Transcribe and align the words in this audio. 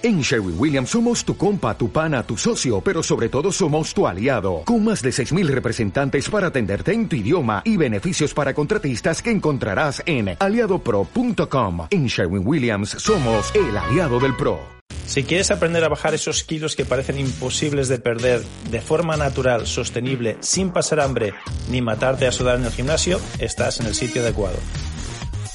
En 0.00 0.20
Sherwin 0.20 0.54
Williams 0.56 0.90
somos 0.90 1.24
tu 1.24 1.36
compa, 1.36 1.76
tu 1.76 1.90
pana, 1.90 2.22
tu 2.22 2.36
socio, 2.36 2.80
pero 2.80 3.02
sobre 3.02 3.28
todo 3.28 3.50
somos 3.50 3.92
tu 3.92 4.06
aliado, 4.06 4.62
con 4.64 4.84
más 4.84 5.02
de 5.02 5.10
6.000 5.10 5.48
representantes 5.48 6.30
para 6.30 6.46
atenderte 6.48 6.92
en 6.92 7.08
tu 7.08 7.16
idioma 7.16 7.62
y 7.64 7.76
beneficios 7.76 8.32
para 8.32 8.54
contratistas 8.54 9.20
que 9.20 9.32
encontrarás 9.32 10.00
en 10.06 10.36
aliadopro.com. 10.38 11.88
En 11.90 12.06
Sherwin 12.06 12.46
Williams 12.46 12.90
somos 12.90 13.52
el 13.56 13.76
aliado 13.76 14.20
del 14.20 14.36
PRO. 14.36 14.60
Si 15.04 15.24
quieres 15.24 15.50
aprender 15.50 15.82
a 15.82 15.88
bajar 15.88 16.14
esos 16.14 16.44
kilos 16.44 16.76
que 16.76 16.84
parecen 16.84 17.18
imposibles 17.18 17.88
de 17.88 17.98
perder 17.98 18.42
de 18.70 18.80
forma 18.80 19.16
natural, 19.16 19.66
sostenible, 19.66 20.36
sin 20.40 20.70
pasar 20.70 21.00
hambre 21.00 21.34
ni 21.70 21.82
matarte 21.82 22.28
a 22.28 22.32
sudar 22.32 22.60
en 22.60 22.66
el 22.66 22.72
gimnasio, 22.72 23.20
estás 23.40 23.80
en 23.80 23.86
el 23.86 23.96
sitio 23.96 24.22
adecuado. 24.22 24.58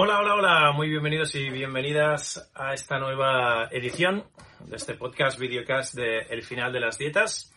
Hola, 0.00 0.20
hola, 0.20 0.34
hola, 0.36 0.70
muy 0.70 0.88
bienvenidos 0.88 1.34
y 1.34 1.50
bienvenidas 1.50 2.52
a 2.54 2.72
esta 2.72 3.00
nueva 3.00 3.64
edición 3.72 4.30
de 4.60 4.76
este 4.76 4.94
podcast, 4.94 5.40
videocast 5.40 5.96
de 5.96 6.18
El 6.30 6.44
final 6.44 6.72
de 6.72 6.78
las 6.78 6.98
dietas, 6.98 7.52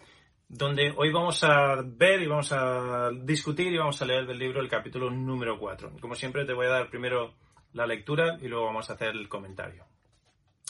donde 0.47 0.91
hoy 0.97 1.11
vamos 1.11 1.43
a 1.43 1.83
ver 1.85 2.19
y 2.19 2.25
vamos 2.25 2.51
a 2.51 3.11
discutir 3.11 3.71
y 3.71 3.77
vamos 3.77 4.01
a 4.01 4.05
leer 4.05 4.25
del 4.25 4.39
libro 4.39 4.59
el 4.59 4.69
capítulo 4.69 5.11
número 5.11 5.59
4. 5.59 5.97
Como 6.01 6.15
siempre 6.15 6.43
te 6.43 6.53
voy 6.53 6.65
a 6.65 6.69
dar 6.69 6.89
primero 6.89 7.35
la 7.73 7.85
lectura 7.85 8.39
y 8.41 8.47
luego 8.47 8.65
vamos 8.65 8.89
a 8.89 8.93
hacer 8.93 9.09
el 9.09 9.29
comentario. 9.29 9.85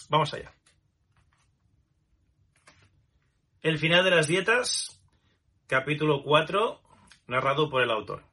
Vamos 0.09 0.33
allá. 0.33 0.53
El 3.61 3.78
final 3.78 4.03
de 4.03 4.11
las 4.11 4.28
dietas, 4.28 5.02
capítulo 5.67 6.22
4, 6.22 6.81
narrado 7.28 7.69
por 7.69 7.81
el 7.81 7.91
autor. 7.91 8.25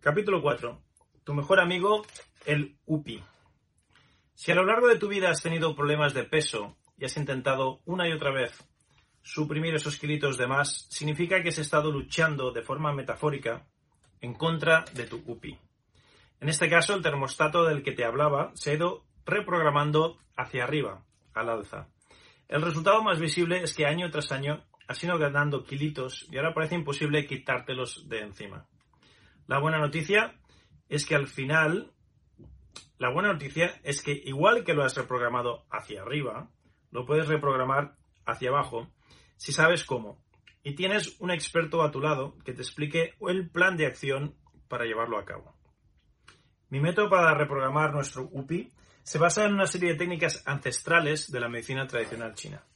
Capítulo 0.00 0.40
4 0.40 0.91
tu 1.24 1.34
mejor 1.34 1.60
amigo, 1.60 2.04
el 2.46 2.76
UPI. 2.86 3.22
Si 4.34 4.50
a 4.50 4.54
lo 4.54 4.64
largo 4.64 4.88
de 4.88 4.98
tu 4.98 5.08
vida 5.08 5.30
has 5.30 5.42
tenido 5.42 5.74
problemas 5.76 6.14
de 6.14 6.24
peso 6.24 6.76
y 6.98 7.04
has 7.04 7.16
intentado 7.16 7.80
una 7.84 8.08
y 8.08 8.12
otra 8.12 8.32
vez 8.32 8.52
suprimir 9.22 9.74
esos 9.74 9.98
kilitos 9.98 10.36
de 10.36 10.48
más, 10.48 10.86
significa 10.90 11.42
que 11.42 11.50
has 11.50 11.58
estado 11.58 11.92
luchando 11.92 12.50
de 12.50 12.62
forma 12.62 12.92
metafórica 12.92 13.66
en 14.20 14.34
contra 14.34 14.84
de 14.94 15.04
tu 15.04 15.22
UPI. 15.26 15.58
En 16.40 16.48
este 16.48 16.68
caso, 16.68 16.94
el 16.94 17.02
termostato 17.02 17.64
del 17.64 17.82
que 17.82 17.92
te 17.92 18.04
hablaba 18.04 18.50
se 18.54 18.70
ha 18.70 18.74
ido 18.74 19.04
reprogramando 19.24 20.18
hacia 20.36 20.64
arriba, 20.64 21.04
al 21.34 21.48
alza. 21.48 21.88
El 22.48 22.62
resultado 22.62 23.02
más 23.02 23.20
visible 23.20 23.62
es 23.62 23.74
que 23.74 23.86
año 23.86 24.10
tras 24.10 24.32
año 24.32 24.64
has 24.88 25.02
ido 25.04 25.16
ganando 25.18 25.64
kilitos 25.64 26.26
y 26.30 26.36
ahora 26.36 26.52
parece 26.52 26.74
imposible 26.74 27.26
quitártelos 27.26 28.08
de 28.08 28.20
encima. 28.20 28.66
La 29.46 29.58
buena 29.58 29.78
noticia 29.78 30.34
es 30.92 31.06
que 31.06 31.14
al 31.14 31.26
final, 31.26 31.90
la 32.98 33.08
buena 33.08 33.32
noticia 33.32 33.80
es 33.82 34.02
que 34.02 34.12
igual 34.12 34.62
que 34.62 34.74
lo 34.74 34.84
has 34.84 34.94
reprogramado 34.94 35.64
hacia 35.70 36.02
arriba, 36.02 36.50
lo 36.90 37.06
puedes 37.06 37.28
reprogramar 37.28 37.96
hacia 38.26 38.50
abajo 38.50 38.90
si 39.38 39.52
sabes 39.52 39.84
cómo. 39.84 40.22
Y 40.62 40.74
tienes 40.74 41.18
un 41.18 41.30
experto 41.30 41.82
a 41.82 41.90
tu 41.90 42.00
lado 42.02 42.36
que 42.44 42.52
te 42.52 42.60
explique 42.60 43.14
el 43.26 43.48
plan 43.48 43.78
de 43.78 43.86
acción 43.86 44.36
para 44.68 44.84
llevarlo 44.84 45.18
a 45.18 45.24
cabo. 45.24 45.56
Mi 46.68 46.78
método 46.78 47.08
para 47.08 47.32
reprogramar 47.34 47.94
nuestro 47.94 48.28
UPI 48.30 48.70
se 49.02 49.18
basa 49.18 49.46
en 49.46 49.54
una 49.54 49.66
serie 49.66 49.92
de 49.92 49.98
técnicas 49.98 50.42
ancestrales 50.46 51.32
de 51.32 51.40
la 51.40 51.48
medicina 51.48 51.86
tradicional 51.86 52.34
china. 52.34 52.66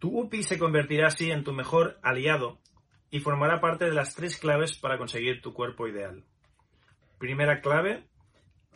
Tu 0.00 0.08
UPI 0.08 0.42
se 0.42 0.58
convertirá 0.58 1.06
así 1.06 1.30
en 1.30 1.44
tu 1.44 1.52
mejor 1.52 2.00
aliado 2.02 2.58
y 3.10 3.20
formará 3.20 3.60
parte 3.60 3.84
de 3.84 3.94
las 3.94 4.16
tres 4.16 4.36
claves 4.38 4.76
para 4.76 4.98
conseguir 4.98 5.40
tu 5.40 5.54
cuerpo 5.54 5.86
ideal. 5.86 6.24
Primera 7.18 7.60
clave, 7.60 8.04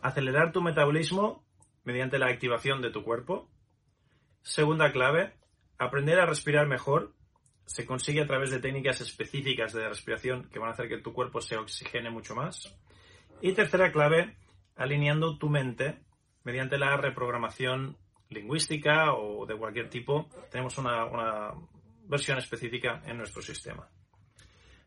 acelerar 0.01 0.51
tu 0.51 0.61
metabolismo 0.61 1.45
mediante 1.83 2.19
la 2.19 2.27
activación 2.27 2.81
de 2.81 2.89
tu 2.89 3.03
cuerpo. 3.03 3.49
Segunda 4.41 4.91
clave, 4.91 5.33
aprender 5.77 6.19
a 6.19 6.25
respirar 6.25 6.67
mejor. 6.67 7.13
Se 7.65 7.85
consigue 7.85 8.21
a 8.21 8.27
través 8.27 8.49
de 8.49 8.59
técnicas 8.59 8.99
específicas 9.01 9.73
de 9.73 9.87
respiración 9.87 10.49
que 10.49 10.59
van 10.59 10.69
a 10.69 10.73
hacer 10.73 10.89
que 10.89 10.97
tu 10.97 11.13
cuerpo 11.13 11.41
se 11.41 11.55
oxigene 11.55 12.09
mucho 12.09 12.35
más. 12.35 12.75
Y 13.41 13.53
tercera 13.53 13.91
clave, 13.91 14.35
alineando 14.75 15.37
tu 15.37 15.49
mente 15.49 15.99
mediante 16.43 16.77
la 16.77 16.97
reprogramación 16.97 17.97
lingüística 18.29 19.13
o 19.13 19.45
de 19.45 19.55
cualquier 19.55 19.89
tipo. 19.89 20.29
Tenemos 20.49 20.77
una, 20.77 21.05
una 21.05 21.53
versión 22.05 22.39
específica 22.39 23.03
en 23.05 23.17
nuestro 23.17 23.41
sistema. 23.41 23.87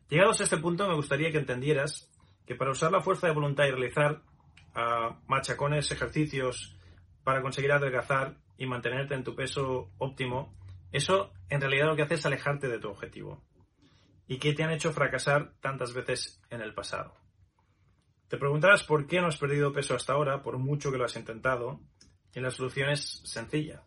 Llegados 0.09 0.41
a 0.41 0.43
este 0.43 0.57
punto, 0.57 0.87
me 0.87 0.95
gustaría 0.95 1.31
que 1.31 1.39
entendieras 1.39 2.11
que 2.45 2.55
para 2.55 2.71
usar 2.71 2.91
la 2.91 3.01
fuerza 3.01 3.27
de 3.27 3.33
voluntad 3.33 3.65
y 3.65 3.71
realizar 3.71 4.21
uh, 4.75 5.15
machacones, 5.27 5.91
ejercicios 5.91 6.77
para 7.23 7.41
conseguir 7.41 7.71
adelgazar 7.71 8.37
y 8.57 8.67
mantenerte 8.67 9.15
en 9.15 9.23
tu 9.23 9.35
peso 9.35 9.91
óptimo, 9.97 10.55
eso 10.91 11.33
en 11.49 11.61
realidad 11.61 11.87
lo 11.87 11.95
que 11.95 12.03
hace 12.03 12.15
es 12.15 12.25
alejarte 12.25 12.67
de 12.67 12.79
tu 12.79 12.89
objetivo. 12.89 13.43
¿Y 14.27 14.37
qué 14.37 14.53
te 14.53 14.63
han 14.63 14.71
hecho 14.71 14.93
fracasar 14.93 15.53
tantas 15.59 15.93
veces 15.93 16.41
en 16.49 16.61
el 16.61 16.73
pasado? 16.73 17.15
Te 18.27 18.37
preguntarás 18.37 18.83
por 18.83 19.05
qué 19.05 19.21
no 19.21 19.27
has 19.27 19.37
perdido 19.37 19.71
peso 19.71 19.95
hasta 19.95 20.13
ahora, 20.13 20.41
por 20.41 20.57
mucho 20.57 20.91
que 20.91 20.97
lo 20.97 21.05
has 21.05 21.15
intentado, 21.15 21.79
y 22.33 22.39
la 22.39 22.49
solución 22.49 22.89
es 22.89 23.21
sencilla. 23.23 23.83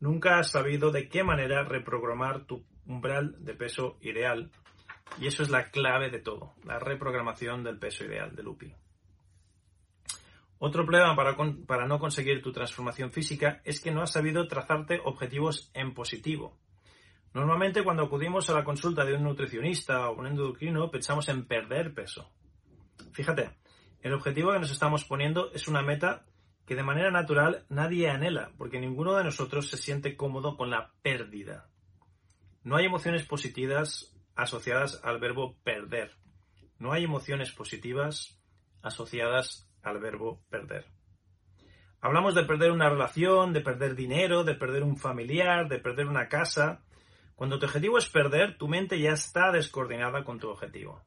Nunca 0.00 0.38
has 0.38 0.50
sabido 0.50 0.90
de 0.90 1.08
qué 1.08 1.22
manera 1.22 1.62
reprogramar 1.62 2.46
tu 2.46 2.64
umbral 2.86 3.36
de 3.44 3.54
peso 3.54 3.98
ideal 4.00 4.50
y 5.18 5.26
eso 5.26 5.42
es 5.42 5.50
la 5.50 5.70
clave 5.70 6.10
de 6.10 6.20
todo, 6.20 6.54
la 6.64 6.78
reprogramación 6.78 7.64
del 7.64 7.78
peso 7.78 8.04
ideal 8.04 8.34
del 8.34 8.48
UPI. 8.48 8.74
Otro 10.58 10.84
problema 10.84 11.16
para, 11.16 11.36
para, 11.66 11.86
no 11.86 11.98
conseguir 11.98 12.42
tu 12.42 12.52
transformación 12.52 13.10
física 13.10 13.62
es 13.64 13.80
que 13.80 13.90
no 13.90 14.02
has 14.02 14.12
sabido 14.12 14.46
trazarte 14.46 15.00
objetivos 15.02 15.70
en 15.72 15.94
positivo. 15.94 16.58
Normalmente 17.32 17.82
cuando 17.82 18.02
acudimos 18.02 18.50
a 18.50 18.54
la 18.54 18.64
consulta 18.64 19.04
de 19.04 19.14
un 19.14 19.22
nutricionista 19.22 20.10
o 20.10 20.18
un 20.18 20.26
endocrino 20.26 20.90
pensamos 20.90 21.28
en 21.28 21.46
perder 21.46 21.94
peso. 21.94 22.30
Fíjate, 23.12 23.52
el 24.02 24.12
objetivo 24.12 24.52
que 24.52 24.58
nos 24.58 24.70
estamos 24.70 25.04
poniendo 25.04 25.50
es 25.52 25.66
una 25.66 25.82
meta 25.82 26.26
que 26.66 26.76
de 26.76 26.82
manera 26.82 27.10
natural 27.10 27.64
nadie 27.68 28.08
anhela, 28.10 28.52
porque 28.58 28.80
ninguno 28.80 29.14
de 29.14 29.24
nosotros 29.24 29.68
se 29.68 29.76
siente 29.76 30.16
cómodo 30.16 30.56
con 30.56 30.70
la 30.70 30.92
pérdida. 31.02 31.68
No 32.62 32.76
hay 32.76 32.84
emociones 32.84 33.24
positivas 33.24 34.09
asociadas 34.34 35.00
al 35.04 35.18
verbo 35.18 35.56
perder. 35.62 36.12
No 36.78 36.92
hay 36.92 37.04
emociones 37.04 37.52
positivas 37.52 38.40
asociadas 38.82 39.68
al 39.82 39.98
verbo 39.98 40.42
perder. 40.48 40.86
Hablamos 42.00 42.34
de 42.34 42.44
perder 42.44 42.70
una 42.70 42.88
relación, 42.88 43.52
de 43.52 43.60
perder 43.60 43.94
dinero, 43.94 44.42
de 44.44 44.54
perder 44.54 44.82
un 44.82 44.96
familiar, 44.96 45.68
de 45.68 45.78
perder 45.78 46.06
una 46.06 46.28
casa. 46.28 46.82
Cuando 47.34 47.58
tu 47.58 47.66
objetivo 47.66 47.98
es 47.98 48.08
perder, 48.08 48.56
tu 48.56 48.68
mente 48.68 48.98
ya 48.98 49.12
está 49.12 49.52
descoordinada 49.52 50.24
con 50.24 50.38
tu 50.38 50.48
objetivo. 50.48 51.02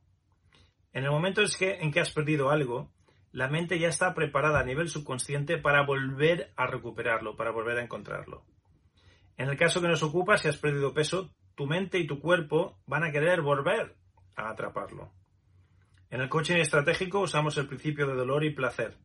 En 0.91 1.05
el 1.05 1.11
momento 1.11 1.41
en 1.59 1.91
que 1.91 1.99
has 1.99 2.11
perdido 2.11 2.51
algo, 2.51 2.91
la 3.31 3.47
mente 3.47 3.79
ya 3.79 3.87
está 3.87 4.13
preparada 4.13 4.59
a 4.59 4.63
nivel 4.63 4.89
subconsciente 4.89 5.57
para 5.57 5.83
volver 5.83 6.53
a 6.55 6.67
recuperarlo, 6.67 7.35
para 7.35 7.49
volver 7.49 7.79
a 7.79 7.83
encontrarlo. 7.83 8.45
En 9.37 9.49
el 9.49 9.57
caso 9.57 9.81
que 9.81 9.87
nos 9.87 10.03
ocupa, 10.03 10.37
si 10.37 10.47
has 10.47 10.57
perdido 10.57 10.93
peso, 10.93 11.33
tu 11.55 11.65
mente 11.67 11.99
y 11.99 12.07
tu 12.07 12.19
cuerpo 12.19 12.79
van 12.85 13.03
a 13.03 13.11
querer 13.11 13.41
volver 13.41 13.95
a 14.35 14.49
atraparlo. 14.49 15.13
En 16.09 16.21
el 16.21 16.29
coaching 16.29 16.57
estratégico 16.57 17.19
usamos 17.21 17.57
el 17.57 17.67
principio 17.67 18.07
de 18.07 18.15
dolor 18.15 18.43
y 18.43 18.53
placer. 18.53 18.97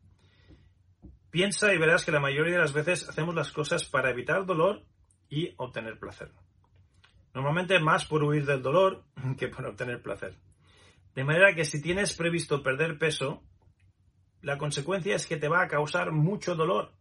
Piensa 1.31 1.73
y 1.73 1.77
verás 1.77 2.05
que 2.05 2.11
la 2.11 2.19
mayoría 2.19 2.53
de 2.53 2.59
las 2.59 2.73
veces 2.73 3.07
hacemos 3.07 3.35
las 3.35 3.51
cosas 3.51 3.85
para 3.85 4.09
evitar 4.09 4.45
dolor 4.45 4.83
y 5.29 5.53
obtener 5.57 5.99
placer. 5.99 6.31
Normalmente 7.33 7.79
más 7.79 8.05
por 8.05 8.23
huir 8.23 8.45
del 8.45 8.61
dolor 8.61 9.05
que 9.37 9.47
por 9.47 9.65
obtener 9.65 10.01
placer. 10.01 10.35
De 11.15 11.23
manera 11.23 11.53
que 11.53 11.65
si 11.65 11.81
tienes 11.81 12.15
previsto 12.15 12.63
perder 12.63 12.97
peso, 12.97 13.43
la 14.41 14.57
consecuencia 14.57 15.15
es 15.15 15.27
que 15.27 15.37
te 15.37 15.49
va 15.49 15.63
a 15.63 15.67
causar 15.67 16.11
mucho 16.11 16.55
dolor, 16.55 16.93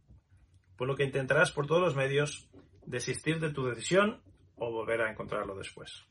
por 0.76 0.88
lo 0.88 0.96
que 0.96 1.04
intentarás 1.04 1.52
por 1.52 1.66
todos 1.66 1.82
los 1.82 1.96
medios 1.96 2.48
desistir 2.84 3.38
de 3.40 3.50
tu 3.50 3.66
decisión 3.66 4.22
o 4.58 4.70
volver 4.70 5.02
a 5.02 5.10
encontrarlo 5.10 5.56
después. 5.56 6.04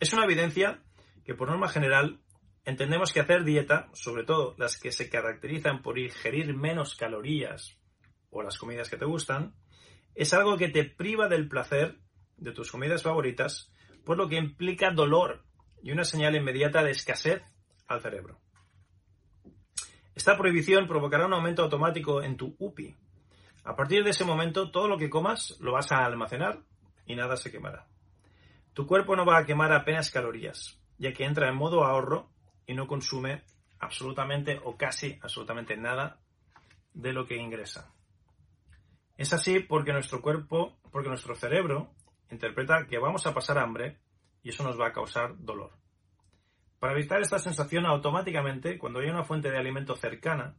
Es 0.00 0.12
una 0.12 0.24
evidencia 0.24 0.82
que 1.24 1.34
por 1.34 1.48
norma 1.48 1.68
general 1.68 2.20
entendemos 2.64 3.12
que 3.12 3.20
hacer 3.20 3.44
dieta, 3.44 3.88
sobre 3.94 4.24
todo 4.24 4.54
las 4.58 4.78
que 4.78 4.92
se 4.92 5.08
caracterizan 5.08 5.82
por 5.82 5.98
ingerir 5.98 6.54
menos 6.54 6.94
calorías 6.94 7.78
o 8.30 8.42
las 8.42 8.58
comidas 8.58 8.90
que 8.90 8.96
te 8.96 9.04
gustan, 9.06 9.54
es 10.14 10.34
algo 10.34 10.56
que 10.56 10.68
te 10.68 10.84
priva 10.84 11.28
del 11.28 11.48
placer 11.48 11.98
de 12.36 12.52
tus 12.52 12.70
comidas 12.70 13.02
favoritas, 13.02 13.72
por 14.04 14.16
lo 14.16 14.28
que 14.28 14.36
implica 14.36 14.90
dolor 14.90 15.44
y 15.82 15.90
una 15.90 16.04
señal 16.04 16.36
inmediata 16.36 16.82
de 16.82 16.90
escasez 16.90 17.42
al 17.86 18.00
cerebro. 18.00 18.40
Esta 20.14 20.36
prohibición 20.36 20.86
provocará 20.88 21.26
un 21.26 21.34
aumento 21.34 21.62
automático 21.62 22.22
en 22.22 22.36
tu 22.36 22.56
UPI. 22.58 22.96
A 23.68 23.76
partir 23.76 24.02
de 24.02 24.10
ese 24.10 24.24
momento, 24.24 24.70
todo 24.70 24.88
lo 24.88 24.96
que 24.96 25.10
comas 25.10 25.58
lo 25.60 25.72
vas 25.72 25.92
a 25.92 26.02
almacenar 26.02 26.62
y 27.04 27.14
nada 27.14 27.36
se 27.36 27.52
quemará. 27.52 27.86
Tu 28.72 28.86
cuerpo 28.86 29.14
no 29.14 29.26
va 29.26 29.36
a 29.36 29.44
quemar 29.44 29.74
apenas 29.74 30.10
calorías, 30.10 30.80
ya 30.96 31.12
que 31.12 31.26
entra 31.26 31.50
en 31.50 31.56
modo 31.56 31.84
ahorro 31.84 32.30
y 32.66 32.72
no 32.72 32.86
consume 32.86 33.44
absolutamente 33.78 34.58
o 34.64 34.78
casi 34.78 35.18
absolutamente 35.20 35.76
nada 35.76 36.18
de 36.94 37.12
lo 37.12 37.26
que 37.26 37.36
ingresa. 37.36 37.92
Es 39.18 39.34
así 39.34 39.60
porque 39.60 39.92
nuestro 39.92 40.22
cuerpo, 40.22 40.78
porque 40.90 41.10
nuestro 41.10 41.34
cerebro 41.34 41.92
interpreta 42.30 42.86
que 42.86 42.98
vamos 42.98 43.26
a 43.26 43.34
pasar 43.34 43.58
hambre 43.58 43.98
y 44.42 44.48
eso 44.48 44.64
nos 44.64 44.80
va 44.80 44.86
a 44.86 44.92
causar 44.94 45.34
dolor. 45.36 45.72
Para 46.78 46.94
evitar 46.94 47.20
esta 47.20 47.38
sensación 47.38 47.84
automáticamente, 47.84 48.78
cuando 48.78 49.00
haya 49.00 49.12
una 49.12 49.24
fuente 49.24 49.50
de 49.50 49.58
alimento 49.58 49.94
cercana, 49.94 50.56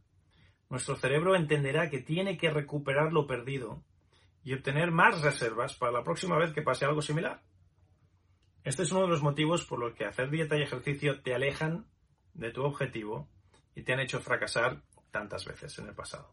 nuestro 0.70 0.96
cerebro 0.96 1.34
entenderá 1.34 1.90
que 1.90 1.98
tiene 1.98 2.38
que 2.38 2.48
recuperar 2.48 3.12
lo 3.12 3.26
perdido 3.26 3.82
y 4.44 4.54
obtener 4.54 4.92
más 4.92 5.20
reservas 5.20 5.74
para 5.74 5.92
la 5.92 6.04
próxima 6.04 6.38
vez 6.38 6.52
que 6.52 6.62
pase 6.62 6.84
algo 6.84 7.02
similar. 7.02 7.42
Este 8.62 8.84
es 8.84 8.92
uno 8.92 9.02
de 9.02 9.08
los 9.08 9.22
motivos 9.22 9.66
por 9.66 9.80
los 9.80 9.94
que 9.94 10.04
hacer 10.04 10.30
dieta 10.30 10.56
y 10.56 10.62
ejercicio 10.62 11.20
te 11.22 11.34
alejan 11.34 11.86
de 12.34 12.52
tu 12.52 12.62
objetivo 12.62 13.28
y 13.74 13.82
te 13.82 13.92
han 13.92 14.00
hecho 14.00 14.20
fracasar 14.20 14.82
tantas 15.10 15.44
veces 15.44 15.78
en 15.78 15.88
el 15.88 15.94
pasado. 15.94 16.32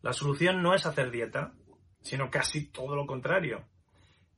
La 0.00 0.12
solución 0.12 0.60
no 0.62 0.74
es 0.74 0.84
hacer 0.84 1.10
dieta, 1.10 1.54
sino 2.00 2.28
casi 2.28 2.66
todo 2.66 2.96
lo 2.96 3.06
contrario. 3.06 3.64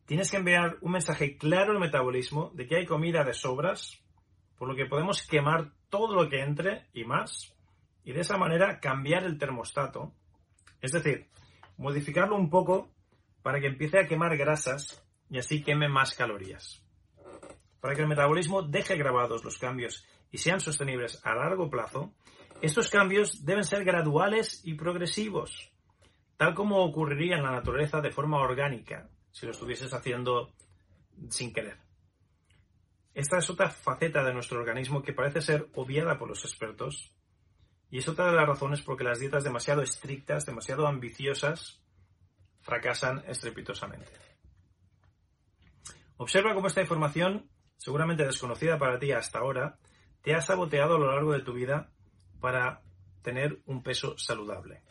Tienes 0.04 0.30
que 0.30 0.36
enviar 0.36 0.76
un 0.82 0.92
mensaje 0.92 1.38
claro 1.38 1.72
al 1.72 1.80
metabolismo 1.80 2.50
de 2.54 2.66
que 2.66 2.76
hay 2.76 2.86
comida 2.86 3.24
de 3.24 3.32
sobras, 3.32 4.02
por 4.58 4.68
lo 4.68 4.76
que 4.76 4.84
podemos 4.84 5.26
quemar 5.26 5.72
todo 5.88 6.14
lo 6.14 6.28
que 6.28 6.40
entre 6.40 6.86
y 6.92 7.04
más, 7.04 7.54
y 8.04 8.12
de 8.12 8.20
esa 8.20 8.36
manera 8.36 8.80
cambiar 8.80 9.24
el 9.24 9.38
termostato, 9.38 10.12
es 10.80 10.92
decir, 10.92 11.28
modificarlo 11.76 12.36
un 12.36 12.50
poco 12.50 12.90
para 13.42 13.60
que 13.60 13.66
empiece 13.66 13.98
a 13.98 14.06
quemar 14.06 14.36
grasas 14.36 15.02
y 15.30 15.38
así 15.38 15.62
queme 15.62 15.88
más 15.88 16.14
calorías. 16.14 16.84
Para 17.80 17.94
que 17.94 18.02
el 18.02 18.08
metabolismo 18.08 18.62
deje 18.62 18.96
grabados 18.96 19.44
los 19.44 19.58
cambios 19.58 20.06
y 20.30 20.38
sean 20.38 20.60
sostenibles 20.60 21.20
a 21.24 21.34
largo 21.34 21.70
plazo, 21.70 22.14
estos 22.60 22.88
cambios 22.88 23.44
deben 23.44 23.64
ser 23.64 23.84
graduales 23.84 24.62
y 24.64 24.74
progresivos, 24.74 25.72
tal 26.36 26.54
como 26.54 26.84
ocurriría 26.84 27.36
en 27.36 27.42
la 27.42 27.52
naturaleza 27.52 28.00
de 28.00 28.10
forma 28.10 28.38
orgánica, 28.38 29.08
si 29.32 29.46
lo 29.46 29.52
estuvieses 29.52 29.92
haciendo 29.92 30.52
sin 31.28 31.52
querer. 31.52 31.78
Esta 33.12 33.38
es 33.38 33.48
otra 33.48 33.70
faceta 33.70 34.24
de 34.24 34.34
nuestro 34.34 34.58
organismo 34.58 35.02
que 35.02 35.12
parece 35.12 35.40
ser 35.40 35.68
obviada 35.74 36.18
por 36.18 36.28
los 36.28 36.44
expertos 36.44 37.14
y 37.94 37.98
es 37.98 38.08
otra 38.08 38.26
de 38.26 38.32
las 38.32 38.48
razones 38.48 38.82
por 38.82 38.96
que 38.96 39.04
las 39.04 39.20
dietas 39.20 39.44
demasiado 39.44 39.80
estrictas, 39.80 40.44
demasiado 40.44 40.88
ambiciosas, 40.88 41.80
fracasan 42.60 43.22
estrepitosamente. 43.28 44.10
Observa 46.16 46.54
cómo 46.54 46.66
esta 46.66 46.80
información, 46.80 47.48
seguramente 47.76 48.26
desconocida 48.26 48.80
para 48.80 48.98
ti 48.98 49.12
hasta 49.12 49.38
ahora, 49.38 49.78
te 50.22 50.34
ha 50.34 50.40
saboteado 50.40 50.96
a 50.96 50.98
lo 50.98 51.12
largo 51.12 51.34
de 51.34 51.42
tu 51.42 51.52
vida 51.52 51.92
para 52.40 52.82
tener 53.22 53.62
un 53.64 53.84
peso 53.84 54.18
saludable. 54.18 54.82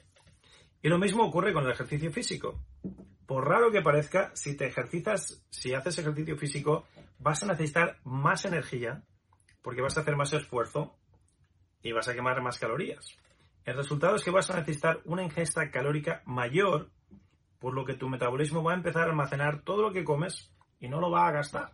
Y 0.81 0.87
lo 0.87 0.97
mismo 0.97 1.25
ocurre 1.25 1.51
con 1.51 1.65
el 1.65 1.71
ejercicio 1.71 2.09
físico. 2.09 2.63
Por 3.25 3.49
raro 3.49 3.69
que 3.69 3.81
parezca, 3.81 4.31
si 4.33 4.55
te 4.55 4.65
ejercitas, 4.65 5.45
si 5.49 5.73
haces 5.73 5.97
ejercicio 5.97 6.37
físico, 6.37 6.87
vas 7.19 7.43
a 7.43 7.47
necesitar 7.47 7.99
más 8.05 8.45
energía 8.45 9.03
porque 9.61 9.81
vas 9.81 9.97
a 9.97 10.01
hacer 10.01 10.15
más 10.15 10.31
esfuerzo 10.31 10.95
y 11.83 11.91
vas 11.91 12.07
a 12.07 12.13
quemar 12.15 12.41
más 12.41 12.57
calorías. 12.57 13.15
El 13.65 13.75
resultado 13.75 14.15
es 14.15 14.23
que 14.23 14.31
vas 14.31 14.49
a 14.49 14.57
necesitar 14.57 15.01
una 15.05 15.23
ingesta 15.23 15.69
calórica 15.69 16.21
mayor, 16.25 16.89
por 17.59 17.73
lo 17.73 17.85
que 17.85 17.93
tu 17.93 18.09
metabolismo 18.09 18.63
va 18.63 18.71
a 18.71 18.77
empezar 18.77 19.03
a 19.03 19.11
almacenar 19.11 19.61
todo 19.61 19.83
lo 19.83 19.93
que 19.93 20.03
comes 20.03 20.51
y 20.79 20.87
no 20.87 20.99
lo 20.99 21.11
va 21.11 21.27
a 21.27 21.31
gastar. 21.31 21.71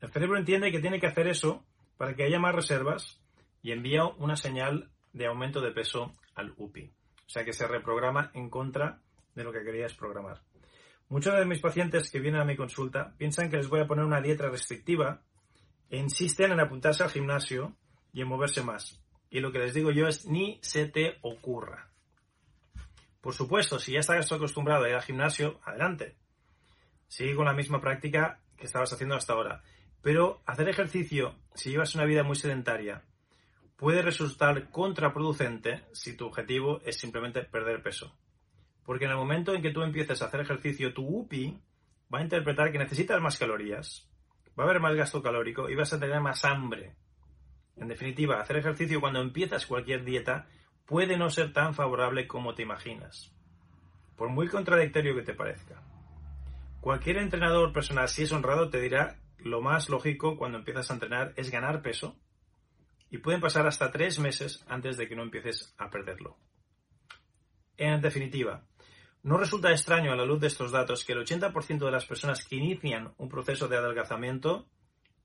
El 0.00 0.10
cerebro 0.10 0.38
entiende 0.38 0.72
que 0.72 0.80
tiene 0.80 0.98
que 0.98 1.06
hacer 1.06 1.28
eso 1.28 1.64
para 1.96 2.14
que 2.14 2.24
haya 2.24 2.40
más 2.40 2.54
reservas 2.54 3.20
y 3.62 3.70
envía 3.70 4.04
una 4.04 4.36
señal 4.36 4.90
de 5.12 5.26
aumento 5.26 5.60
de 5.60 5.70
peso 5.70 6.12
al 6.34 6.54
UPI. 6.56 6.92
O 7.26 7.30
sea 7.30 7.44
que 7.44 7.52
se 7.52 7.68
reprograma 7.68 8.30
en 8.34 8.50
contra 8.50 9.00
de 9.34 9.44
lo 9.44 9.52
que 9.52 9.62
querías 9.62 9.94
programar. 9.94 10.42
Muchos 11.08 11.34
de 11.38 11.44
mis 11.44 11.60
pacientes 11.60 12.10
que 12.10 12.18
vienen 12.18 12.40
a 12.40 12.44
mi 12.44 12.56
consulta 12.56 13.14
piensan 13.16 13.50
que 13.50 13.58
les 13.58 13.68
voy 13.68 13.80
a 13.80 13.86
poner 13.86 14.04
una 14.04 14.20
dieta 14.20 14.48
restrictiva 14.48 15.22
e 15.90 15.98
insisten 15.98 16.52
en 16.52 16.60
apuntarse 16.60 17.04
al 17.04 17.10
gimnasio 17.10 17.76
y 18.12 18.20
en 18.20 18.28
moverse 18.28 18.62
más. 18.62 19.00
Y 19.30 19.40
lo 19.40 19.52
que 19.52 19.58
les 19.58 19.74
digo 19.74 19.90
yo 19.90 20.08
es 20.08 20.26
ni 20.26 20.58
se 20.62 20.86
te 20.86 21.18
ocurra. 21.22 21.88
Por 23.20 23.34
supuesto, 23.34 23.78
si 23.78 23.92
ya 23.92 24.00
estás 24.00 24.30
acostumbrado 24.32 24.84
a 24.84 24.88
ir 24.88 24.94
al 24.94 25.02
gimnasio, 25.02 25.60
adelante. 25.64 26.16
Sigue 27.08 27.36
con 27.36 27.46
la 27.46 27.52
misma 27.52 27.80
práctica 27.80 28.40
que 28.56 28.66
estabas 28.66 28.92
haciendo 28.92 29.14
hasta 29.14 29.32
ahora. 29.32 29.62
Pero 30.02 30.42
hacer 30.46 30.68
ejercicio, 30.68 31.36
si 31.54 31.70
llevas 31.70 31.94
una 31.94 32.04
vida 32.04 32.24
muy 32.24 32.36
sedentaria, 32.36 33.04
puede 33.76 34.02
resultar 34.02 34.70
contraproducente 34.70 35.84
si 35.92 36.16
tu 36.16 36.26
objetivo 36.26 36.80
es 36.84 36.98
simplemente 36.98 37.42
perder 37.44 37.82
peso. 37.82 38.14
Porque 38.84 39.04
en 39.04 39.12
el 39.12 39.16
momento 39.16 39.54
en 39.54 39.62
que 39.62 39.70
tú 39.70 39.82
empieces 39.82 40.20
a 40.20 40.26
hacer 40.26 40.40
ejercicio, 40.40 40.92
tu 40.92 41.06
UPI 41.06 41.58
va 42.12 42.18
a 42.18 42.22
interpretar 42.22 42.72
que 42.72 42.78
necesitas 42.78 43.20
más 43.20 43.38
calorías, 43.38 44.08
va 44.58 44.64
a 44.64 44.66
haber 44.66 44.80
más 44.80 44.94
gasto 44.94 45.22
calórico 45.22 45.70
y 45.70 45.74
vas 45.74 45.92
a 45.92 46.00
tener 46.00 46.20
más 46.20 46.44
hambre. 46.44 46.96
En 47.76 47.88
definitiva, 47.88 48.40
hacer 48.40 48.56
ejercicio 48.56 49.00
cuando 49.00 49.20
empiezas 49.20 49.66
cualquier 49.66 50.04
dieta 50.04 50.46
puede 50.86 51.16
no 51.16 51.30
ser 51.30 51.52
tan 51.52 51.74
favorable 51.74 52.26
como 52.26 52.54
te 52.54 52.62
imaginas, 52.62 53.32
por 54.16 54.28
muy 54.28 54.48
contradictorio 54.48 55.14
que 55.14 55.22
te 55.22 55.34
parezca. 55.34 55.82
Cualquier 56.80 57.18
entrenador 57.18 57.72
personal, 57.72 58.08
si 58.08 58.22
es 58.22 58.32
honrado, 58.32 58.68
te 58.68 58.80
dirá 58.80 59.20
lo 59.38 59.60
más 59.60 59.88
lógico 59.88 60.36
cuando 60.36 60.58
empiezas 60.58 60.90
a 60.90 60.94
entrenar 60.94 61.32
es 61.36 61.50
ganar 61.50 61.82
peso 61.82 62.16
y 63.10 63.18
pueden 63.18 63.40
pasar 63.40 63.66
hasta 63.66 63.90
tres 63.90 64.18
meses 64.18 64.64
antes 64.68 64.96
de 64.96 65.08
que 65.08 65.16
no 65.16 65.22
empieces 65.22 65.74
a 65.78 65.90
perderlo. 65.90 66.36
En 67.76 68.00
definitiva, 68.00 68.64
no 69.22 69.36
resulta 69.38 69.70
extraño 69.70 70.12
a 70.12 70.16
la 70.16 70.24
luz 70.24 70.40
de 70.40 70.46
estos 70.48 70.72
datos 70.72 71.04
que 71.04 71.12
el 71.12 71.24
80% 71.24 71.84
de 71.84 71.90
las 71.90 72.06
personas 72.06 72.44
que 72.44 72.56
inician 72.56 73.14
un 73.18 73.28
proceso 73.28 73.68
de 73.68 73.76
adelgazamiento 73.76 74.68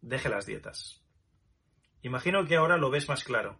deje 0.02 0.30
las 0.30 0.46
dietas. 0.46 1.04
Imagino 2.02 2.46
que 2.46 2.56
ahora 2.56 2.78
lo 2.78 2.90
ves 2.90 3.10
más 3.10 3.24
claro. 3.24 3.60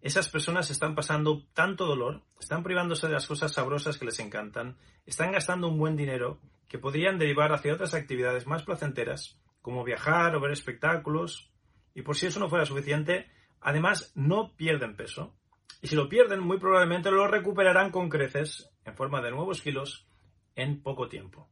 Esas 0.00 0.28
personas 0.28 0.70
están 0.70 0.94
pasando 0.94 1.46
tanto 1.54 1.86
dolor, 1.86 2.22
están 2.38 2.62
privándose 2.62 3.06
de 3.06 3.14
las 3.14 3.26
cosas 3.26 3.52
sabrosas 3.52 3.96
que 3.96 4.04
les 4.04 4.18
encantan, 4.20 4.76
están 5.06 5.32
gastando 5.32 5.68
un 5.68 5.78
buen 5.78 5.96
dinero 5.96 6.40
que 6.68 6.78
podrían 6.78 7.18
derivar 7.18 7.52
hacia 7.52 7.72
otras 7.72 7.94
actividades 7.94 8.46
más 8.46 8.64
placenteras, 8.64 9.40
como 9.62 9.82
viajar 9.82 10.36
o 10.36 10.40
ver 10.40 10.50
espectáculos, 10.50 11.50
y 11.94 12.02
por 12.02 12.16
si 12.16 12.26
eso 12.26 12.38
no 12.38 12.50
fuera 12.50 12.66
suficiente, 12.66 13.30
además 13.60 14.12
no 14.14 14.54
pierden 14.56 14.96
peso. 14.96 15.34
Y 15.80 15.86
si 15.86 15.96
lo 15.96 16.08
pierden, 16.08 16.40
muy 16.40 16.58
probablemente 16.58 17.10
lo 17.10 17.26
recuperarán 17.26 17.90
con 17.90 18.10
creces, 18.10 18.70
en 18.84 18.94
forma 18.94 19.22
de 19.22 19.30
nuevos 19.30 19.62
kilos, 19.62 20.06
en 20.54 20.82
poco 20.82 21.08
tiempo. 21.08 21.48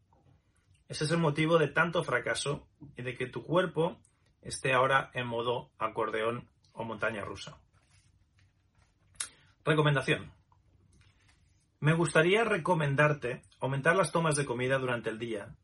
Ese 0.88 1.04
es 1.04 1.10
el 1.10 1.18
motivo 1.18 1.58
de 1.58 1.68
tanto 1.68 2.04
fracaso 2.04 2.68
y 2.96 3.02
de 3.02 3.14
que 3.14 3.26
tu 3.26 3.42
cuerpo 3.42 3.98
esté 4.42 4.72
ahora 4.72 5.10
en 5.14 5.26
modo 5.26 5.70
acordeón 5.78 6.48
o 6.72 6.84
montaña 6.84 7.24
rusa. 7.24 7.58
Recomendación. 9.64 10.32
Me 11.80 11.94
gustaría 11.94 12.44
recomendarte 12.44 13.42
aumentar 13.60 13.96
las 13.96 14.12
tomas 14.12 14.36
de 14.36 14.44
comida 14.44 14.78
durante 14.78 15.10
el 15.10 15.18
día 15.18 15.56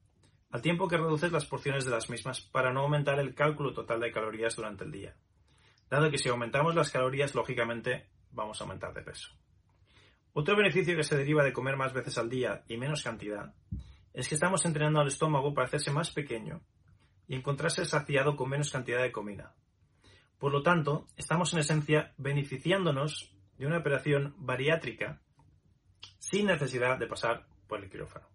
al 0.51 0.63
tiempo 0.63 0.89
que 0.89 0.97
reduces 0.97 1.31
las 1.31 1.45
porciones 1.45 1.85
de 1.85 1.91
las 1.91 2.09
mismas 2.09 2.41
para 2.41 2.73
no 2.73 2.81
aumentar 2.81 3.21
el 3.21 3.35
cálculo 3.35 3.75
total 3.75 4.01
de 4.01 4.11
calorías 4.11 4.57
durante 4.57 4.85
el 4.85 4.93
día, 4.93 5.15
dado 5.91 6.11
que 6.11 6.19
si 6.19 6.29
aumentamos 6.29 6.75
las 6.75 6.91
calorías, 6.91 7.35
lógicamente 7.35 8.09
vamos 8.31 8.61
a 8.61 8.65
aumentar 8.65 8.95
de 8.95 9.03
peso. 9.03 9.31
Otro 10.33 10.57
beneficio 10.57 10.97
que 10.97 11.05
se 11.05 11.17
deriva 11.17 11.43
de 11.43 11.53
comer 11.53 11.77
más 11.77 11.93
veces 11.93 12.17
al 12.17 12.31
día 12.31 12.65
y 12.69 12.77
menos 12.77 13.03
cantidad 13.03 13.55
es 14.15 14.29
que 14.29 14.37
estamos 14.37 14.65
entrenando 14.65 15.01
al 15.01 15.09
estómago 15.09 15.53
para 15.53 15.67
hacerse 15.67 15.91
más 15.91 16.11
pequeño 16.11 16.63
y 17.29 17.37
encontrarse 17.37 17.85
saciado 17.85 18.35
con 18.35 18.49
menos 18.49 18.73
cantidad 18.73 19.03
de 19.03 19.13
comida. 19.13 19.55
Por 20.39 20.53
lo 20.53 20.63
tanto, 20.63 21.07
estamos 21.17 21.53
en 21.53 21.61
esencia 21.61 22.15
beneficiándonos 22.17 23.33
de 23.59 23.67
una 23.67 23.79
operación 23.79 24.35
bariátrica 24.39 25.21
sin 26.19 26.47
necesidad 26.47 26.99
de 26.99 27.07
pasar 27.07 27.47
por 27.67 27.83
el 27.83 27.91
quirófano. 27.91 28.27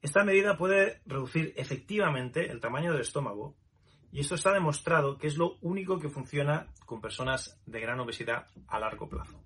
Esta 0.00 0.24
medida 0.24 0.56
puede 0.56 1.00
reducir 1.06 1.52
efectivamente 1.56 2.50
el 2.50 2.60
tamaño 2.60 2.92
del 2.92 3.00
estómago 3.00 3.56
Y 4.12 4.20
esto 4.20 4.36
está 4.36 4.52
demostrado 4.52 5.18
que 5.18 5.26
es 5.26 5.36
lo 5.36 5.56
único 5.60 5.98
que 5.98 6.08
funciona 6.08 6.68
con 6.86 7.00
personas 7.00 7.60
de 7.66 7.80
gran 7.80 7.98
obesidad 7.98 8.46
a 8.68 8.78
largo 8.78 9.08
plazo. 9.08 9.42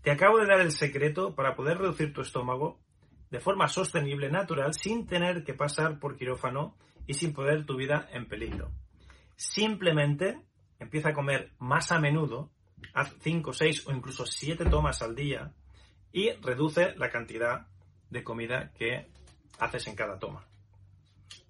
Te 0.00 0.12
acabo 0.12 0.38
de 0.38 0.46
dar 0.46 0.60
el 0.60 0.70
secreto 0.70 1.34
para 1.34 1.56
poder 1.56 1.78
reducir 1.78 2.12
tu 2.12 2.20
estómago 2.20 2.78
de 3.30 3.40
forma 3.40 3.66
sostenible, 3.66 4.30
natural, 4.30 4.74
sin 4.74 5.08
tener 5.08 5.42
que 5.42 5.54
pasar 5.54 5.98
por 5.98 6.16
quirófano 6.16 6.76
y 7.06 7.14
sin 7.14 7.32
poner 7.32 7.66
tu 7.66 7.76
vida 7.76 8.08
en 8.12 8.26
peligro. 8.26 8.70
Simplemente 9.36 10.40
empieza 10.78 11.10
a 11.10 11.14
comer 11.14 11.52
más 11.58 11.92
a 11.92 11.98
menudo, 11.98 12.50
haz 12.92 13.14
5, 13.20 13.52
6 13.52 13.88
o 13.88 13.92
incluso 13.92 14.26
7 14.26 14.64
tomas 14.66 15.02
al 15.02 15.14
día 15.14 15.52
y 16.12 16.30
reduce 16.32 16.94
la 16.96 17.10
cantidad 17.10 17.66
de 18.10 18.22
comida 18.22 18.72
que 18.72 19.08
haces 19.58 19.86
en 19.86 19.96
cada 19.96 20.18
toma. 20.18 20.46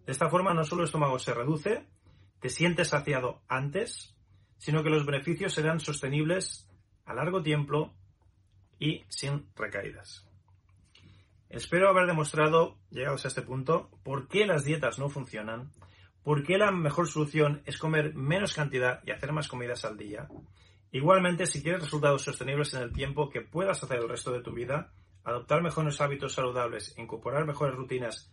De 0.07 0.13
esta 0.13 0.29
forma 0.29 0.55
no 0.55 0.65
solo 0.65 0.83
el 0.83 0.87
estómago 0.87 1.19
se 1.19 1.35
reduce, 1.35 1.87
te 2.41 2.49
sientes 2.49 2.89
saciado 2.89 3.43
antes, 3.49 4.15
sino 4.59 4.83
que 4.83 4.91
los 4.91 5.07
beneficios 5.07 5.55
serán 5.55 5.81
sostenibles 5.81 6.69
a 7.05 7.15
largo 7.15 7.43
tiempo 7.43 7.95
y 8.79 9.05
sin 9.09 9.47
recaídas. 9.57 10.29
Espero 11.55 11.89
haber 11.89 12.07
demostrado, 12.07 12.79
llegados 12.91 13.25
a 13.25 13.29
este 13.29 13.41
punto, 13.41 13.89
por 14.03 14.27
qué 14.27 14.45
las 14.45 14.65
dietas 14.65 14.99
no 14.99 15.09
funcionan, 15.09 15.73
por 16.25 16.43
qué 16.43 16.59
la 16.59 16.73
mejor 16.73 17.07
solución 17.07 17.63
es 17.65 17.79
comer 17.79 18.13
menos 18.13 18.55
cantidad 18.55 19.01
y 19.07 19.13
hacer 19.13 19.31
más 19.31 19.47
comidas 19.47 19.85
al 19.85 19.97
día. 19.97 20.27
Igualmente, 20.91 21.47
si 21.47 21.63
quieres 21.63 21.83
resultados 21.83 22.23
sostenibles 22.23 22.75
en 22.75 22.83
el 22.83 22.93
tiempo 22.93 23.31
que 23.31 23.41
puedas 23.41 23.81
hacer 23.85 23.99
el 23.99 24.09
resto 24.09 24.33
de 24.33 24.43
tu 24.43 24.53
vida, 24.53 24.95
adoptar 25.23 25.63
mejores 25.63 26.01
hábitos 26.01 26.33
saludables, 26.33 26.93
incorporar 26.99 27.47
mejores 27.47 27.77
rutinas 27.77 28.29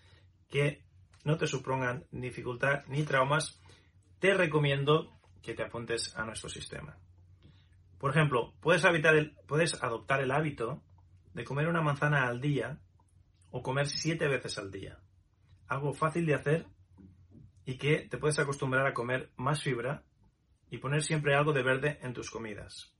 que 0.50 0.84
no 1.24 1.38
te 1.38 1.46
supongan 1.46 2.06
dificultad 2.10 2.86
ni 2.88 3.04
traumas, 3.04 3.62
te 4.18 4.34
recomiendo 4.34 5.12
que 5.44 5.54
te 5.54 5.62
apuntes 5.62 6.18
a 6.18 6.26
nuestro 6.26 6.50
sistema. 6.50 6.98
Por 8.00 8.10
ejemplo, 8.10 8.56
puedes 8.62 8.84
adoptar 8.84 10.22
el 10.22 10.32
hábito 10.32 10.82
de 11.36 11.44
comer 11.44 11.68
una 11.68 11.84
manzana 11.84 12.28
al 12.28 12.42
día 12.42 12.80
o 13.52 13.62
comer 13.62 13.88
siete 13.88 14.28
veces 14.28 14.58
al 14.58 14.72
día. 14.72 15.00
Algo 15.68 15.94
fácil 15.94 16.26
de 16.26 16.34
hacer 16.34 16.66
y 17.66 17.78
que 17.78 18.08
te 18.10 18.18
puedes 18.18 18.40
acostumbrar 18.40 18.88
a 18.88 18.94
comer 18.94 19.32
más 19.36 19.62
fibra 19.62 20.04
y 20.70 20.78
poner 20.78 21.04
siempre 21.04 21.36
algo 21.36 21.54
de 21.54 21.64
verde 21.64 22.00
en 22.02 22.14
tus 22.14 22.32
comidas. 22.32 22.96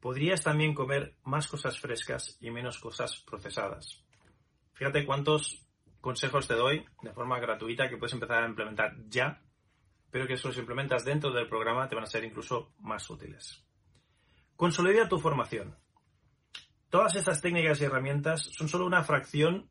Podrías 0.00 0.42
también 0.42 0.74
comer 0.74 1.16
más 1.24 1.48
cosas 1.48 1.78
frescas 1.78 2.36
y 2.40 2.50
menos 2.50 2.78
cosas 2.78 3.22
procesadas. 3.26 4.04
Fíjate 4.74 5.04
cuántos 5.04 5.66
consejos 6.00 6.46
te 6.46 6.54
doy 6.54 6.84
de 7.02 7.12
forma 7.12 7.38
gratuita 7.40 7.88
que 7.88 7.96
puedes 7.96 8.12
empezar 8.12 8.42
a 8.42 8.48
implementar 8.48 8.94
ya, 9.08 9.42
pero 10.10 10.26
que 10.26 10.36
si 10.36 10.46
los 10.46 10.58
implementas 10.58 11.04
dentro 11.04 11.32
del 11.32 11.48
programa 11.48 11.88
te 11.88 11.94
van 11.94 12.04
a 12.04 12.08
ser 12.08 12.24
incluso 12.24 12.74
más 12.78 13.08
útiles. 13.10 13.64
Consolida 14.56 15.08
tu 15.08 15.18
formación. 15.18 15.76
Todas 16.94 17.16
estas 17.16 17.40
técnicas 17.40 17.80
y 17.80 17.86
herramientas 17.86 18.52
son 18.56 18.68
solo 18.68 18.86
una 18.86 19.02
fracción 19.02 19.68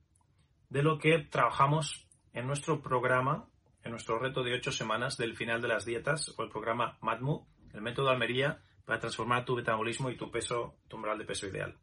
de 0.68 0.84
lo 0.84 1.00
que 1.00 1.20
trabajamos 1.20 2.06
en 2.34 2.46
nuestro 2.48 2.82
programa, 2.82 3.48
en 3.82 3.92
nuestro 3.92 4.20
reto 4.20 4.44
de 4.44 4.53
ocho 4.53 4.74
semanas 4.74 5.15
del 5.15 5.38
final 5.38 5.62
de 5.62 5.70
las 5.70 5.86
dietas 5.86 6.36
o 6.38 6.44
el 6.44 6.50
programa 6.50 6.98
MADMU, 7.00 7.48
el 7.74 7.82
método 7.82 8.10
Almería 8.10 8.60
para 8.84 9.00
transformar 9.00 9.46
tu 9.46 9.56
metabolismo 9.56 10.10
y 10.10 10.18
tu 10.18 10.30
peso, 10.32 10.75
tu 10.89 10.98
umbral 10.98 11.18
de 11.18 11.24
peso 11.24 11.48
ideal. 11.48 11.77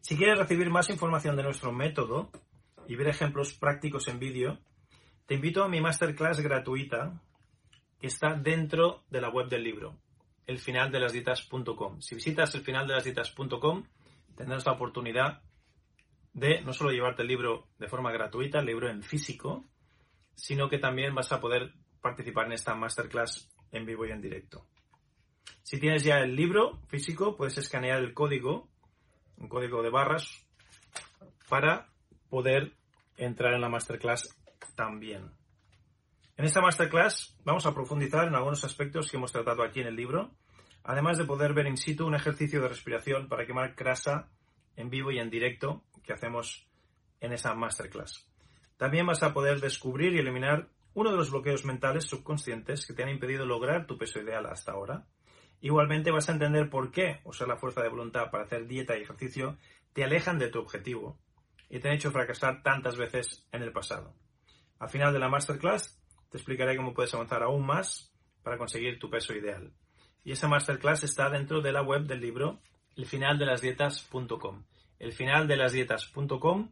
Si 0.00 0.16
quieres 0.16 0.36
recibir 0.36 0.68
más 0.68 0.90
información 0.90 1.36
de 1.36 1.44
nuestro 1.44 1.70
método 1.70 2.32
y 2.88 2.96
ver 2.96 3.06
ejemplos 3.06 3.54
prácticos 3.54 4.08
en 4.08 4.18
vídeo, 4.18 4.58
te 5.26 5.34
invito 5.36 5.62
a 5.62 5.68
mi 5.68 5.80
masterclass 5.80 6.40
gratuita 6.40 7.22
que 8.00 8.08
está 8.08 8.34
dentro 8.34 9.04
de 9.10 9.20
la 9.20 9.28
web 9.28 9.48
del 9.48 9.62
libro 9.62 9.96
elfinaldelasdietas.com. 10.46 12.00
Si 12.00 12.14
visitas 12.14 12.54
elfinaldelasdietas.com 12.54 13.84
tendrás 14.36 14.66
la 14.66 14.72
oportunidad 14.72 15.42
de 16.32 16.60
no 16.60 16.72
solo 16.72 16.90
llevarte 16.90 17.22
el 17.22 17.28
libro 17.28 17.68
de 17.78 17.88
forma 17.88 18.12
gratuita, 18.12 18.60
el 18.60 18.66
libro 18.66 18.90
en 18.90 19.02
físico, 19.02 19.64
sino 20.34 20.68
que 20.68 20.78
también 20.78 21.14
vas 21.14 21.32
a 21.32 21.40
poder 21.40 21.72
participar 22.00 22.46
en 22.46 22.52
esta 22.52 22.74
masterclass 22.74 23.48
en 23.72 23.86
vivo 23.86 24.06
y 24.06 24.10
en 24.10 24.20
directo. 24.20 24.66
Si 25.62 25.80
tienes 25.80 26.04
ya 26.04 26.18
el 26.18 26.36
libro 26.36 26.82
físico, 26.88 27.36
puedes 27.36 27.58
escanear 27.58 27.98
el 28.00 28.14
código, 28.14 28.68
un 29.38 29.48
código 29.48 29.82
de 29.82 29.90
barras, 29.90 30.46
para 31.48 31.88
poder 32.28 32.76
entrar 33.16 33.54
en 33.54 33.62
la 33.62 33.68
masterclass 33.68 34.28
también. 34.74 35.35
En 36.38 36.44
esta 36.44 36.60
masterclass 36.60 37.34
vamos 37.44 37.64
a 37.64 37.72
profundizar 37.72 38.28
en 38.28 38.34
algunos 38.34 38.62
aspectos 38.62 39.10
que 39.10 39.16
hemos 39.16 39.32
tratado 39.32 39.62
aquí 39.62 39.80
en 39.80 39.86
el 39.86 39.96
libro, 39.96 40.32
además 40.84 41.16
de 41.16 41.24
poder 41.24 41.54
ver 41.54 41.66
in 41.66 41.78
situ 41.78 42.06
un 42.06 42.14
ejercicio 42.14 42.60
de 42.60 42.68
respiración 42.68 43.26
para 43.26 43.46
quemar 43.46 43.74
grasa 43.74 44.28
en 44.76 44.90
vivo 44.90 45.10
y 45.10 45.18
en 45.18 45.30
directo 45.30 45.82
que 46.04 46.12
hacemos 46.12 46.68
en 47.20 47.32
esa 47.32 47.54
masterclass. 47.54 48.30
También 48.76 49.06
vas 49.06 49.22
a 49.22 49.32
poder 49.32 49.62
descubrir 49.62 50.12
y 50.12 50.18
eliminar 50.18 50.68
uno 50.92 51.10
de 51.10 51.16
los 51.16 51.30
bloqueos 51.30 51.64
mentales 51.64 52.04
subconscientes 52.04 52.86
que 52.86 52.92
te 52.92 53.02
han 53.02 53.08
impedido 53.08 53.46
lograr 53.46 53.86
tu 53.86 53.96
peso 53.96 54.20
ideal 54.20 54.44
hasta 54.44 54.72
ahora. 54.72 55.06
Igualmente 55.62 56.10
vas 56.10 56.28
a 56.28 56.32
entender 56.32 56.68
por 56.68 56.90
qué 56.90 57.20
usar 57.24 57.48
la 57.48 57.56
fuerza 57.56 57.80
de 57.82 57.88
voluntad 57.88 58.30
para 58.30 58.44
hacer 58.44 58.66
dieta 58.66 58.98
y 58.98 59.02
ejercicio 59.02 59.56
te 59.94 60.04
alejan 60.04 60.38
de 60.38 60.50
tu 60.50 60.58
objetivo 60.58 61.18
y 61.70 61.78
te 61.78 61.88
han 61.88 61.94
hecho 61.94 62.10
fracasar 62.10 62.62
tantas 62.62 62.98
veces 62.98 63.46
en 63.52 63.62
el 63.62 63.72
pasado. 63.72 64.14
Al 64.78 64.90
final 64.90 65.14
de 65.14 65.18
la 65.18 65.30
masterclass 65.30 65.98
te 66.30 66.38
explicaré 66.38 66.76
cómo 66.76 66.94
puedes 66.94 67.14
avanzar 67.14 67.42
aún 67.42 67.64
más 67.64 68.12
para 68.42 68.58
conseguir 68.58 68.98
tu 68.98 69.10
peso 69.10 69.34
ideal. 69.34 69.72
Y 70.24 70.32
esa 70.32 70.48
masterclass 70.48 71.04
está 71.04 71.30
dentro 71.30 71.60
de 71.60 71.72
la 71.72 71.82
web 71.82 72.02
del 72.02 72.20
libro 72.20 72.60
elfinaldelasdietas.com. 72.96 74.64
Elfinaldelasdietas.com 74.98 76.70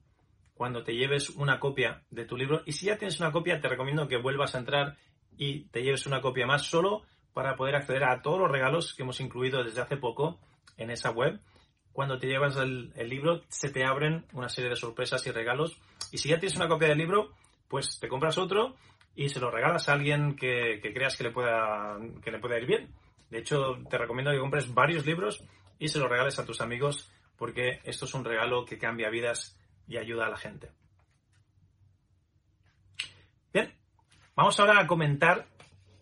cuando 0.55 0.85
te 0.85 0.95
lleves 0.95 1.31
una 1.31 1.59
copia 1.59 2.03
de 2.11 2.25
tu 2.25 2.37
libro. 2.37 2.63
Y 2.65 2.73
si 2.73 2.87
ya 2.87 2.97
tienes 2.97 3.21
una 3.21 3.33
copia, 3.33 3.61
te 3.61 3.69
recomiendo 3.69 4.09
que 4.09 4.17
vuelvas 4.17 4.55
a 4.55 4.59
entrar 4.59 4.97
y 5.37 5.65
te 5.67 5.83
lleves 5.83 6.07
una 6.07 6.21
copia 6.21 6.47
más 6.47 6.63
solo 6.63 7.03
para 7.33 7.57
poder 7.57 7.75
acceder 7.75 8.05
a 8.05 8.23
todos 8.23 8.39
los 8.39 8.51
regalos 8.51 8.95
que 8.95 9.03
hemos 9.03 9.21
incluido 9.21 9.63
desde 9.65 9.81
hace 9.81 9.97
poco 9.97 10.39
en 10.77 10.91
esa 10.91 11.11
web. 11.11 11.41
Cuando 11.93 12.19
te 12.19 12.27
llevas 12.27 12.57
el, 12.57 12.93
el 12.97 13.09
libro, 13.09 13.43
se 13.49 13.71
te 13.71 13.85
abren 13.85 14.25
una 14.33 14.49
serie 14.49 14.71
de 14.71 14.77
sorpresas 14.77 15.27
y 15.27 15.33
regalos. 15.33 15.77
Y 16.13 16.19
si 16.19 16.29
ya 16.29 16.39
tienes 16.39 16.57
una 16.57 16.69
copia 16.69 16.89
del 16.89 16.99
libro, 16.99 17.33
pues 17.69 17.99
te 17.99 18.09
compras 18.09 18.39
otro 18.39 18.77
y 19.17 19.29
se 19.29 19.41
lo 19.41 19.51
regalas 19.51 19.89
a 19.89 19.93
alguien 19.93 20.37
que, 20.37 20.81
creas 20.95 21.17
que 21.17 21.25
le, 21.25 21.31
pueda, 21.31 21.99
que 22.23 22.31
le 22.31 22.39
pueda 22.39 22.59
ir 22.59 22.67
bien. 22.67 22.95
De 23.31 23.39
hecho, 23.39 23.79
te 23.89 23.99
recomiendo 23.99 24.33
que 24.33 24.39
compres 24.39 24.73
varios 24.73 25.07
libros 25.07 25.45
y 25.79 25.89
se 25.89 25.99
los 25.99 26.09
regales 26.09 26.39
a 26.39 26.45
tus 26.45 26.61
amigos 26.61 27.11
porque 27.37 27.81
esto 27.85 28.05
es 28.05 28.15
un 28.15 28.25
regalo 28.25 28.65
que 28.65 28.79
cambia 28.79 29.11
vidas 29.11 29.59
y 29.89 29.97
ayuda 29.97 30.27
a 30.27 30.31
la 30.31 30.37
gente. 30.37 30.71
Bien, 33.53 33.75
vamos 34.35 34.59
ahora 34.59 34.81
a 34.81 34.87
comentar 34.87 35.47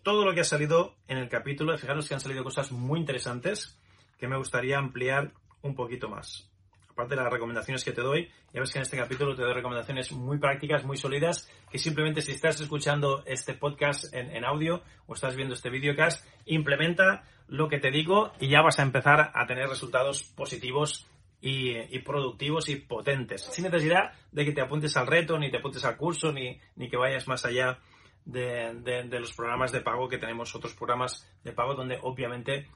todo 0.03 0.25
lo 0.25 0.33
que 0.33 0.41
ha 0.41 0.45
salido 0.45 0.95
en 1.07 1.17
el 1.17 1.29
capítulo. 1.29 1.77
Fijaros 1.77 2.07
que 2.07 2.13
han 2.13 2.19
salido 2.19 2.43
cosas 2.43 2.71
muy 2.71 2.99
interesantes 2.99 3.79
que 4.17 4.27
me 4.27 4.37
gustaría 4.37 4.77
ampliar 4.77 5.31
un 5.61 5.75
poquito 5.75 6.09
más 6.09 6.52
aparte 6.93 7.15
de 7.15 7.21
las 7.23 7.33
recomendaciones 7.33 7.83
que 7.83 7.91
te 7.91 8.01
doy, 8.01 8.29
ya 8.53 8.61
ves 8.61 8.71
que 8.71 8.77
en 8.77 8.83
este 8.83 8.97
capítulo 8.97 9.35
te 9.35 9.41
doy 9.41 9.53
recomendaciones 9.53 10.11
muy 10.11 10.37
prácticas, 10.37 10.85
muy 10.85 10.95
sólidas, 10.95 11.49
que 11.71 11.79
simplemente 11.79 12.21
si 12.21 12.31
estás 12.31 12.61
escuchando 12.61 13.23
este 13.25 13.55
podcast 13.55 14.13
en, 14.13 14.45
audio 14.45 14.83
o 15.07 15.15
estás 15.15 15.35
viendo 15.35 15.55
este 15.55 15.71
videocast, 15.71 16.25
implementa 16.45 17.23
lo 17.47 17.67
que 17.67 17.79
te 17.79 17.89
digo 17.89 18.31
y 18.39 18.47
ya 18.47 18.61
vas 18.61 18.79
a 18.79 18.83
empezar 18.83 19.31
a 19.33 19.45
tener 19.47 19.67
resultados 19.67 20.23
positivos 20.23 21.07
y, 21.41 21.99
productivos 21.99 22.69
y 22.69 22.77
potentes, 22.77 23.41
sin 23.41 23.65
necesidad 23.65 24.13
de 24.31 24.45
que 24.45 24.53
te 24.53 24.61
apuntes 24.61 24.95
al 24.95 25.07
reto, 25.07 25.37
ni 25.37 25.51
te 25.51 25.57
apuntes 25.57 25.83
al 25.83 25.97
curso, 25.97 26.31
ni, 26.31 26.59
ni 26.75 26.89
que 26.89 26.95
vayas 26.95 27.27
más 27.27 27.43
allá 27.43 27.79
de, 28.23 28.73
de, 29.09 29.19
los 29.19 29.33
programas 29.33 29.71
de 29.71 29.81
pago 29.81 30.07
que 30.07 30.17
tenemos 30.17 30.55
otros 30.55 30.73
programas 30.73 31.27
de 31.43 31.51
pago 31.51 31.73
donde 31.73 31.97
obviamente 32.01 32.69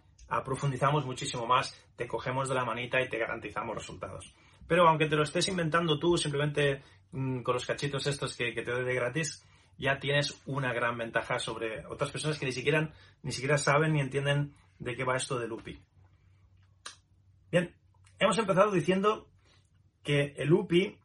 profundizamos 0.44 1.06
muchísimo 1.06 1.46
más, 1.46 1.74
te 1.96 2.08
cogemos 2.08 2.50
de 2.50 2.56
la 2.56 2.66
manita 2.66 3.02
y 3.02 3.10
te 3.10 3.18
garantizamos 3.18 3.76
resultados. 3.76 4.34
Pero 4.68 4.88
aunque 4.88 5.08
te 5.08 5.16
lo 5.16 5.24
estés 5.24 5.48
inventando 5.48 5.98
tú, 5.98 6.18
simplemente 6.18 6.82
mm, 7.12 7.42
con 7.42 7.54
los 7.54 7.66
cachitos 7.66 8.06
estos 8.08 8.36
que, 8.36 8.52
te 8.52 8.72
doy 8.72 8.84
de 8.84 8.94
gratis, 8.94 9.46
ya 9.78 10.00
tienes 10.00 10.42
una 10.46 10.74
gran 10.74 10.98
ventaja 10.98 11.40
sobre 11.40 11.86
otras 11.86 12.12
personas 12.12 12.38
que 12.38 12.46
ni 12.46 12.52
siquiera, 12.52 12.92
ni 13.24 13.32
siquiera 13.32 13.58
saben 13.58 13.94
ni 13.94 14.02
entienden 14.02 14.54
de 14.80 14.96
qué 14.96 15.04
va 15.04 15.16
esto 15.16 15.40
de 15.40 15.52
UPI. 15.52 15.80
Bien, 17.52 17.74
hemos 18.20 18.38
empezado 18.38 18.72
diciendo 18.72 19.28
que 20.04 20.34
el 20.38 20.52
UPI 20.52 20.98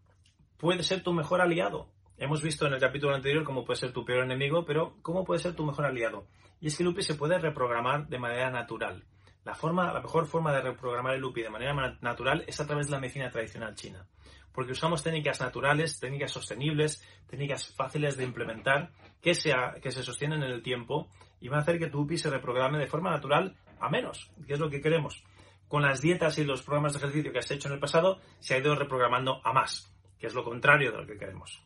puede 0.56 0.82
ser 0.82 1.02
tu 1.02 1.12
mejor 1.12 1.40
aliado. 1.40 1.88
Hemos 2.16 2.42
visto 2.42 2.66
en 2.66 2.74
el 2.74 2.80
capítulo 2.80 3.14
anterior 3.14 3.44
cómo 3.44 3.64
puede 3.64 3.80
ser 3.80 3.92
tu 3.92 4.04
peor 4.04 4.24
enemigo, 4.24 4.64
pero 4.64 4.96
¿cómo 5.02 5.24
puede 5.24 5.40
ser 5.40 5.54
tu 5.54 5.64
mejor 5.64 5.86
aliado? 5.86 6.26
Y 6.60 6.68
es 6.68 6.76
que 6.76 6.82
el 6.82 6.88
UPI 6.88 7.02
se 7.02 7.14
puede 7.14 7.38
reprogramar 7.38 8.08
de 8.08 8.18
manera 8.18 8.50
natural. 8.50 9.04
La, 9.44 9.54
forma, 9.54 9.92
la 9.92 10.00
mejor 10.00 10.26
forma 10.26 10.52
de 10.52 10.60
reprogramar 10.60 11.14
el 11.14 11.24
UPI 11.24 11.42
de 11.42 11.50
manera 11.50 11.96
natural 12.00 12.44
es 12.46 12.60
a 12.60 12.66
través 12.66 12.86
de 12.86 12.92
la 12.92 13.00
medicina 13.00 13.30
tradicional 13.30 13.74
china. 13.74 14.06
Porque 14.52 14.72
usamos 14.72 15.02
técnicas 15.02 15.40
naturales, 15.40 15.98
técnicas 15.98 16.30
sostenibles, 16.30 17.02
técnicas 17.26 17.74
fáciles 17.74 18.16
de 18.16 18.24
implementar, 18.24 18.92
que, 19.20 19.34
sea, 19.34 19.74
que 19.82 19.90
se 19.90 20.02
sostienen 20.02 20.42
en 20.42 20.50
el 20.50 20.62
tiempo 20.62 21.08
y 21.40 21.48
van 21.48 21.58
a 21.58 21.62
hacer 21.62 21.78
que 21.78 21.88
tu 21.88 22.00
UPI 22.00 22.18
se 22.18 22.30
reprograme 22.30 22.78
de 22.78 22.86
forma 22.86 23.10
natural 23.10 23.56
a 23.80 23.88
menos, 23.88 24.30
que 24.46 24.54
es 24.54 24.60
lo 24.60 24.70
que 24.70 24.80
queremos. 24.80 25.24
Con 25.66 25.82
las 25.82 26.00
dietas 26.00 26.38
y 26.38 26.44
los 26.44 26.62
programas 26.62 26.92
de 26.92 26.98
ejercicio 26.98 27.32
que 27.32 27.38
has 27.38 27.50
hecho 27.50 27.68
en 27.68 27.74
el 27.74 27.80
pasado, 27.80 28.20
se 28.38 28.54
ha 28.54 28.58
ido 28.58 28.74
reprogramando 28.76 29.40
a 29.42 29.52
más, 29.52 29.92
que 30.18 30.26
es 30.26 30.34
lo 30.34 30.44
contrario 30.44 30.92
de 30.92 30.98
lo 30.98 31.06
que 31.06 31.16
queremos. 31.16 31.62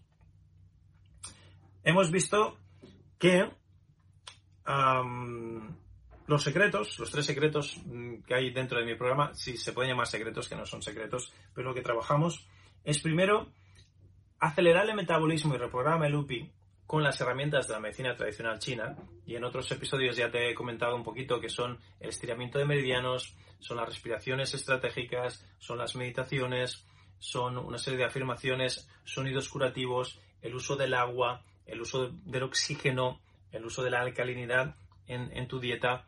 Hemos 1.82 2.10
visto 2.10 2.56
que 3.18 3.50
los 6.26 6.42
secretos, 6.42 6.98
los 6.98 7.10
tres 7.10 7.26
secretos 7.26 7.80
mm, 7.84 8.22
que 8.22 8.34
hay 8.34 8.50
dentro 8.50 8.78
de 8.78 8.84
mi 8.84 8.94
programa, 8.94 9.34
si 9.34 9.56
se 9.56 9.72
pueden 9.72 9.90
llamar 9.90 10.06
secretos, 10.06 10.48
que 10.48 10.56
no 10.56 10.66
son 10.66 10.82
secretos, 10.82 11.32
pero 11.54 11.68
lo 11.68 11.74
que 11.74 11.82
trabajamos 11.82 12.46
es 12.84 13.00
primero 13.00 13.48
acelerar 14.38 14.88
el 14.88 14.96
metabolismo 14.96 15.54
y 15.54 15.58
reprogramar 15.58 16.08
el 16.08 16.16
UPI 16.16 16.50
con 16.86 17.02
las 17.02 17.20
herramientas 17.20 17.66
de 17.66 17.74
la 17.74 17.80
medicina 17.80 18.14
tradicional 18.14 18.58
china. 18.58 18.96
Y 19.26 19.34
en 19.34 19.44
otros 19.44 19.70
episodios 19.72 20.16
ya 20.16 20.30
te 20.30 20.50
he 20.50 20.54
comentado 20.54 20.94
un 20.94 21.02
poquito 21.02 21.40
que 21.40 21.48
son 21.48 21.78
el 22.00 22.10
estiramiento 22.10 22.58
de 22.58 22.64
meridianos, 22.64 23.36
son 23.58 23.78
las 23.78 23.88
respiraciones 23.88 24.54
estratégicas, 24.54 25.44
son 25.58 25.78
las 25.78 25.96
meditaciones, 25.96 26.86
son 27.18 27.58
una 27.58 27.78
serie 27.78 27.98
de 27.98 28.04
afirmaciones, 28.04 28.88
sonidos 29.04 29.48
curativos, 29.48 30.20
el 30.42 30.54
uso 30.54 30.76
del 30.76 30.94
agua, 30.94 31.42
el 31.66 31.80
uso 31.80 32.10
del 32.24 32.44
oxígeno, 32.44 33.20
el 33.50 33.64
uso 33.64 33.82
de 33.82 33.90
la 33.90 34.00
alcalinidad 34.00 34.76
en, 35.08 35.48
tu 35.48 35.60
dieta, 35.60 36.06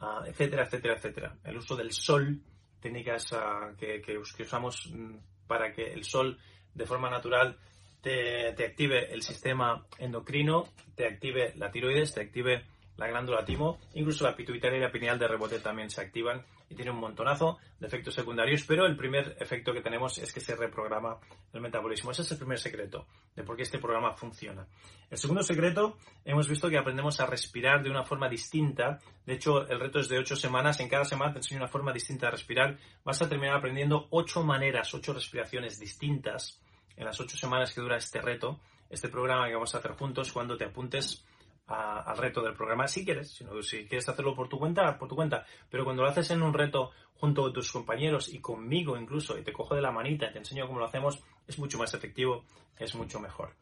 ah, 0.00 0.22
etcétera, 0.26 0.64
etcétera, 0.64 0.94
etcétera. 0.94 1.36
El 1.44 1.56
uso 1.56 1.76
del 1.76 1.92
sol, 1.92 2.40
técnicas 2.80 3.30
que, 3.76 4.00
que, 4.00 4.18
usamos 4.18 4.90
mm, 4.92 5.16
para 5.46 5.72
que 5.72 5.92
el 5.92 6.04
sol 6.04 6.38
de 6.74 6.86
forma 6.86 7.10
natural 7.10 7.58
te, 8.00 8.48
active 8.48 9.12
el 9.12 9.22
sistema 9.22 9.84
endocrino, 9.98 10.68
te 10.94 11.06
active 11.06 11.52
la 11.56 11.70
tiroides, 11.70 12.14
te 12.14 12.20
active 12.20 12.64
la 12.98 13.06
glándula 13.06 13.44
timo, 13.44 13.78
incluso 13.94 14.24
la 14.24 14.34
pituitaria 14.34 14.76
y 14.76 14.80
la 14.82 14.90
pineal 14.90 15.18
de 15.18 15.28
rebote 15.28 15.60
también 15.60 15.88
se 15.88 16.00
activan 16.00 16.44
y 16.68 16.74
tiene 16.74 16.90
un 16.90 16.98
montonazo 16.98 17.58
de 17.78 17.86
efectos 17.86 18.12
secundarios, 18.14 18.64
pero 18.64 18.86
el 18.86 18.96
primer 18.96 19.36
efecto 19.38 19.72
que 19.72 19.80
tenemos 19.80 20.18
es 20.18 20.32
que 20.32 20.40
se 20.40 20.56
reprograma 20.56 21.16
el 21.52 21.60
metabolismo. 21.60 22.10
Ese 22.10 22.22
es 22.22 22.32
el 22.32 22.38
primer 22.38 22.58
secreto 22.58 23.06
de 23.36 23.44
por 23.44 23.56
qué 23.56 23.62
este 23.62 23.78
programa 23.78 24.12
funciona. 24.14 24.66
El 25.08 25.16
segundo 25.16 25.44
secreto, 25.44 25.96
hemos 26.24 26.48
visto 26.48 26.68
que 26.68 26.76
aprendemos 26.76 27.20
a 27.20 27.26
respirar 27.26 27.84
de 27.84 27.90
una 27.90 28.02
forma 28.02 28.28
distinta. 28.28 28.98
De 29.24 29.34
hecho, 29.34 29.66
el 29.68 29.78
reto 29.78 30.00
es 30.00 30.08
de 30.08 30.18
ocho 30.18 30.34
semanas. 30.34 30.80
En 30.80 30.88
cada 30.88 31.04
semana 31.04 31.32
te 31.32 31.38
enseño 31.38 31.60
una 31.60 31.68
forma 31.68 31.92
distinta 31.92 32.26
de 32.26 32.32
respirar. 32.32 32.76
Vas 33.04 33.22
a 33.22 33.28
terminar 33.28 33.56
aprendiendo 33.56 34.08
ocho 34.10 34.42
maneras, 34.42 34.92
ocho 34.92 35.14
respiraciones 35.14 35.78
distintas 35.78 36.60
en 36.96 37.04
las 37.04 37.18
ocho 37.20 37.36
semanas 37.36 37.72
que 37.72 37.80
dura 37.80 37.96
este 37.96 38.20
reto, 38.20 38.58
este 38.90 39.08
programa 39.08 39.46
que 39.46 39.54
vamos 39.54 39.72
a 39.74 39.78
hacer 39.78 39.92
juntos, 39.92 40.32
cuando 40.32 40.56
te 40.56 40.64
apuntes 40.64 41.24
al 41.68 42.16
reto 42.16 42.42
del 42.42 42.54
programa, 42.54 42.88
si 42.88 43.04
quieres, 43.04 43.30
si, 43.30 43.44
si 43.62 43.86
quieres 43.86 44.08
hacerlo 44.08 44.34
por 44.34 44.48
tu 44.48 44.58
cuenta, 44.58 44.98
por 44.98 45.08
tu 45.08 45.14
cuenta, 45.14 45.44
pero 45.70 45.84
cuando 45.84 46.02
lo 46.02 46.08
haces 46.08 46.30
en 46.30 46.42
un 46.42 46.54
reto 46.54 46.92
junto 47.14 47.42
con 47.42 47.52
tus 47.52 47.70
compañeros 47.70 48.32
y 48.32 48.40
conmigo 48.40 48.96
incluso, 48.96 49.36
y 49.36 49.42
te 49.42 49.52
cojo 49.52 49.74
de 49.74 49.82
la 49.82 49.90
manita 49.90 50.26
y 50.26 50.32
te 50.32 50.38
enseño 50.38 50.66
cómo 50.66 50.78
lo 50.78 50.86
hacemos, 50.86 51.22
es 51.46 51.58
mucho 51.58 51.78
más 51.78 51.92
efectivo, 51.92 52.44
es 52.78 52.94
mucho 52.94 53.20
mejor. 53.20 53.54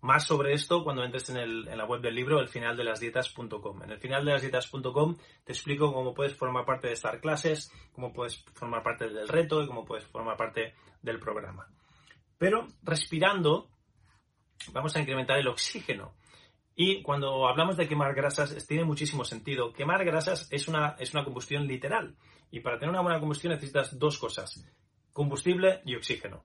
Más 0.00 0.24
sobre 0.24 0.52
esto 0.52 0.82
cuando 0.82 1.04
entres 1.04 1.30
en, 1.30 1.36
el, 1.36 1.68
en 1.68 1.78
la 1.78 1.84
web 1.84 2.00
del 2.00 2.14
libro, 2.14 2.40
elfinaldelasdietas.com. 2.40 3.84
En 3.84 3.90
el 3.90 3.98
finaldelasdietas.com 3.98 5.16
te 5.44 5.52
explico 5.52 5.92
cómo 5.92 6.12
puedes 6.12 6.34
formar 6.34 6.64
parte 6.64 6.88
de 6.88 6.94
estas 6.94 7.20
clases, 7.20 7.70
cómo 7.92 8.12
puedes 8.12 8.42
formar 8.54 8.82
parte 8.82 9.08
del 9.08 9.28
reto 9.28 9.62
y 9.62 9.66
cómo 9.68 9.84
puedes 9.84 10.04
formar 10.06 10.36
parte 10.36 10.74
del 11.02 11.20
programa. 11.20 11.68
Pero 12.36 12.66
respirando 12.82 13.68
vamos 14.72 14.96
a 14.96 15.00
incrementar 15.00 15.38
el 15.38 15.48
oxígeno. 15.48 16.14
Y 16.74 17.02
cuando 17.02 17.48
hablamos 17.48 17.76
de 17.76 17.86
quemar 17.86 18.14
grasas, 18.14 18.66
tiene 18.66 18.84
muchísimo 18.84 19.24
sentido. 19.24 19.72
Quemar 19.72 20.04
grasas 20.04 20.48
es 20.50 20.68
una, 20.68 20.96
es 20.98 21.12
una 21.12 21.24
combustión 21.24 21.66
literal. 21.66 22.16
Y 22.50 22.60
para 22.60 22.78
tener 22.78 22.90
una 22.90 23.02
buena 23.02 23.20
combustión 23.20 23.52
necesitas 23.52 23.98
dos 23.98 24.18
cosas. 24.18 24.64
Combustible 25.12 25.82
y 25.84 25.94
oxígeno. 25.96 26.44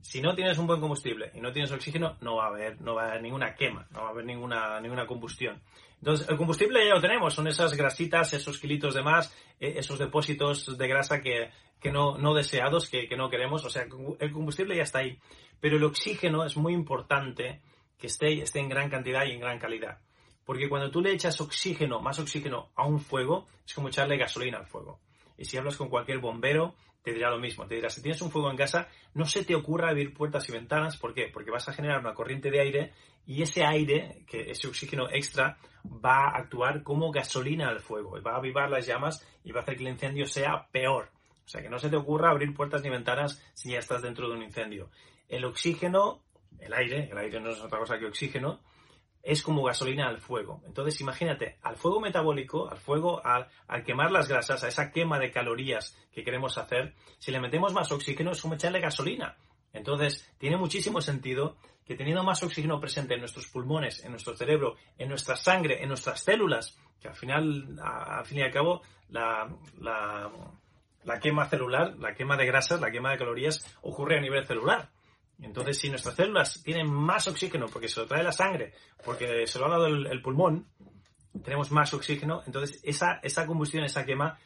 Si 0.00 0.20
no 0.20 0.34
tienes 0.34 0.56
un 0.58 0.68
buen 0.68 0.80
combustible 0.80 1.32
y 1.34 1.40
no 1.40 1.52
tienes 1.52 1.72
oxígeno, 1.72 2.16
no 2.20 2.36
va 2.36 2.44
a 2.44 2.48
haber, 2.48 2.80
no 2.80 2.94
va 2.94 3.04
a 3.04 3.08
haber 3.08 3.22
ninguna 3.22 3.56
quema, 3.56 3.88
no 3.90 4.02
va 4.02 4.08
a 4.08 4.10
haber 4.10 4.24
ninguna, 4.24 4.80
ninguna 4.80 5.04
combustión. 5.04 5.60
Entonces, 5.98 6.28
el 6.28 6.36
combustible 6.36 6.86
ya 6.86 6.94
lo 6.94 7.00
tenemos, 7.00 7.34
son 7.34 7.48
esas 7.48 7.76
grasitas, 7.76 8.32
esos 8.32 8.60
kilitos 8.60 8.94
de 8.94 9.02
más, 9.02 9.34
eh, 9.58 9.74
esos 9.78 9.98
depósitos 9.98 10.78
de 10.78 10.88
grasa 10.88 11.20
que, 11.20 11.50
no, 11.90 12.34
deseados, 12.34 12.88
que, 12.88 13.08
no 13.16 13.28
queremos. 13.28 13.64
O 13.64 13.70
sea, 13.70 13.82
el 14.20 14.32
combustible 14.32 14.76
ya 14.76 14.84
está 14.84 15.00
ahí. 15.00 15.18
Pero 15.60 15.76
el 15.76 15.84
oxígeno 15.84 16.44
es 16.44 16.56
muy 16.56 16.72
importante 16.72 17.62
que 17.98 18.06
esté, 18.08 18.42
esté 18.42 18.60
en 18.60 18.68
gran 18.68 18.90
cantidad 18.90 19.24
y 19.24 19.32
en 19.32 19.40
gran 19.40 19.58
calidad. 19.58 19.98
Porque 20.44 20.68
cuando 20.68 20.90
tú 20.90 21.00
le 21.00 21.12
echas 21.12 21.40
oxígeno, 21.40 22.00
más 22.00 22.18
oxígeno 22.18 22.70
a 22.76 22.86
un 22.86 23.00
fuego, 23.00 23.46
es 23.66 23.74
como 23.74 23.88
echarle 23.88 24.16
gasolina 24.16 24.58
al 24.58 24.66
fuego. 24.66 25.00
Y 25.36 25.44
si 25.44 25.56
hablas 25.56 25.76
con 25.76 25.88
cualquier 25.88 26.18
bombero, 26.18 26.74
te 27.02 27.12
dirá 27.12 27.30
lo 27.30 27.38
mismo. 27.38 27.66
Te 27.66 27.76
dirá, 27.76 27.90
si 27.90 28.02
tienes 28.02 28.22
un 28.22 28.30
fuego 28.30 28.50
en 28.50 28.56
casa, 28.56 28.88
no 29.14 29.26
se 29.26 29.44
te 29.44 29.54
ocurra 29.54 29.90
abrir 29.90 30.14
puertas 30.14 30.48
y 30.48 30.52
ventanas. 30.52 30.96
¿Por 30.96 31.14
qué? 31.14 31.28
Porque 31.32 31.50
vas 31.50 31.68
a 31.68 31.72
generar 31.72 32.00
una 32.00 32.14
corriente 32.14 32.50
de 32.50 32.60
aire 32.60 32.92
y 33.26 33.42
ese 33.42 33.64
aire, 33.64 34.24
que 34.26 34.50
ese 34.50 34.68
oxígeno 34.68 35.08
extra, 35.10 35.58
va 35.84 36.28
a 36.28 36.38
actuar 36.38 36.82
como 36.82 37.10
gasolina 37.10 37.68
al 37.68 37.80
fuego. 37.80 38.20
Va 38.22 38.32
a 38.32 38.38
avivar 38.38 38.70
las 38.70 38.86
llamas 38.86 39.26
y 39.44 39.52
va 39.52 39.60
a 39.60 39.62
hacer 39.62 39.76
que 39.76 39.82
el 39.82 39.90
incendio 39.90 40.26
sea 40.26 40.68
peor. 40.70 41.10
O 41.44 41.48
sea, 41.48 41.62
que 41.62 41.68
no 41.68 41.78
se 41.78 41.90
te 41.90 41.96
ocurra 41.96 42.30
abrir 42.30 42.52
puertas 42.54 42.82
ni 42.82 42.90
ventanas 42.90 43.40
si 43.54 43.70
ya 43.70 43.78
estás 43.78 44.02
dentro 44.02 44.28
de 44.28 44.34
un 44.34 44.42
incendio. 44.42 44.90
El 45.28 45.44
oxígeno, 45.44 46.22
el 46.60 46.72
aire, 46.72 47.08
el 47.10 47.18
aire 47.18 47.40
no 47.40 47.50
es 47.50 47.60
otra 47.60 47.78
cosa 47.78 47.98
que 47.98 48.06
oxígeno, 48.06 48.60
es 49.22 49.42
como 49.42 49.64
gasolina 49.64 50.08
al 50.08 50.18
fuego. 50.18 50.62
Entonces, 50.66 51.00
imagínate, 51.00 51.58
al 51.62 51.76
fuego 51.76 52.00
metabólico, 52.00 52.70
al 52.70 52.78
fuego, 52.78 53.20
al, 53.26 53.48
quemar 53.84 54.12
las 54.12 54.28
grasas, 54.28 54.62
a 54.62 54.68
esa 54.68 54.92
quema 54.92 55.18
de 55.18 55.32
calorías 55.32 55.98
que 56.12 56.22
queremos 56.22 56.58
hacer, 56.58 56.94
si 57.18 57.32
le 57.32 57.40
metemos 57.40 57.72
más 57.72 57.90
oxígeno 57.90 58.30
es 58.30 58.40
como 58.40 58.54
echarle 58.54 58.78
gasolina. 58.78 59.36
Entonces, 59.72 60.32
tiene 60.38 60.56
muchísimo 60.56 61.00
sentido 61.00 61.56
que 61.84 61.96
teniendo 61.96 62.22
más 62.22 62.42
oxígeno 62.44 62.80
presente 62.80 63.14
en 63.14 63.20
nuestros 63.20 63.48
pulmones, 63.48 64.04
en 64.04 64.12
nuestro 64.12 64.36
cerebro, 64.36 64.76
en 64.96 65.08
nuestra 65.08 65.34
sangre, 65.36 65.82
en 65.82 65.88
nuestras 65.88 66.20
células, 66.20 66.78
que 67.00 67.08
al 67.08 67.16
final, 67.16 67.76
al 67.82 68.24
fin 68.26 68.38
y 68.38 68.42
al 68.42 68.52
cabo, 68.52 68.82
la, 69.08 69.48
la 71.06 71.20
quema 71.20 71.48
celular, 71.48 71.96
la 71.98 72.14
quema 72.14 72.36
de 72.36 72.46
grasas, 72.46 72.80
la 72.80 72.90
quema 72.90 73.10
de 73.10 73.18
calorías 73.18 73.76
ocurre 73.82 74.18
a 74.18 74.20
nivel 74.20 74.46
celular. 74.46 74.90
Entonces, 75.40 75.78
si 75.78 75.90
nuestras 75.90 76.14
células 76.14 76.62
tienen 76.62 76.90
más 76.90 77.28
oxígeno 77.28 77.66
porque 77.66 77.88
se 77.88 78.00
lo 78.00 78.06
trae 78.06 78.22
la 78.22 78.32
sangre, 78.32 78.72
porque 79.04 79.46
se 79.46 79.58
lo 79.58 79.66
ha 79.66 79.70
dado 79.70 79.86
el, 79.86 80.22
pulmón, 80.22 80.66
tenemos 81.44 81.70
más 81.70 81.92
oxígeno, 81.92 82.42
entonces 82.46 82.80
esa, 82.82 83.20
esa 83.22 83.46
combustión, 83.46 83.84
esa 83.84 84.06
quema 84.06 84.38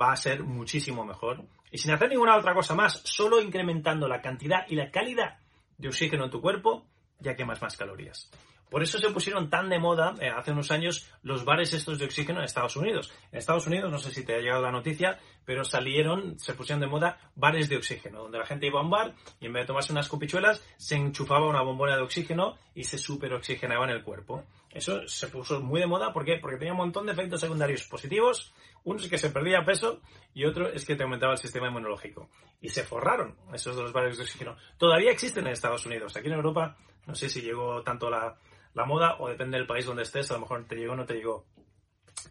va 0.00 0.12
a 0.12 0.16
ser 0.16 0.42
muchísimo 0.42 1.04
mejor. 1.04 1.44
Y 1.70 1.78
sin 1.78 1.92
hacer 1.92 2.08
ninguna 2.10 2.36
otra 2.36 2.54
cosa 2.54 2.74
más, 2.74 3.00
solo 3.04 3.40
incrementando 3.40 4.08
la 4.08 4.20
cantidad 4.20 4.66
y 4.68 4.74
la 4.74 4.90
calidad 4.90 5.38
de 5.78 5.88
oxígeno 5.88 6.24
en 6.24 6.30
tu 6.30 6.40
cuerpo, 6.40 6.86
ya 7.20 7.36
quemas 7.36 7.62
más 7.62 7.76
calorías. 7.76 8.30
Por 8.74 8.82
eso 8.82 8.98
se 8.98 9.10
pusieron 9.10 9.48
tan 9.50 9.68
de 9.68 9.78
moda 9.78 10.16
eh, 10.20 10.30
hace 10.30 10.50
unos 10.50 10.72
años 10.72 11.08
los 11.22 11.44
bares 11.44 11.72
estos 11.72 11.96
de 11.96 12.06
oxígeno 12.06 12.40
en 12.40 12.46
Estados 12.46 12.74
Unidos. 12.74 13.12
En 13.30 13.38
Estados 13.38 13.68
Unidos, 13.68 13.88
no 13.88 14.00
sé 14.00 14.10
si 14.10 14.24
te 14.24 14.34
ha 14.34 14.40
llegado 14.40 14.62
la 14.62 14.72
noticia, 14.72 15.20
pero 15.44 15.64
salieron, 15.64 16.40
se 16.40 16.54
pusieron 16.54 16.80
de 16.80 16.88
moda 16.88 17.20
bares 17.36 17.68
de 17.68 17.76
oxígeno, 17.76 18.22
donde 18.22 18.38
la 18.38 18.46
gente 18.46 18.66
iba 18.66 18.80
a 18.80 18.82
un 18.82 18.90
bar 18.90 19.14
y 19.38 19.46
en 19.46 19.52
vez 19.52 19.62
de 19.62 19.66
tomarse 19.68 19.92
unas 19.92 20.08
copichuelas, 20.08 20.60
se 20.76 20.96
enchufaba 20.96 21.46
una 21.46 21.62
bombona 21.62 21.94
de 21.94 22.02
oxígeno 22.02 22.58
y 22.74 22.82
se 22.82 22.98
superoxigenaba 22.98 23.84
en 23.84 23.92
el 23.92 24.02
cuerpo. 24.02 24.42
Eso 24.72 25.06
se 25.06 25.28
puso 25.28 25.60
muy 25.60 25.78
de 25.78 25.86
moda, 25.86 26.12
¿por 26.12 26.24
qué? 26.24 26.38
Porque 26.40 26.56
tenía 26.56 26.72
un 26.72 26.78
montón 26.78 27.06
de 27.06 27.12
efectos 27.12 27.42
secundarios 27.42 27.84
positivos. 27.84 28.52
Uno 28.82 28.98
es 28.98 29.08
que 29.08 29.18
se 29.18 29.30
perdía 29.30 29.64
peso 29.64 30.00
y 30.34 30.46
otro 30.46 30.68
es 30.68 30.84
que 30.84 30.96
te 30.96 31.04
aumentaba 31.04 31.34
el 31.34 31.38
sistema 31.38 31.68
inmunológico. 31.68 32.28
Y 32.60 32.70
se 32.70 32.82
forraron 32.82 33.36
esos 33.52 33.76
dos 33.76 33.92
bares 33.92 34.16
de 34.16 34.24
oxígeno. 34.24 34.56
Todavía 34.78 35.12
existen 35.12 35.46
en 35.46 35.52
Estados 35.52 35.86
Unidos. 35.86 36.16
Aquí 36.16 36.26
en 36.26 36.34
Europa 36.34 36.76
no 37.06 37.14
sé 37.14 37.28
si 37.28 37.40
llegó 37.40 37.80
tanto 37.82 38.10
la, 38.10 38.36
la 38.74 38.84
moda 38.84 39.16
o 39.18 39.28
depende 39.28 39.56
del 39.56 39.66
país 39.66 39.86
donde 39.86 40.02
estés, 40.02 40.30
a 40.30 40.34
lo 40.34 40.40
mejor 40.40 40.66
te 40.66 40.76
llegó 40.76 40.92
o 40.92 40.96
no 40.96 41.06
te 41.06 41.14
llegó. 41.14 41.46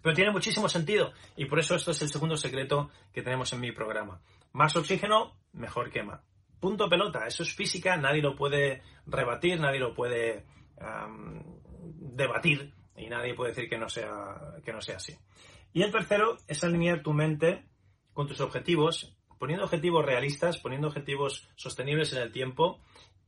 Pero 0.02 0.16
tiene 0.16 0.32
muchísimo 0.32 0.70
sentido 0.70 1.14
y 1.36 1.46
por 1.46 1.60
eso 1.60 1.76
esto 1.76 1.92
es 1.92 2.02
el 2.02 2.10
segundo 2.10 2.38
secreto 2.38 2.90
que 3.12 3.22
tenemos 3.22 3.52
en 3.54 3.62
mi 3.62 3.72
programa. 3.72 4.22
Más 4.52 4.76
oxígeno, 4.76 5.36
mejor 5.54 5.92
quema. 5.92 6.22
Punto 6.60 6.90
pelota, 6.90 7.26
eso 7.28 7.44
es 7.44 7.54
física, 7.54 7.98
nadie 7.98 8.22
lo 8.22 8.36
puede 8.36 8.84
rebatir, 9.06 9.60
nadie 9.60 9.80
lo 9.80 9.94
puede 9.94 10.46
debatir 11.86 12.74
y 12.96 13.08
nadie 13.08 13.34
puede 13.34 13.52
decir 13.52 13.70
que 13.70 13.78
no, 13.78 13.90
sea, 13.90 14.36
que 14.64 14.72
no 14.72 14.82
sea 14.82 14.98
así. 14.98 15.18
Y 15.74 15.82
el 15.82 15.92
tercero 15.92 16.38
es 16.48 16.64
alinear 16.64 17.02
tu 17.02 17.14
mente 17.14 17.66
con 18.14 18.28
tus 18.28 18.40
objetivos, 18.42 19.16
poniendo 19.40 19.66
objetivos 19.66 20.06
realistas, 20.06 20.58
poniendo 20.58 20.88
objetivos 20.88 21.50
sostenibles 21.56 22.14
en 22.14 22.22
el 22.22 22.32
tiempo 22.32 22.80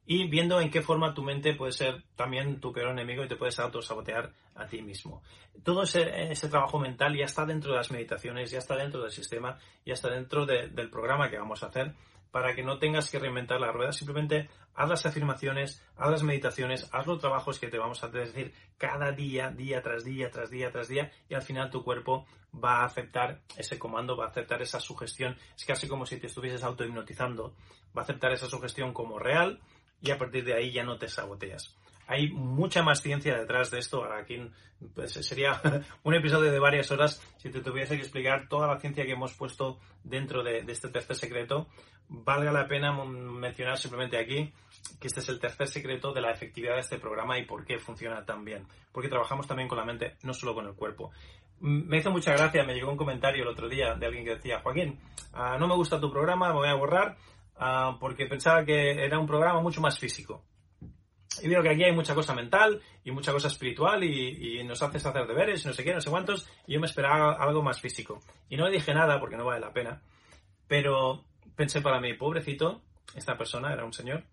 y 0.06 0.28
viendo 0.28 0.60
en 0.62 0.70
qué 0.70 0.82
forma 0.82 1.14
tu 1.14 1.24
mente 1.24 1.54
puede 1.56 1.72
ser 1.72 2.04
también 2.16 2.60
tu 2.60 2.72
peor 2.72 2.92
enemigo 2.92 3.24
y 3.24 3.28
te 3.28 3.36
puedes 3.36 3.60
autosabotear 3.60 4.32
a 4.56 4.68
ti 4.68 4.82
mismo. 4.82 5.22
Todo 5.64 5.84
ese, 5.84 6.36
trabajo 6.50 6.80
mental 6.80 7.16
ya 7.16 7.26
está 7.26 7.46
dentro 7.46 7.72
de 7.72 7.78
las 7.78 7.92
meditaciones, 7.92 8.52
ya 8.52 8.60
está 8.60 8.76
dentro 8.76 9.02
del 9.02 9.12
sistema, 9.12 9.58
ya 9.86 9.94
está 9.94 10.10
dentro 10.10 10.46
del 10.46 10.90
programa 10.90 11.30
que 11.30 11.38
vamos 11.38 11.64
a 11.64 11.68
hacer 11.68 11.94
para 12.32 12.54
que 12.54 12.64
no 12.64 12.80
tengas 12.80 13.10
que 13.10 13.18
reinventar 13.18 13.62
la 13.62 13.72
rueda, 13.72 13.94
simplemente 13.94 14.50
haz 14.74 14.90
las 14.90 15.06
afirmaciones, 15.06 15.82
haz 15.96 16.12
las 16.12 16.24
meditaciones, 16.24 16.90
haz 16.92 17.08
los 17.08 17.20
trabajos 17.20 17.60
que 17.60 17.70
te 17.70 17.78
vamos 17.78 18.04
a 18.04 18.10
decir 18.10 18.54
cada 18.78 19.14
día, 19.14 19.52
día 19.52 19.82
tras 19.82 20.04
día, 20.04 20.30
tras 20.30 20.50
día, 20.50 20.70
tras 20.70 20.90
día, 20.90 21.14
y 21.30 21.34
al 21.34 21.44
final 21.44 21.70
tu 21.70 21.82
cuerpo 21.82 22.26
va 22.54 22.82
a 22.82 22.86
aceptar 22.86 23.40
ese 23.56 23.80
comando, 23.80 24.18
va 24.18 24.26
a 24.26 24.30
aceptar 24.30 24.62
esa 24.62 24.82
sugestión. 24.82 25.38
Es 25.56 25.64
casi 25.64 25.88
como 25.88 26.06
si 26.06 26.18
te 26.18 26.28
estuvieses 26.28 26.64
autohipnotizando. 26.64 27.56
Va 27.98 28.02
a 28.02 28.04
aceptar 28.04 28.34
esa 28.34 28.48
sugestión 28.48 28.94
como 28.94 29.18
real 29.18 29.62
y 30.02 30.12
a 30.12 30.18
partir 30.18 30.44
de 30.46 30.54
ahí 30.54 30.72
ya 30.72 30.84
no 30.84 30.98
te 30.98 31.08
saboteas. 31.08 31.76
Hay 32.08 32.30
mucha 32.30 32.84
más 32.84 33.02
ciencia 33.02 33.36
detrás 33.36 33.72
de 33.72 33.80
esto. 33.80 34.04
Aquí 34.04 34.40
pues, 34.94 35.14
sería 35.14 35.60
un 36.04 36.14
episodio 36.14 36.52
de 36.52 36.60
varias 36.60 36.92
horas 36.92 37.22
si 37.38 37.50
te 37.50 37.62
tuviese 37.62 37.96
que 37.96 38.04
explicar 38.04 38.48
toda 38.48 38.68
la 38.68 38.80
ciencia 38.80 39.06
que 39.06 39.14
hemos 39.14 39.34
puesto 39.34 39.80
dentro 40.04 40.44
de, 40.44 40.60
este 40.68 40.90
tercer 40.90 41.16
secreto. 41.16 41.68
Valga 42.08 42.52
la 42.52 42.68
pena 42.68 42.94
mencionar 42.94 43.80
simplemente 43.80 44.20
aquí 44.20 44.54
que 45.00 45.08
este 45.08 45.22
es 45.22 45.30
el 45.30 45.40
tercer 45.40 45.68
secreto 45.68 46.14
de 46.14 46.22
la 46.22 46.32
efectividad 46.32 46.76
de 46.76 46.82
este 46.82 47.00
programa 47.00 47.40
y 47.40 47.46
por 47.46 47.66
qué 47.66 47.80
funciona 47.80 48.24
tan 48.24 48.46
bien. 48.46 48.68
Porque 48.92 49.10
trabajamos 49.10 49.48
también 49.48 49.68
con 49.68 49.80
la 49.80 49.86
mente, 49.86 50.16
no 50.22 50.34
solo 50.34 50.54
con 50.54 50.68
el 50.68 50.76
cuerpo. 50.76 51.12
Me 51.60 51.98
hizo 51.98 52.12
mucha 52.12 52.34
gracia, 52.34 52.64
me 52.64 52.76
llegó 52.76 52.92
un 52.92 52.98
comentario 52.98 53.42
el 53.42 53.50
otro 53.50 53.68
día 53.68 53.96
de 53.96 54.06
alguien 54.06 54.26
que 54.26 54.36
decía, 54.36 54.60
Joaquín, 54.60 55.00
ah, 55.34 55.58
no 55.58 55.68
me 55.68 55.76
gusta 55.76 56.00
tu 56.00 56.12
programa, 56.12 56.50
me 56.50 56.60
voy 56.60 56.68
a 56.68 56.76
borrar 56.76 57.18
ah, 57.58 57.98
porque 58.00 58.26
pensaba 58.26 58.66
que 58.66 59.04
era 59.06 59.20
un 59.20 59.28
programa 59.28 59.62
mucho 59.62 59.82
más 59.82 60.00
físico. 60.00 60.44
Y 61.42 61.48
veo 61.50 61.62
que 61.62 61.70
aquí 61.70 61.84
hay 61.84 61.92
mucha 61.92 62.16
cosa 62.16 62.34
mental 62.34 62.82
y 63.04 63.12
mucha 63.12 63.32
cosa 63.32 63.48
espiritual 63.48 64.04
y, 64.04 64.64
nos 64.64 64.82
haces 64.82 65.06
hacer 65.06 65.28
deberes 65.28 65.64
y 65.64 65.68
no 65.68 65.74
sé 65.74 65.84
qué, 65.84 65.94
no 65.94 66.02
sé 66.02 66.10
cuántos, 66.10 66.48
y 66.66 66.74
yo 66.74 66.80
me 66.80 66.88
esperaba 66.88 67.34
algo 67.34 67.62
más 67.62 67.80
físico. 67.80 68.22
Y 68.50 68.58
no 68.58 68.66
le 68.66 68.74
dije 68.78 68.94
nada 68.94 69.20
porque 69.20 69.38
no 69.38 69.46
vale 69.46 69.60
la 69.60 69.74
pena, 69.74 70.02
pero 70.68 71.26
pensé 71.56 71.82
para 71.82 72.00
mí, 72.00 72.14
pobrecito, 72.14 72.82
esta 73.16 73.38
persona 73.38 73.74
era 73.74 73.86
un 73.86 73.94
señor, 73.94 74.24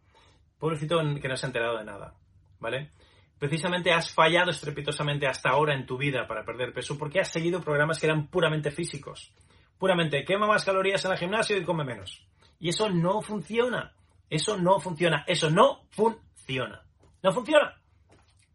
pobrecito 0.58 1.00
que 1.20 1.28
no 1.28 1.36
se 1.36 1.46
ha 1.46 1.48
enterado 1.48 1.78
de 1.78 1.84
nada, 1.84 2.14
¿vale? 2.60 2.92
Precisamente 3.38 3.92
has 3.92 4.12
fallado 4.12 4.52
estrepitosamente 4.52 5.26
hasta 5.26 5.50
ahora 5.50 5.74
en 5.74 5.84
tu 5.84 5.98
vida 5.98 6.28
para 6.28 6.44
perder 6.44 6.72
peso 6.72 6.96
porque 6.96 7.18
has 7.18 7.32
seguido 7.32 7.60
programas 7.60 7.98
que 7.98 8.06
eran 8.06 8.28
puramente 8.28 8.70
físicos. 8.70 9.32
Puramente 9.82 10.24
quema 10.24 10.46
más 10.46 10.64
calorías 10.64 11.04
en 11.04 11.10
el 11.10 11.18
gimnasio 11.18 11.58
y 11.58 11.64
come 11.64 11.82
menos. 11.82 12.24
Y 12.60 12.68
eso 12.68 12.88
no 12.88 13.20
funciona. 13.20 13.92
Eso 14.30 14.56
no 14.56 14.78
funciona. 14.78 15.24
Eso 15.26 15.50
no 15.50 15.86
funciona. 15.90 16.84
No 17.20 17.32
funciona. 17.32 17.80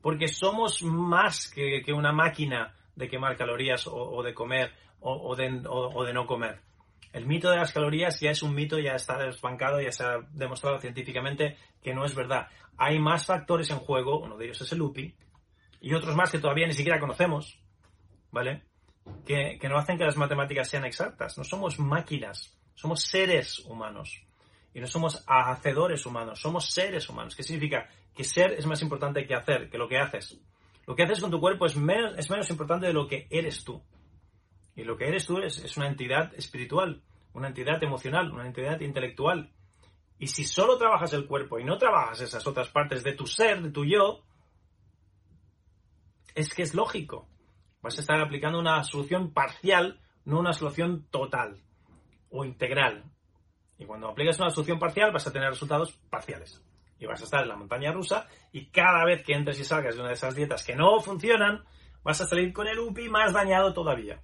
Porque 0.02 0.30
somos 0.30 0.82
más 0.84 1.52
que, 1.52 1.84
una 1.92 2.14
máquina 2.14 2.74
de 2.96 3.10
quemar 3.10 3.36
calorías 3.36 3.88
o, 3.88 4.24
de 4.24 4.34
comer 4.34 4.72
o, 5.02 5.36
de, 5.36 5.64
o, 5.68 6.06
de, 6.06 6.14
no 6.14 6.26
comer. 6.26 6.62
El 7.12 7.26
mito 7.26 7.50
de 7.50 7.58
las 7.58 7.74
calorías 7.74 8.22
ya 8.22 8.32
es 8.32 8.42
un 8.42 8.56
mito, 8.56 8.80
ya 8.80 8.94
está 8.94 9.18
desbancado, 9.18 9.82
ya 9.82 9.92
se 9.92 10.06
ha 10.06 10.20
demostrado 10.32 10.80
científicamente 10.80 11.58
que 11.84 11.94
no 11.94 12.06
es 12.06 12.16
verdad. 12.16 12.48
Hay 12.78 13.00
más 13.00 13.26
factores 13.26 13.70
en 13.70 13.80
juego, 13.80 14.22
uno 14.22 14.38
de 14.38 14.46
ellos 14.46 14.62
es 14.62 14.72
el 14.72 14.82
UPI, 14.82 15.14
y 15.82 15.94
otros 15.94 16.16
más 16.16 16.32
que 16.32 16.40
todavía 16.40 16.68
ni 16.68 16.74
siquiera 16.74 17.02
conocemos, 17.02 17.60
¿vale? 18.32 18.67
Que, 19.26 19.60
no 19.70 19.78
hacen 19.78 19.98
que 19.98 20.06
las 20.06 20.18
matemáticas 20.18 20.70
sean 20.70 20.86
exactas. 20.86 21.38
No 21.38 21.44
somos 21.44 21.80
máquinas, 21.80 22.58
somos 22.76 23.04
seres 23.04 23.60
humanos. 23.60 24.24
Y 24.74 24.80
no 24.80 24.88
somos 24.88 25.24
hacedores 25.28 26.06
humanos, 26.06 26.40
somos 26.40 26.72
seres 26.72 27.10
humanos. 27.10 27.36
¿Qué 27.36 27.44
significa? 27.44 27.90
Que 28.14 28.24
ser 28.24 28.54
es 28.54 28.66
más 28.66 28.82
importante 28.82 29.26
que 29.26 29.36
hacer, 29.36 29.70
que 29.70 29.78
lo 29.78 29.88
que 29.88 29.98
haces. 29.98 30.40
Lo 30.86 30.96
que 30.96 31.04
haces 31.04 31.20
con 31.20 31.32
tu 31.32 31.40
cuerpo 31.40 31.66
es 31.66 31.76
menos, 31.76 32.50
importante 32.50 32.88
de 32.88 32.94
lo 32.94 33.08
que 33.08 33.28
eres 33.30 33.64
tú. 33.64 33.84
Y 34.76 34.84
lo 34.84 34.96
que 34.96 35.08
eres 35.08 35.26
tú 35.26 35.40
es 35.40 35.76
una 35.76 35.88
entidad 35.88 36.34
espiritual, 36.36 37.02
una 37.34 37.50
entidad 37.50 37.82
emocional, 37.84 38.32
una 38.32 38.48
entidad 38.48 38.80
intelectual. 38.82 39.52
Y 40.20 40.28
si 40.28 40.46
solo 40.46 40.78
trabajas 40.78 41.14
el 41.14 41.28
cuerpo 41.28 41.60
y 41.60 41.64
no 41.64 41.78
trabajas 41.78 42.22
esas 42.22 42.46
otras 42.48 42.70
partes 42.70 43.04
de 43.04 43.14
tu 43.14 43.28
ser, 43.28 43.62
de 43.62 43.70
tu 43.70 43.86
yo, 43.86 44.24
es 46.34 46.54
que 46.54 46.64
es 46.64 46.74
lógico. 46.74 47.28
Vas 47.82 47.98
a 47.98 48.02
estar 48.02 48.20
aplicando 48.20 48.60
una 48.60 48.84
solución 48.84 49.32
parcial, 49.32 50.00
no 50.26 50.40
una 50.40 50.54
solución 50.54 51.08
total 51.10 51.62
o 52.30 52.44
integral. 52.44 53.04
Y 53.78 53.86
cuando 53.86 54.10
aplicas 54.10 54.40
una 54.40 54.50
solución 54.50 54.80
parcial 54.80 55.12
vas 55.12 55.28
a 55.28 55.32
tener 55.32 55.50
resultados 55.50 55.94
parciales. 56.10 56.62
Y 57.00 57.06
vas 57.06 57.22
a 57.22 57.26
estar 57.26 57.44
en 57.44 57.50
la 57.50 57.56
montaña 57.56 57.92
rusa 57.92 58.28
y 58.52 58.68
cada 58.68 59.06
vez 59.06 59.24
que 59.24 59.34
entres 59.34 59.60
y 59.60 59.64
salgas 59.64 59.96
de 59.96 60.02
una 60.02 60.10
de 60.10 60.16
esas 60.16 60.36
dietas 60.36 60.64
que 60.64 60.76
no 60.76 61.00
funcionan, 61.00 61.64
vas 62.04 62.20
a 62.22 62.26
salir 62.26 62.52
con 62.52 62.68
el 62.68 62.80
UPI 62.80 63.10
más 63.10 63.34
dañado 63.34 63.74
todavía. 63.74 64.22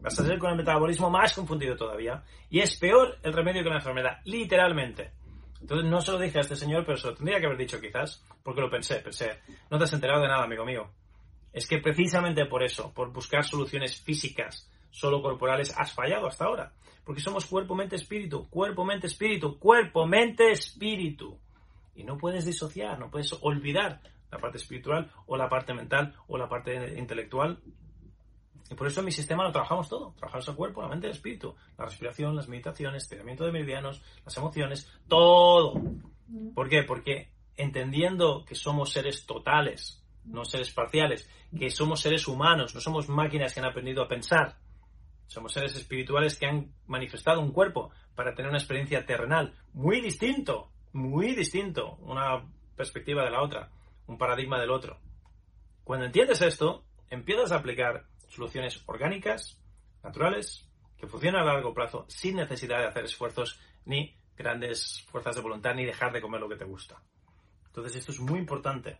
Vas 0.00 0.18
a 0.18 0.22
salir 0.22 0.38
con 0.38 0.50
el 0.50 0.56
metabolismo 0.56 1.10
más 1.10 1.34
confundido 1.34 1.76
todavía. 1.76 2.22
Y 2.50 2.60
es 2.60 2.78
peor 2.78 3.18
el 3.22 3.32
remedio 3.32 3.62
que 3.62 3.70
la 3.70 3.76
enfermedad, 3.76 4.18
literalmente. 4.24 5.12
Entonces 5.60 5.90
no 5.90 6.00
se 6.00 6.12
lo 6.12 6.18
dije 6.18 6.38
a 6.38 6.42
este 6.42 6.56
señor, 6.56 6.84
pero 6.84 6.98
se 6.98 7.08
lo 7.08 7.14
tendría 7.14 7.40
que 7.40 7.46
haber 7.46 7.58
dicho 7.58 7.80
quizás, 7.80 8.24
porque 8.42 8.60
lo 8.60 8.70
pensé, 8.70 8.96
pensé, 8.96 9.40
no 9.70 9.78
te 9.78 9.84
has 9.84 9.92
enterado 9.92 10.22
de 10.22 10.28
nada, 10.28 10.44
amigo 10.44 10.64
mío. 10.64 10.90
Es 11.52 11.66
que 11.66 11.78
precisamente 11.78 12.46
por 12.46 12.62
eso, 12.62 12.92
por 12.92 13.12
buscar 13.12 13.44
soluciones 13.44 14.00
físicas, 14.00 14.70
solo 14.90 15.22
corporales, 15.22 15.74
has 15.76 15.92
fallado 15.92 16.26
hasta 16.26 16.44
ahora. 16.44 16.72
Porque 17.04 17.20
somos 17.20 17.46
cuerpo, 17.46 17.74
mente, 17.74 17.96
espíritu, 17.96 18.48
cuerpo, 18.48 18.84
mente, 18.84 19.06
espíritu, 19.06 19.58
cuerpo, 19.58 20.06
mente, 20.06 20.50
espíritu. 20.50 21.38
Y 21.94 22.04
no 22.04 22.18
puedes 22.18 22.44
disociar, 22.44 22.98
no 22.98 23.10
puedes 23.10 23.32
olvidar 23.40 24.00
la 24.30 24.38
parte 24.38 24.58
espiritual 24.58 25.10
o 25.26 25.36
la 25.36 25.48
parte 25.48 25.72
mental 25.72 26.14
o 26.26 26.36
la 26.36 26.48
parte 26.48 26.98
intelectual. 26.98 27.58
Y 28.70 28.74
por 28.74 28.86
eso 28.86 29.00
en 29.00 29.06
mi 29.06 29.12
sistema 29.12 29.44
lo 29.44 29.52
trabajamos 29.52 29.88
todo. 29.88 30.12
Trabajamos 30.18 30.48
el 30.48 30.54
cuerpo, 30.54 30.82
la 30.82 30.88
mente, 30.88 31.06
el 31.06 31.14
espíritu. 31.14 31.54
La 31.78 31.86
respiración, 31.86 32.36
las 32.36 32.48
meditaciones, 32.48 33.04
estiramiento 33.04 33.44
de 33.44 33.52
meridianos, 33.52 34.02
las 34.24 34.36
emociones, 34.36 34.92
todo. 35.08 35.80
¿Por 36.54 36.68
qué? 36.68 36.82
Porque 36.82 37.30
entendiendo 37.56 38.44
que 38.44 38.54
somos 38.54 38.92
seres 38.92 39.24
totales, 39.24 39.97
no 40.28 40.44
seres 40.44 40.72
parciales, 40.72 41.28
que 41.56 41.70
somos 41.70 42.00
seres 42.00 42.28
humanos, 42.28 42.74
no 42.74 42.80
somos 42.80 43.08
máquinas 43.08 43.52
que 43.52 43.60
han 43.60 43.66
aprendido 43.66 44.02
a 44.02 44.08
pensar, 44.08 44.56
somos 45.26 45.52
seres 45.52 45.76
espirituales 45.76 46.38
que 46.38 46.46
han 46.46 46.72
manifestado 46.86 47.40
un 47.40 47.52
cuerpo 47.52 47.90
para 48.14 48.34
tener 48.34 48.48
una 48.48 48.58
experiencia 48.58 49.04
terrenal 49.04 49.54
muy 49.72 50.00
distinto, 50.00 50.70
muy 50.92 51.34
distinto, 51.34 51.96
una 52.00 52.44
perspectiva 52.76 53.24
de 53.24 53.30
la 53.30 53.42
otra, 53.42 53.70
un 54.06 54.18
paradigma 54.18 54.58
del 54.58 54.70
otro. 54.70 54.98
Cuando 55.84 56.06
entiendes 56.06 56.42
esto, 56.42 56.84
empiezas 57.10 57.52
a 57.52 57.56
aplicar 57.56 58.06
soluciones 58.28 58.82
orgánicas, 58.86 59.60
naturales, 60.02 60.68
que 60.96 61.06
funcionan 61.06 61.42
a 61.42 61.52
largo 61.54 61.74
plazo 61.74 62.04
sin 62.08 62.36
necesidad 62.36 62.78
de 62.80 62.86
hacer 62.86 63.04
esfuerzos 63.04 63.60
ni 63.84 64.16
grandes 64.36 65.02
fuerzas 65.10 65.36
de 65.36 65.42
voluntad 65.42 65.74
ni 65.74 65.84
dejar 65.84 66.12
de 66.12 66.20
comer 66.20 66.40
lo 66.40 66.48
que 66.48 66.56
te 66.56 66.64
gusta. 66.64 67.02
Entonces 67.66 67.96
esto 67.96 68.12
es 68.12 68.20
muy 68.20 68.38
importante 68.38 68.98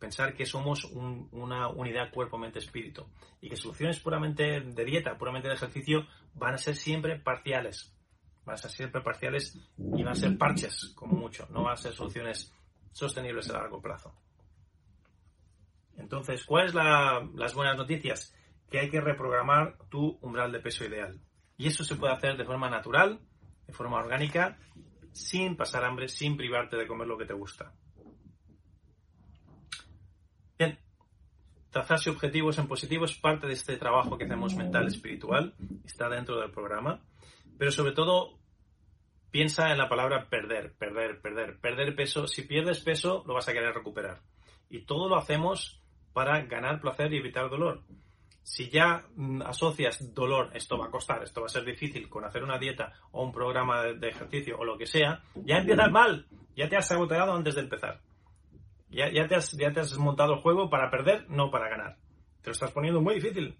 pensar 0.00 0.34
que 0.34 0.46
somos 0.46 0.84
una 0.84 1.68
unidad 1.68 2.10
cuerpo-mente-espíritu 2.10 3.06
y 3.40 3.48
que 3.48 3.56
soluciones 3.56 4.00
puramente 4.00 4.60
de 4.60 4.84
dieta, 4.84 5.16
puramente 5.16 5.48
de 5.48 5.54
ejercicio, 5.54 6.06
van 6.34 6.54
a 6.54 6.58
ser 6.58 6.74
siempre 6.74 7.20
parciales. 7.20 7.94
Van 8.44 8.54
a 8.54 8.56
ser 8.56 8.70
siempre 8.70 9.02
parciales 9.02 9.56
y 9.78 10.02
van 10.02 10.12
a 10.12 10.14
ser 10.14 10.36
parches, 10.38 10.92
como 10.96 11.14
mucho. 11.14 11.46
No 11.50 11.64
van 11.64 11.74
a 11.74 11.76
ser 11.76 11.92
soluciones 11.92 12.52
sostenibles 12.90 13.50
a 13.50 13.58
largo 13.58 13.80
plazo. 13.80 14.14
Entonces, 15.96 16.44
¿cuáles 16.44 16.72
son 16.72 17.36
las 17.36 17.54
buenas 17.54 17.76
noticias? 17.76 18.34
Que 18.70 18.80
hay 18.80 18.90
que 18.90 19.00
reprogramar 19.00 19.76
tu 19.90 20.18
umbral 20.22 20.50
de 20.50 20.60
peso 20.60 20.84
ideal. 20.84 21.20
Y 21.58 21.66
eso 21.66 21.84
se 21.84 21.96
puede 21.96 22.14
hacer 22.14 22.38
de 22.38 22.46
forma 22.46 22.70
natural, 22.70 23.20
de 23.66 23.72
forma 23.74 23.98
orgánica, 23.98 24.58
sin 25.12 25.56
pasar 25.56 25.84
hambre, 25.84 26.08
sin 26.08 26.38
privarte 26.38 26.76
de 26.76 26.86
comer 26.86 27.06
lo 27.06 27.18
que 27.18 27.26
te 27.26 27.34
gusta. 27.34 27.74
Bien, 30.58 30.78
trazarse 31.70 32.10
objetivos 32.10 32.58
en 32.58 32.66
positivo 32.66 33.04
es 33.04 33.14
parte 33.14 33.46
de 33.46 33.52
este 33.54 33.76
trabajo 33.76 34.18
que 34.18 34.24
hacemos 34.24 34.54
mental 34.54 34.86
espiritual, 34.86 35.54
está 35.84 36.08
dentro 36.08 36.40
del 36.40 36.50
programa, 36.50 37.00
pero 37.58 37.70
sobre 37.70 37.92
todo 37.92 38.38
piensa 39.30 39.70
en 39.70 39.78
la 39.78 39.88
palabra 39.88 40.28
perder, 40.28 40.74
perder, 40.74 41.20
perder, 41.20 41.58
perder 41.58 41.94
peso. 41.94 42.26
Si 42.26 42.42
pierdes 42.42 42.80
peso, 42.80 43.24
lo 43.26 43.34
vas 43.34 43.48
a 43.48 43.52
querer 43.52 43.74
recuperar. 43.74 44.20
Y 44.68 44.80
todo 44.80 45.08
lo 45.08 45.16
hacemos 45.16 45.80
para 46.12 46.40
ganar 46.42 46.80
placer 46.80 47.12
y 47.12 47.18
evitar 47.18 47.48
dolor. 47.48 47.82
Si 48.42 48.68
ya 48.68 49.04
mm, 49.14 49.42
asocias 49.42 50.12
dolor, 50.12 50.50
esto 50.54 50.76
va 50.78 50.86
a 50.86 50.90
costar, 50.90 51.22
esto 51.22 51.40
va 51.40 51.46
a 51.46 51.50
ser 51.50 51.64
difícil 51.64 52.08
con 52.08 52.24
hacer 52.24 52.42
una 52.42 52.58
dieta 52.58 52.92
o 53.12 53.22
un 53.22 53.32
programa 53.32 53.82
de 53.84 54.08
ejercicio 54.08 54.58
o 54.58 54.64
lo 54.64 54.76
que 54.76 54.86
sea, 54.86 55.22
ya 55.44 55.58
empiezas 55.58 55.90
mal, 55.90 56.26
ya 56.56 56.68
te 56.68 56.76
has 56.76 56.88
saboteado 56.88 57.32
antes 57.32 57.54
de 57.54 57.60
empezar. 57.60 58.00
Ya, 58.90 59.26
te 59.28 59.36
has, 59.36 59.52
ya 59.52 59.72
te 59.72 59.80
has 59.80 59.96
montado 59.96 60.34
el 60.34 60.40
juego 60.40 60.68
para 60.68 60.90
perder, 60.90 61.28
no 61.30 61.50
para 61.50 61.68
ganar. 61.68 61.96
Te 62.42 62.48
lo 62.48 62.52
estás 62.52 62.72
poniendo 62.72 63.00
muy 63.00 63.14
difícil 63.14 63.56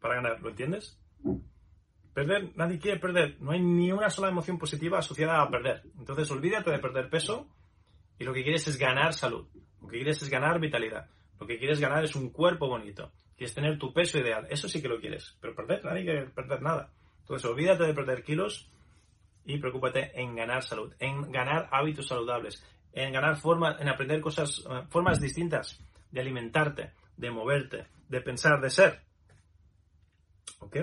para 0.00 0.16
ganar, 0.16 0.40
¿lo 0.40 0.50
entiendes? 0.50 0.98
Perder, 2.14 2.56
nadie 2.56 2.78
quiere 2.78 2.98
perder. 2.98 3.36
No 3.40 3.52
hay 3.52 3.60
ni 3.60 3.92
una 3.92 4.10
sola 4.10 4.28
emoción 4.28 4.58
positiva 4.58 4.98
asociada 4.98 5.42
a 5.42 5.50
perder. 5.50 5.82
Entonces 5.98 6.30
olvídate 6.30 6.70
de 6.70 6.78
perder 6.78 7.10
peso 7.10 7.46
Y 8.18 8.24
lo 8.24 8.32
que 8.32 8.42
quieres 8.42 8.66
es 8.66 8.78
ganar 8.78 9.14
salud. 9.14 9.46
Lo 9.80 9.88
que 9.88 9.96
quieres 9.98 10.22
es 10.22 10.30
ganar 10.30 10.58
vitalidad. 10.58 11.08
Lo 11.38 11.46
que 11.46 11.58
quieres 11.58 11.78
ganar 11.78 12.04
es 12.04 12.16
un 12.16 12.30
cuerpo 12.30 12.68
bonito. 12.68 13.12
Quieres 13.36 13.54
tener 13.54 13.78
tu 13.78 13.92
peso 13.92 14.18
ideal. 14.18 14.46
Eso 14.50 14.68
sí 14.68 14.82
que 14.82 14.88
lo 14.88 14.98
quieres. 14.98 15.36
Pero 15.40 15.54
perder, 15.54 15.84
nadie 15.84 16.02
quiere 16.02 16.26
perder 16.26 16.60
nada. 16.62 16.90
Entonces, 17.20 17.48
olvídate 17.48 17.84
de 17.84 17.94
perder 17.94 18.24
kilos 18.24 18.68
y 19.44 19.58
preocúpate 19.58 20.18
en 20.20 20.34
ganar 20.34 20.62
salud, 20.62 20.92
en 20.98 21.30
ganar 21.30 21.68
hábitos 21.70 22.06
saludables, 22.06 22.64
en 22.92 23.12
ganar 23.12 23.36
formas, 23.36 23.80
en 23.80 23.88
aprender 23.88 24.20
cosas, 24.20 24.64
eh, 24.68 24.82
formas 24.88 25.20
distintas 25.20 25.80
de 26.10 26.20
alimentarte, 26.20 26.92
de 27.16 27.30
moverte, 27.30 27.86
de 28.08 28.20
pensar, 28.20 28.60
de 28.60 28.70
ser. 28.70 29.00
¿Ok? 30.60 30.76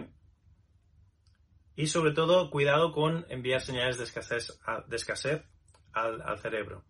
Y 1.75 1.87
sobre 1.87 2.13
todo, 2.13 2.49
cuidado 2.49 2.91
con 2.91 3.25
enviar 3.29 3.61
señales 3.61 3.97
de 3.97 4.05
escasez, 4.05 4.59
de 4.87 4.95
escasez 4.95 5.43
al, 5.93 6.21
al 6.21 6.39
cerebro. 6.39 6.83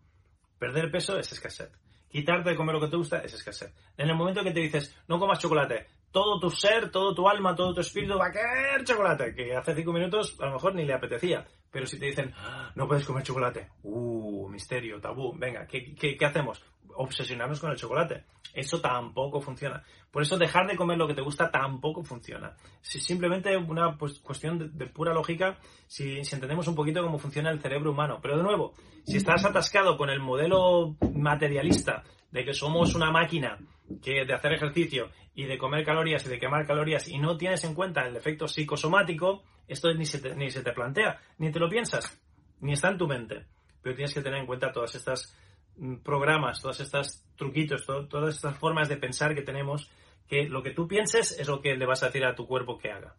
Perder 0.59 0.91
peso 0.91 1.17
es 1.17 1.31
escasez. 1.31 1.71
Quitarte 2.07 2.51
de 2.51 2.55
comer 2.55 2.75
lo 2.75 2.81
que 2.81 2.87
te 2.87 2.95
gusta 2.95 3.19
es 3.19 3.33
escasez. 3.33 3.73
En 3.97 4.09
el 4.09 4.15
momento 4.15 4.43
que 4.43 4.51
te 4.51 4.59
dices, 4.59 4.95
no 5.07 5.19
comas 5.19 5.39
chocolate, 5.39 5.87
todo 6.11 6.39
tu 6.39 6.49
ser, 6.49 6.89
todo 6.89 7.13
tu 7.13 7.27
alma, 7.27 7.53
todo 7.53 7.73
tu 7.73 7.81
espíritu 7.81 8.17
va 8.17 8.27
a 8.27 8.31
querer 8.31 8.85
chocolate, 8.85 9.35
que 9.35 9.53
hace 9.53 9.75
cinco 9.75 9.91
minutos 9.91 10.37
a 10.39 10.45
lo 10.45 10.53
mejor 10.53 10.73
ni 10.73 10.85
le 10.85 10.93
apetecía. 10.93 11.45
Pero 11.75 11.87
si 11.87 11.99
te 11.99 12.05
dicen, 12.05 12.33
no 12.75 12.87
puedes 12.87 13.03
comer 13.03 13.21
chocolate, 13.21 13.67
uh, 13.83 14.47
misterio, 14.47 15.01
tabú, 15.01 15.33
venga, 15.37 15.67
¿qué, 15.67 15.93
qué, 15.93 16.25
hacemos? 16.25 16.63
Obsesionarnos 16.95 17.59
con 17.59 17.69
el 17.69 17.75
chocolate. 17.75 18.23
Eso 18.53 18.79
tampoco 18.79 19.41
funciona. 19.41 19.83
Por 20.09 20.21
eso 20.21 20.37
dejar 20.37 20.67
de 20.67 20.77
comer 20.77 20.97
lo 20.97 21.05
que 21.05 21.15
te 21.15 21.21
gusta 21.21 21.51
tampoco 21.51 22.01
funciona. 22.01 22.55
Si 22.79 23.01
simplemente 23.01 23.57
una 23.57 23.97
pues, 23.97 24.19
cuestión 24.19 24.71
de, 24.73 24.85
pura 24.85 25.13
lógica, 25.13 25.59
si, 25.85 26.23
si 26.23 26.35
entendemos 26.35 26.65
un 26.69 26.75
poquito 26.75 27.03
cómo 27.03 27.19
funciona 27.19 27.51
el 27.51 27.59
cerebro 27.59 27.91
humano. 27.91 28.19
Pero 28.21 28.37
de 28.37 28.43
nuevo, 28.43 28.73
si 29.03 29.17
estás 29.17 29.43
atascado 29.43 29.97
con 29.97 30.09
el 30.09 30.21
modelo 30.21 30.95
materialista 31.13 32.05
de 32.31 32.45
que 32.45 32.53
somos 32.53 32.95
una 32.95 33.11
máquina 33.11 33.59
que 34.01 34.23
de 34.23 34.33
hacer 34.33 34.53
ejercicio 34.53 35.09
y 35.33 35.43
de 35.43 35.57
comer 35.57 35.83
calorías 35.83 36.25
y 36.25 36.29
de 36.29 36.39
quemar 36.39 36.65
calorías 36.65 37.09
y 37.09 37.17
no 37.17 37.35
tienes 37.35 37.65
en 37.65 37.73
cuenta 37.73 38.07
el 38.07 38.15
efecto 38.15 38.47
psicosomático, 38.47 39.43
esto 39.67 39.93
ni 39.93 40.05
se, 40.05 40.19
te, 40.19 40.35
ni 40.35 40.51
se 40.51 40.63
te 40.63 40.71
plantea, 40.71 41.19
ni 41.37 41.51
te 41.51 41.59
lo 41.59 41.69
piensas, 41.69 42.21
ni 42.59 42.73
está 42.73 42.89
en 42.89 42.97
tu 42.97 43.07
mente. 43.07 43.45
Pero 43.81 43.95
tienes 43.95 44.13
que 44.13 44.21
tener 44.21 44.39
en 44.39 44.47
cuenta 44.47 44.71
todas 44.71 44.95
estas 44.95 45.35
mm, 45.77 45.97
programas, 45.97 46.61
todas 46.61 46.79
estas 46.79 47.25
truquitos, 47.35 47.85
todas 47.85 48.35
estas 48.35 48.57
formas 48.57 48.89
de 48.89 48.97
pensar 48.97 49.35
que 49.35 49.41
tenemos, 49.41 49.89
que 50.27 50.47
lo 50.49 50.63
que 50.63 50.71
tú 50.71 50.87
pienses 50.87 51.37
es 51.39 51.47
lo 51.47 51.61
que 51.61 51.75
le 51.75 51.85
vas 51.85 52.03
a 52.03 52.07
decir 52.07 52.25
a 52.25 52.35
tu 52.35 52.47
cuerpo 52.47 52.77
que 52.77 52.91
haga. 52.91 53.15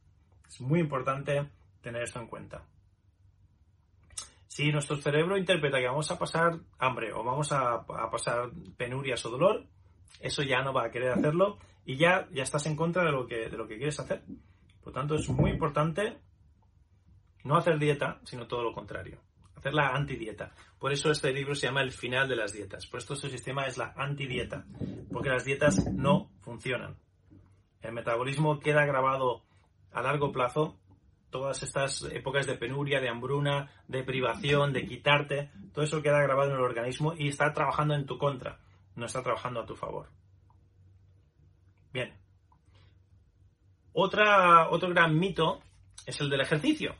Es 0.46 0.60
muy 0.60 0.80
importante 0.80 1.48
tener 1.80 2.02
esto 2.02 2.20
en 2.20 2.26
cuenta. 2.26 2.64
Si 4.46 4.72
nuestro 4.72 4.96
cerebro 4.96 5.36
interpreta 5.36 5.78
que 5.78 5.86
vamos 5.86 6.10
a 6.10 6.18
pasar 6.18 6.58
hambre 6.78 7.12
o 7.12 7.22
vamos 7.22 7.52
a, 7.52 7.74
a 7.74 8.10
pasar 8.10 8.50
penurias 8.76 9.24
o 9.26 9.30
dolor, 9.30 9.66
eso 10.20 10.42
ya 10.42 10.62
no 10.62 10.72
va 10.72 10.86
a 10.86 10.90
querer 10.90 11.12
hacerlo 11.12 11.58
y 11.84 11.96
ya, 11.96 12.28
ya 12.32 12.42
estás 12.42 12.66
en 12.66 12.76
contra 12.76 13.04
de 13.04 13.12
lo, 13.12 13.26
que, 13.26 13.48
de 13.48 13.56
lo 13.56 13.66
que 13.66 13.76
quieres 13.76 14.00
hacer. 14.00 14.22
Por 14.82 14.92
tanto, 14.92 15.14
es 15.14 15.28
muy 15.28 15.50
importante 15.50 16.18
no 17.46 17.56
hacer 17.56 17.78
dieta, 17.78 18.20
sino 18.24 18.46
todo 18.46 18.62
lo 18.62 18.72
contrario. 18.72 19.18
Hacer 19.56 19.74
la 19.74 19.88
antidieta. 19.88 20.52
Por 20.78 20.92
eso 20.92 21.10
este 21.10 21.32
libro 21.32 21.54
se 21.54 21.66
llama 21.66 21.82
El 21.82 21.92
final 21.92 22.28
de 22.28 22.36
las 22.36 22.52
dietas. 22.52 22.86
Por 22.86 22.98
esto 22.98 23.14
este 23.14 23.30
sistema 23.30 23.66
es 23.66 23.78
la 23.78 23.94
antidieta. 23.96 24.64
Porque 25.12 25.30
las 25.30 25.44
dietas 25.44 25.86
no 25.92 26.30
funcionan. 26.40 26.96
El 27.80 27.92
metabolismo 27.92 28.60
queda 28.60 28.84
grabado 28.84 29.42
a 29.92 30.02
largo 30.02 30.32
plazo. 30.32 30.76
Todas 31.30 31.62
estas 31.62 32.02
épocas 32.12 32.46
de 32.46 32.56
penuria, 32.56 33.00
de 33.00 33.08
hambruna, 33.08 33.70
de 33.88 34.02
privación, 34.04 34.72
de 34.72 34.86
quitarte, 34.86 35.50
todo 35.72 35.84
eso 35.84 36.00
queda 36.00 36.22
grabado 36.22 36.50
en 36.50 36.56
el 36.56 36.62
organismo 36.62 37.14
y 37.16 37.28
está 37.28 37.52
trabajando 37.52 37.94
en 37.94 38.06
tu 38.06 38.16
contra 38.16 38.60
no 38.96 39.06
está 39.06 39.22
trabajando 39.22 39.60
a 39.60 39.66
tu 39.66 39.76
favor. 39.76 40.08
Bien. 41.92 42.12
Otro 43.92 44.88
gran 44.90 45.18
mito 45.18 45.62
es 46.04 46.20
el 46.20 46.28
del 46.28 46.40
ejercicio. 46.40 46.96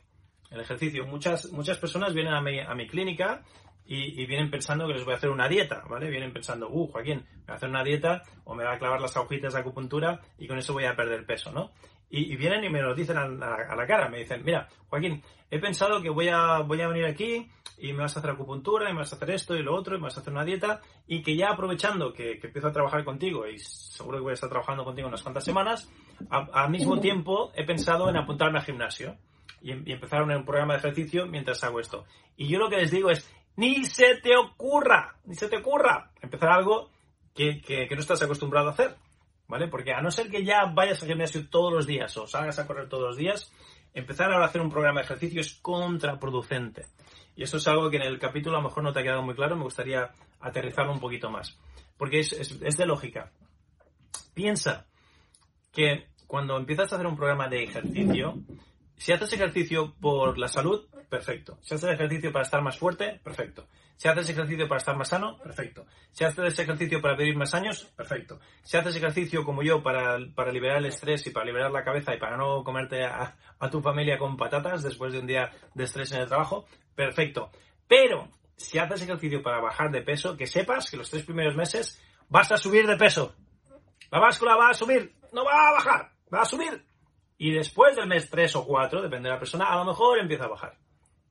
El 0.51 0.61
ejercicio. 0.61 1.05
Muchas, 1.05 1.51
muchas 1.51 1.77
personas 1.77 2.13
vienen 2.13 2.33
a 2.33 2.41
mi, 2.41 2.59
a 2.59 2.73
mi 2.73 2.87
clínica 2.87 3.43
y, 3.87 4.25
vienen 4.25 4.51
pensando 4.51 4.85
que 4.85 4.93
les 4.93 5.05
voy 5.05 5.13
a 5.13 5.17
hacer 5.17 5.29
una 5.29 5.47
dieta, 5.47 5.83
¿vale? 5.89 6.09
Vienen 6.09 6.33
pensando, 6.33 6.67
uh, 6.69 6.87
Joaquín, 6.87 7.25
me 7.31 7.45
voy 7.45 7.53
a 7.53 7.55
hacer 7.55 7.69
una 7.69 7.83
dieta 7.83 8.21
o 8.43 8.53
me 8.53 8.65
va 8.65 8.73
a 8.73 8.79
clavar 8.79 8.99
las 8.99 9.15
agujitas 9.15 9.53
de 9.53 9.59
acupuntura 9.59 10.19
y 10.37 10.47
con 10.47 10.57
eso 10.57 10.73
voy 10.73 10.83
a 10.83 10.95
perder 10.95 11.25
peso, 11.25 11.51
¿no? 11.51 11.71
Y, 12.09 12.35
vienen 12.37 12.63
y 12.63 12.69
me 12.69 12.81
lo 12.81 12.95
dicen 12.95 13.17
a, 13.17 13.27
la 13.27 13.87
cara, 13.87 14.09
me 14.09 14.19
dicen, 14.19 14.41
mira, 14.43 14.67
Joaquín, 14.87 15.21
he 15.49 15.59
pensado 15.59 16.01
que 16.01 16.09
voy 16.09 16.29
a, 16.29 16.59
voy 16.59 16.81
a 16.81 16.87
venir 16.87 17.05
aquí 17.05 17.49
y 17.77 17.93
me 17.93 17.99
vas 17.99 18.15
a 18.15 18.19
hacer 18.19 18.31
acupuntura 18.31 18.89
y 18.89 18.93
me 18.93 18.99
vas 18.99 19.13
a 19.13 19.17
hacer 19.17 19.31
esto 19.31 19.55
y 19.55 19.63
lo 19.63 19.75
otro 19.75 19.95
y 19.95 19.99
me 19.99 20.05
vas 20.05 20.17
a 20.17 20.21
hacer 20.21 20.33
una 20.33 20.45
dieta 20.45 20.81
y 21.05 21.21
que 21.21 21.35
ya 21.35 21.49
aprovechando 21.49 22.13
que, 22.13 22.39
empiezo 22.41 22.67
a 22.67 22.71
trabajar 22.71 23.03
contigo 23.03 23.47
y 23.47 23.59
seguro 23.59 24.17
que 24.17 24.23
voy 24.23 24.31
a 24.31 24.33
estar 24.35 24.49
trabajando 24.49 24.83
contigo 24.83 25.07
unas 25.07 25.23
cuantas 25.23 25.43
semanas, 25.43 25.89
al 26.29 26.69
mismo 26.69 26.99
tiempo 26.99 27.51
he 27.55 27.65
pensado 27.65 28.09
en 28.09 28.17
apuntarme 28.17 28.59
al 28.59 28.65
gimnasio 28.65 29.17
y, 29.61 29.71
empezar 29.91 30.23
un, 30.23 30.45
programa 30.45 30.73
de 30.73 30.79
ejercicio 30.79 31.25
mientras 31.25 31.63
hago 31.63 31.79
esto. 31.79 32.05
Y 32.35 32.47
yo 32.47 32.59
lo 32.59 32.69
que 32.69 32.77
les 32.77 32.91
digo 32.91 33.09
es, 33.09 33.29
ni 33.55 33.83
se 33.85 34.15
te 34.15 34.35
ocurra, 34.35 35.15
ni 35.25 35.35
se 35.35 35.49
te 35.49 35.57
ocurra 35.57 36.11
empezar 36.21 36.49
algo 36.49 36.91
que, 37.33 37.61
que 37.61 37.87
no 37.93 38.01
estás 38.01 38.21
acostumbrado 38.21 38.69
a 38.69 38.71
hacer. 38.71 38.95
¿vale? 39.47 39.67
Porque 39.67 39.93
a 39.93 40.01
no 40.01 40.11
ser 40.11 40.29
que 40.29 40.43
ya 40.43 40.65
vayas 40.65 41.01
al 41.01 41.09
gimnasio 41.09 41.49
todos 41.49 41.73
los 41.73 41.87
días 41.87 42.15
o 42.17 42.27
salgas 42.27 42.59
a 42.59 42.67
correr 42.67 42.89
todos 42.89 43.03
los 43.03 43.17
días, 43.17 43.51
empezar 43.93 44.31
ahora 44.31 44.45
a 44.45 44.49
hacer 44.49 44.61
un 44.61 44.69
programa 44.69 44.99
de 44.99 45.05
ejercicio 45.05 45.41
es 45.41 45.53
contraproducente. 45.55 46.85
Y 47.35 47.43
eso 47.43 47.57
es 47.57 47.67
algo 47.67 47.89
que 47.89 47.97
en 47.97 48.03
el 48.03 48.19
capítulo 48.19 48.57
a 48.57 48.61
lo 48.61 48.67
mejor 48.67 48.83
no 48.83 48.93
te 48.93 48.99
ha 48.99 49.03
quedado 49.03 49.21
muy 49.21 49.35
claro, 49.35 49.55
me 49.55 49.63
gustaría 49.63 50.11
aterrizarlo 50.39 50.91
un 50.91 50.99
poquito 50.99 51.29
más. 51.29 51.57
Porque 51.97 52.19
es, 52.19 52.33
es 52.33 52.77
de 52.77 52.85
lógica. 52.85 53.31
Piensa 54.33 54.85
que 55.71 56.07
cuando 56.25 56.57
empiezas 56.57 56.91
a 56.91 56.95
hacer 56.95 57.07
un 57.07 57.15
programa 57.15 57.47
de 57.47 57.63
ejercicio, 57.63 58.35
si 58.97 59.11
haces 59.11 59.31
ejercicio 59.33 59.93
por 60.01 60.37
la 60.37 60.47
salud, 60.47 60.87
perfecto. 61.09 61.57
Si 61.61 61.73
haces 61.75 61.91
ejercicio 61.91 62.31
para 62.31 62.43
estar 62.43 62.61
más 62.61 62.77
fuerte, 62.77 63.19
perfecto. 63.23 63.67
Si 63.95 64.07
haces 64.07 64.29
ejercicio 64.29 64.67
para 64.67 64.77
estar 64.77 64.95
más 64.95 65.09
sano, 65.09 65.37
perfecto. 65.37 65.85
Si 66.11 66.23
haces 66.23 66.59
ejercicio 66.59 67.01
para 67.01 67.15
vivir 67.15 67.35
más 67.35 67.53
años, 67.53 67.85
perfecto. 67.95 68.39
Si 68.63 68.75
haces 68.75 68.95
ejercicio 68.95 69.43
como 69.43 69.63
yo 69.63 69.81
para, 69.81 70.17
liberar 70.51 70.77
el 70.77 70.85
estrés 70.85 71.25
y 71.27 71.31
para 71.31 71.45
liberar 71.45 71.71
la 71.71 71.83
cabeza 71.83 72.13
y 72.13 72.19
para 72.19 72.37
no 72.37 72.63
comerte 72.63 73.03
a, 73.05 73.35
tu 73.71 73.81
familia 73.81 74.17
con 74.17 74.37
patatas 74.37 74.83
después 74.83 75.13
de 75.13 75.19
un 75.19 75.27
día 75.27 75.51
de 75.73 75.83
estrés 75.83 76.11
en 76.11 76.21
el 76.21 76.27
trabajo, 76.27 76.65
perfecto. 76.95 77.51
Pero 77.87 78.29
si 78.55 78.77
haces 78.79 79.03
ejercicio 79.03 79.41
para 79.41 79.61
bajar 79.61 79.91
de 79.91 80.01
peso, 80.01 80.35
que 80.35 80.47
sepas 80.47 80.89
que 80.89 80.97
los 80.97 81.09
tres 81.09 81.23
primeros 81.23 81.55
meses 81.55 82.01
vas 82.29 82.51
a 82.51 82.57
subir 82.57 82.85
de 82.85 82.97
peso. 82.97 83.35
La 84.11 84.19
báscula 84.19 84.55
va 84.55 84.69
a 84.69 84.73
subir, 84.73 85.13
no 85.33 85.43
va 85.43 85.69
a 85.69 85.73
bajar, 85.73 86.11
va 86.33 86.41
a 86.41 86.45
subir. 86.45 86.83
Y 87.37 87.51
después 87.51 87.95
del 87.95 88.07
mes 88.07 88.29
3 88.29 88.55
o 88.55 88.65
4, 88.65 89.01
depende 89.01 89.29
de 89.29 89.35
la 89.35 89.39
persona, 89.39 89.65
a 89.65 89.77
lo 89.77 89.85
mejor 89.85 90.19
empieza 90.19 90.45
a 90.45 90.49
bajar. 90.49 90.77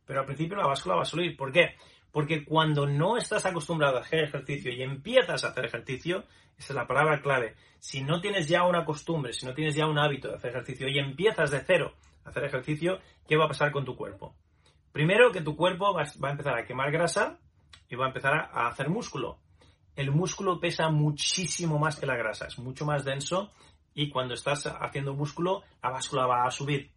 Pero 0.05 0.21
al 0.21 0.27
principio 0.27 0.57
la 0.57 0.67
báscula 0.67 0.95
va 0.95 1.03
a 1.03 1.07
subir. 1.07 1.37
¿Por 1.37 1.53
qué? 1.53 1.77
Porque 2.13 2.45
cuando 2.45 2.87
no 2.87 3.17
estás 3.17 3.45
acostumbrado 3.45 3.99
a 3.99 4.01
hacer 4.01 4.25
ejercicio 4.25 4.73
y 4.73 4.83
empiezas 4.83 5.45
a 5.45 5.49
hacer 5.49 5.65
ejercicio, 5.67 6.25
esa 6.57 6.73
es 6.73 6.77
la 6.77 6.87
palabra 6.87 7.21
clave. 7.21 7.57
Si 7.79 8.03
no 8.03 8.21
tienes 8.21 8.49
ya 8.49 8.65
una 8.65 8.85
costumbre, 8.85 9.33
si 9.33 9.45
no 9.45 9.53
tienes 9.53 9.75
ya 9.75 9.87
un 9.87 9.99
hábito 9.99 10.29
de 10.29 10.37
hacer 10.37 10.51
ejercicio 10.51 10.89
y 10.89 10.99
empiezas 10.99 11.51
de 11.51 11.61
cero 11.61 11.95
a 12.25 12.31
hacer 12.31 12.45
ejercicio, 12.45 13.01
¿qué 13.29 13.37
va 13.37 13.45
a 13.47 13.49
pasar 13.49 13.73
con 13.73 13.85
tu 13.85 13.97
cuerpo? 13.97 14.35
Primero 14.93 15.33
que 15.33 15.43
tu 15.43 15.57
cuerpo 15.57 15.93
va 15.93 16.03
a 16.03 16.31
empezar 16.31 16.57
a 16.57 16.65
quemar 16.65 16.91
grasa 16.91 17.39
y 17.89 17.97
va 17.97 18.07
a 18.07 18.09
empezar 18.09 18.51
a 18.53 18.69
hacer 18.69 18.89
músculo. 18.89 19.39
El 19.95 20.11
músculo 20.11 20.61
pesa 20.61 20.89
muchísimo 20.89 21.79
más 21.79 21.99
que 21.99 22.07
la 22.07 22.17
grasa, 22.17 22.47
es 22.47 22.59
mucho 22.59 22.87
más 22.87 23.05
denso 23.05 23.53
y 23.97 24.11
cuando 24.11 24.35
estás 24.35 24.67
haciendo 24.67 25.15
músculo, 25.15 25.65
la 25.83 25.89
báscula 25.89 26.27
va 26.27 26.45
a 26.45 26.51
subir. 26.51 26.91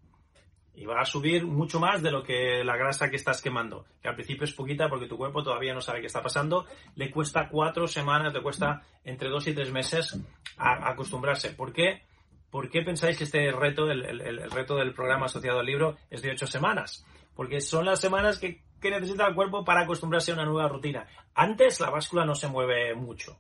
Y 0.75 0.85
va 0.85 0.99
a 0.99 1.05
subir 1.05 1.45
mucho 1.45 1.79
más 1.79 2.03
de 2.03 2.11
lo 2.11 2.21
que 2.21 2.61
la 2.63 2.75
grasa 2.75 3.09
que 3.09 3.15
estás 3.15 3.41
quemando, 3.41 3.85
que 4.01 4.09
al 4.09 4.15
principio 4.15 4.43
es 4.43 4.53
poquita 4.53 4.89
porque 4.89 5.07
tu 5.07 5.17
cuerpo 5.17 5.41
todavía 5.41 5.73
no 5.73 5.79
sabe 5.79 6.01
qué 6.01 6.07
está 6.07 6.21
pasando. 6.21 6.65
Le 6.95 7.09
cuesta 7.09 7.47
cuatro 7.47 7.87
semanas, 7.87 8.33
le 8.33 8.41
cuesta 8.41 8.81
entre 9.05 9.29
dos 9.29 9.47
y 9.47 9.53
tres 9.53 9.71
meses 9.71 10.19
a, 10.57 10.89
acostumbrarse. 10.89 11.51
¿Por 11.51 11.71
qué? 11.71 12.03
¿Por 12.51 12.69
qué 12.69 12.81
pensáis 12.81 13.17
que 13.17 13.23
este 13.23 13.49
reto, 13.53 13.89
el, 13.89 14.51
reto 14.51 14.75
del 14.75 14.93
programa 14.93 15.27
asociado 15.27 15.59
al 15.59 15.65
libro, 15.65 15.95
es 16.09 16.21
de 16.21 16.31
ocho 16.31 16.47
semanas? 16.47 17.05
Porque 17.33 17.61
son 17.61 17.85
las 17.85 18.01
semanas 18.01 18.39
que, 18.39 18.61
que 18.81 18.91
necesita 18.91 19.25
el 19.25 19.35
cuerpo 19.35 19.63
para 19.63 19.81
acostumbrarse 19.81 20.31
a 20.31 20.33
una 20.33 20.45
nueva 20.45 20.67
rutina. 20.67 21.07
Antes 21.33 21.79
la 21.79 21.91
báscula 21.91 22.25
no 22.25 22.35
se 22.35 22.49
mueve 22.49 22.93
mucho, 22.93 23.39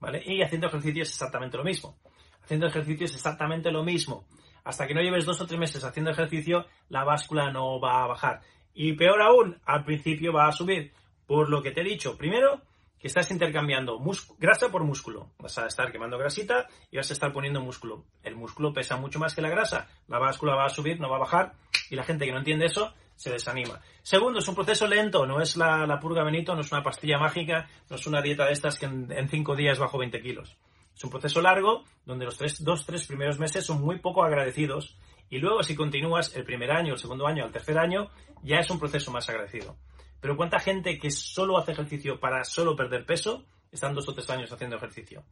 ¿vale? 0.00 0.22
Y 0.26 0.42
haciendo 0.42 0.66
ejercicio 0.66 1.02
es 1.02 1.08
exactamente 1.08 1.56
lo 1.56 1.64
mismo 1.64 1.96
haciendo 2.42 2.66
ejercicio 2.66 3.06
es 3.06 3.14
exactamente 3.14 3.70
lo 3.70 3.82
mismo. 3.82 4.24
Hasta 4.64 4.86
que 4.86 4.94
no 4.94 5.00
lleves 5.00 5.24
dos 5.24 5.40
o 5.40 5.46
tres 5.46 5.58
meses 5.58 5.84
haciendo 5.84 6.10
ejercicio, 6.10 6.66
la 6.88 7.04
báscula 7.04 7.50
no 7.50 7.80
va 7.80 8.04
a 8.04 8.06
bajar. 8.06 8.40
Y 8.74 8.92
peor 8.92 9.22
aún, 9.22 9.58
al 9.64 9.84
principio 9.84 10.32
va 10.32 10.48
a 10.48 10.52
subir. 10.52 10.92
Por 11.26 11.48
lo 11.48 11.62
que 11.62 11.70
te 11.70 11.80
he 11.80 11.84
dicho, 11.84 12.16
primero, 12.16 12.60
que 13.00 13.08
estás 13.08 13.30
intercambiando 13.30 13.98
grasa 14.38 14.68
por 14.68 14.84
músculo. 14.84 15.30
Vas 15.38 15.56
a 15.58 15.66
estar 15.66 15.90
quemando 15.90 16.18
grasita 16.18 16.66
y 16.90 16.98
vas 16.98 17.10
a 17.10 17.14
estar 17.14 17.32
poniendo 17.32 17.60
músculo. 17.60 18.04
El 18.22 18.36
músculo 18.36 18.74
pesa 18.74 18.96
mucho 18.96 19.18
más 19.18 19.34
que 19.34 19.40
la 19.40 19.48
grasa. 19.48 19.88
La 20.06 20.18
báscula 20.18 20.54
va 20.54 20.66
a 20.66 20.68
subir, 20.68 21.00
no 21.00 21.08
va 21.08 21.16
a 21.16 21.20
bajar. 21.20 21.54
Y 21.88 21.96
la 21.96 22.04
gente 22.04 22.26
que 22.26 22.32
no 22.32 22.38
entiende 22.38 22.66
eso 22.66 22.92
se 23.16 23.30
desanima. 23.30 23.80
Segundo, 24.02 24.38
es 24.38 24.48
un 24.48 24.54
proceso 24.54 24.86
lento, 24.86 25.26
no 25.26 25.40
es 25.40 25.56
la, 25.56 25.98
purga 26.00 26.24
Benito, 26.24 26.54
no 26.54 26.60
es 26.60 26.72
una 26.72 26.82
pastilla 26.82 27.18
mágica, 27.18 27.68
no 27.88 27.96
es 27.96 28.06
una 28.06 28.22
dieta 28.22 28.46
de 28.46 28.52
estas 28.52 28.78
que 28.78 28.86
en, 28.86 29.28
cinco 29.30 29.56
días 29.56 29.78
bajo 29.78 29.98
20 29.98 30.20
kilos. 30.22 30.56
Es 31.00 31.04
un 31.04 31.10
proceso 31.10 31.40
largo 31.40 31.84
donde 32.04 32.26
los 32.26 32.36
tres, 32.36 32.62
dos, 32.62 32.84
tres 32.84 33.06
primeros 33.06 33.38
meses 33.38 33.64
son 33.64 33.80
muy 33.80 34.00
poco 34.00 34.22
agradecidos 34.22 34.98
y 35.30 35.38
luego 35.38 35.62
si 35.62 35.74
continúas 35.74 36.36
el 36.36 36.44
primer 36.44 36.70
año, 36.70 36.92
el 36.92 36.98
segundo 36.98 37.26
año, 37.26 37.46
el 37.46 37.52
tercer 37.52 37.78
año, 37.78 38.10
ya 38.42 38.58
es 38.58 38.68
un 38.68 38.78
proceso 38.78 39.10
más 39.10 39.26
agradecido. 39.30 39.78
Pero 40.20 40.36
¿cuánta 40.36 40.60
gente 40.60 40.98
que 40.98 41.10
solo 41.10 41.56
hace 41.56 41.72
ejercicio 41.72 42.20
para 42.20 42.44
solo 42.44 42.76
perder 42.76 43.06
peso 43.06 43.46
están 43.72 43.94
dos 43.94 44.06
o 44.10 44.12
tres 44.12 44.28
años 44.28 44.52
haciendo 44.52 44.76
ejercicio? 44.76 45.24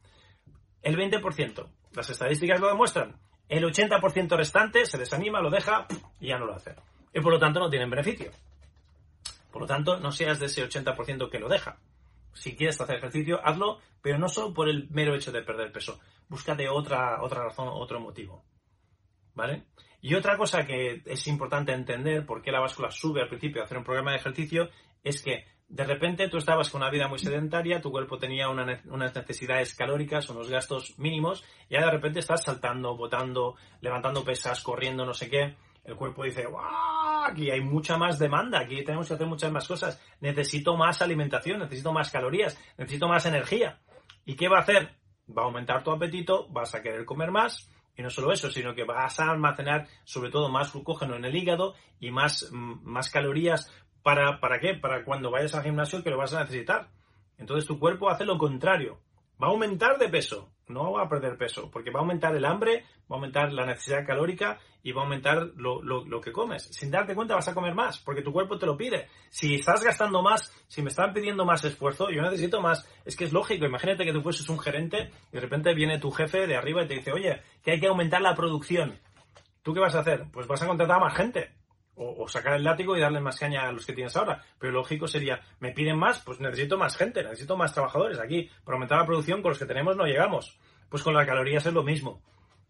El 0.81 0.97
20%. 0.97 1.67
Las 1.93 2.09
estadísticas 2.09 2.59
lo 2.59 2.69
demuestran. 2.69 3.19
El 3.47 3.63
80% 3.63 4.37
restante 4.37 4.87
se 4.87 4.97
desanima, 4.97 5.39
lo 5.39 5.51
deja 5.51 5.85
y 6.19 6.29
ya 6.29 6.39
no 6.39 6.47
lo 6.47 6.55
hace. 6.55 6.73
Y 7.13 7.21
por 7.21 7.31
lo 7.31 7.37
tanto 7.37 7.59
no 7.59 7.69
tienen 7.69 7.91
beneficio. 7.91 8.31
Por 9.51 9.61
lo 9.61 9.67
tanto, 9.67 9.99
no 9.99 10.11
seas 10.11 10.39
de 10.39 10.47
ese 10.47 10.67
80% 10.67 11.29
que 11.29 11.37
lo 11.37 11.47
deja. 11.47 11.77
Si 12.33 12.55
quieres 12.55 12.79
hacer 12.79 12.97
ejercicio, 12.97 13.39
hazlo, 13.43 13.79
pero 14.01 14.17
no 14.17 14.29
solo 14.29 14.53
por 14.53 14.69
el 14.69 14.89
mero 14.89 15.15
hecho 15.15 15.31
de 15.31 15.41
perder 15.41 15.71
peso. 15.71 15.99
Búscate 16.27 16.69
otra, 16.69 17.21
otra 17.21 17.45
razón, 17.45 17.67
otro 17.71 17.99
motivo. 17.99 18.45
¿Vale? 19.33 19.65
Y 20.01 20.15
otra 20.15 20.37
cosa 20.37 20.65
que 20.65 21.01
es 21.05 21.27
importante 21.27 21.73
entender, 21.73 22.25
por 22.25 22.41
qué 22.41 22.51
la 22.51 22.59
báscula 22.59 22.91
sube 22.91 23.21
al 23.21 23.27
principio 23.27 23.61
a 23.61 23.65
hacer 23.65 23.77
un 23.77 23.83
programa 23.83 24.11
de 24.11 24.17
ejercicio, 24.17 24.69
es 25.03 25.21
que 25.21 25.45
de 25.67 25.83
repente 25.83 26.27
tú 26.29 26.37
estabas 26.37 26.69
con 26.69 26.81
una 26.81 26.89
vida 26.89 27.07
muy 27.07 27.19
sedentaria, 27.19 27.81
tu 27.81 27.91
cuerpo 27.91 28.17
tenía 28.17 28.49
unas 28.49 28.85
necesidades 28.85 29.75
calóricas, 29.75 30.29
unos 30.29 30.49
gastos 30.49 30.97
mínimos, 30.97 31.43
y 31.69 31.75
ahora 31.75 31.87
de 31.87 31.93
repente 31.93 32.19
estás 32.19 32.43
saltando, 32.43 32.95
botando, 32.95 33.55
levantando 33.81 34.23
pesas, 34.23 34.61
corriendo, 34.63 35.05
no 35.05 35.13
sé 35.13 35.29
qué. 35.29 35.55
El 35.83 35.95
cuerpo 35.95 36.23
dice. 36.23 36.45
Aquí 37.25 37.49
hay 37.49 37.61
mucha 37.61 37.97
más 37.97 38.19
demanda, 38.19 38.59
aquí 38.59 38.83
tenemos 38.83 39.07
que 39.07 39.13
hacer 39.13 39.27
muchas 39.27 39.51
más 39.51 39.67
cosas. 39.67 40.01
Necesito 40.21 40.75
más 40.75 41.01
alimentación, 41.01 41.59
necesito 41.59 41.91
más 41.93 42.11
calorías, 42.11 42.59
necesito 42.77 43.07
más 43.07 43.25
energía. 43.25 43.79
¿Y 44.25 44.35
qué 44.35 44.47
va 44.47 44.57
a 44.57 44.61
hacer? 44.61 44.95
Va 45.35 45.43
a 45.43 45.45
aumentar 45.45 45.83
tu 45.83 45.91
apetito, 45.91 46.47
vas 46.49 46.73
a 46.75 46.81
querer 46.81 47.05
comer 47.05 47.31
más, 47.31 47.69
y 47.99 48.01
no 48.01 48.09
solo 48.09 48.31
eso, 48.31 48.49
sino 48.49 48.73
que 48.73 48.85
vas 48.85 49.19
a 49.19 49.29
almacenar 49.29 49.87
sobre 50.05 50.31
todo 50.31 50.47
más 50.47 50.71
glucógeno 50.71 51.17
en 51.17 51.25
el 51.25 51.35
hígado 51.35 51.75
y 51.99 52.11
más, 52.11 52.49
mm, 52.49 52.79
más 52.83 53.09
calorías. 53.09 53.69
¿Para, 54.01 54.39
¿Para 54.39 54.61
qué? 54.61 54.73
Para 54.73 55.03
cuando 55.03 55.29
vayas 55.31 55.53
al 55.53 55.63
gimnasio 55.63 56.01
que 56.01 56.09
lo 56.09 56.17
vas 56.17 56.33
a 56.33 56.39
necesitar. 56.39 56.91
Entonces 57.37 57.67
tu 57.67 57.77
cuerpo 57.77 58.09
hace 58.09 58.23
lo 58.23 58.37
contrario. 58.37 59.01
Va 59.41 59.47
a 59.47 59.51
aumentar 59.51 59.97
de 59.97 60.09
peso 60.09 60.51
no 60.69 60.91
va 60.91 61.03
a 61.03 61.09
perder 61.09 61.37
peso, 61.37 61.69
porque 61.71 61.89
va 61.89 61.99
a 61.99 62.03
aumentar 62.03 62.35
el 62.35 62.45
hambre, 62.45 62.85
va 63.11 63.15
a 63.15 63.19
aumentar 63.19 63.51
la 63.51 63.65
necesidad 63.65 64.05
calórica 64.05 64.59
y 64.83 64.91
va 64.91 65.01
a 65.01 65.03
aumentar 65.05 65.51
lo, 65.55 66.21
que 66.21 66.31
comes. 66.31 66.63
Sin 66.71 66.91
darte 66.91 67.15
cuenta 67.15 67.35
vas 67.35 67.47
a 67.47 67.53
comer 67.53 67.73
más, 67.73 67.99
porque 67.99 68.21
tu 68.21 68.31
cuerpo 68.31 68.57
te 68.57 68.65
lo 68.65 68.77
pide. 68.77 69.07
Si 69.29 69.55
estás 69.55 69.83
gastando 69.83 70.21
más, 70.21 70.53
si 70.67 70.81
me 70.81 70.89
están 70.89 71.11
pidiendo 71.11 71.43
más 71.43 71.63
esfuerzo, 71.65 72.09
yo 72.09 72.21
necesito 72.21 72.61
más. 72.61 72.87
Es 73.03 73.15
que 73.15 73.25
es 73.25 73.33
lógico, 73.33 73.65
imagínate 73.65 74.05
que 74.05 74.13
tú 74.13 74.21
fueses 74.21 74.47
un 74.49 74.59
gerente 74.59 75.11
y 75.31 75.35
de 75.35 75.41
repente 75.41 75.73
viene 75.73 75.99
tu 75.99 76.11
jefe 76.11 76.47
de 76.47 76.55
arriba 76.55 76.83
y 76.83 76.87
te 76.87 76.95
dice, 76.95 77.11
oye, 77.11 77.41
que 77.63 77.71
hay 77.71 77.79
que 77.79 77.87
aumentar 77.87 78.21
la 78.21 78.35
producción. 78.35 78.99
¿Tú 79.63 79.73
qué 79.73 79.79
vas 79.79 79.95
a 79.95 79.99
hacer? 79.99 80.25
Pues 80.31 80.47
vas 80.47 80.61
a 80.61 80.67
contratar 80.67 80.97
a 80.97 81.05
más 81.05 81.15
gente 81.15 81.58
o, 82.01 82.27
sacar 82.29 82.53
el 82.53 82.63
látigo 82.63 82.95
y 82.95 83.01
darle 83.01 83.19
más 83.19 83.37
caña 83.37 83.67
a 83.67 83.71
los 83.71 83.85
que 83.85 83.93
tienes 83.93 84.15
ahora. 84.15 84.41
Pero 84.57 84.71
lógico 84.73 85.07
sería, 85.07 85.41
me 85.59 85.71
piden 85.73 85.97
más, 85.97 86.19
pues 86.19 86.39
necesito 86.39 86.77
más 86.77 86.95
gente, 86.95 87.23
necesito 87.23 87.57
más 87.57 87.73
trabajadores. 87.73 88.19
Aquí, 88.19 88.49
para 88.63 88.75
aumentar 88.75 88.99
la 88.99 89.05
producción, 89.05 89.41
con 89.41 89.49
los 89.49 89.59
que 89.59 89.65
tenemos 89.65 89.97
no 89.97 90.05
llegamos. 90.05 90.57
Pues 90.87 91.03
con 91.03 91.13
las 91.13 91.27
calorías 91.27 91.65
es 91.65 91.73
lo 91.73 91.83
mismo. 91.83 92.21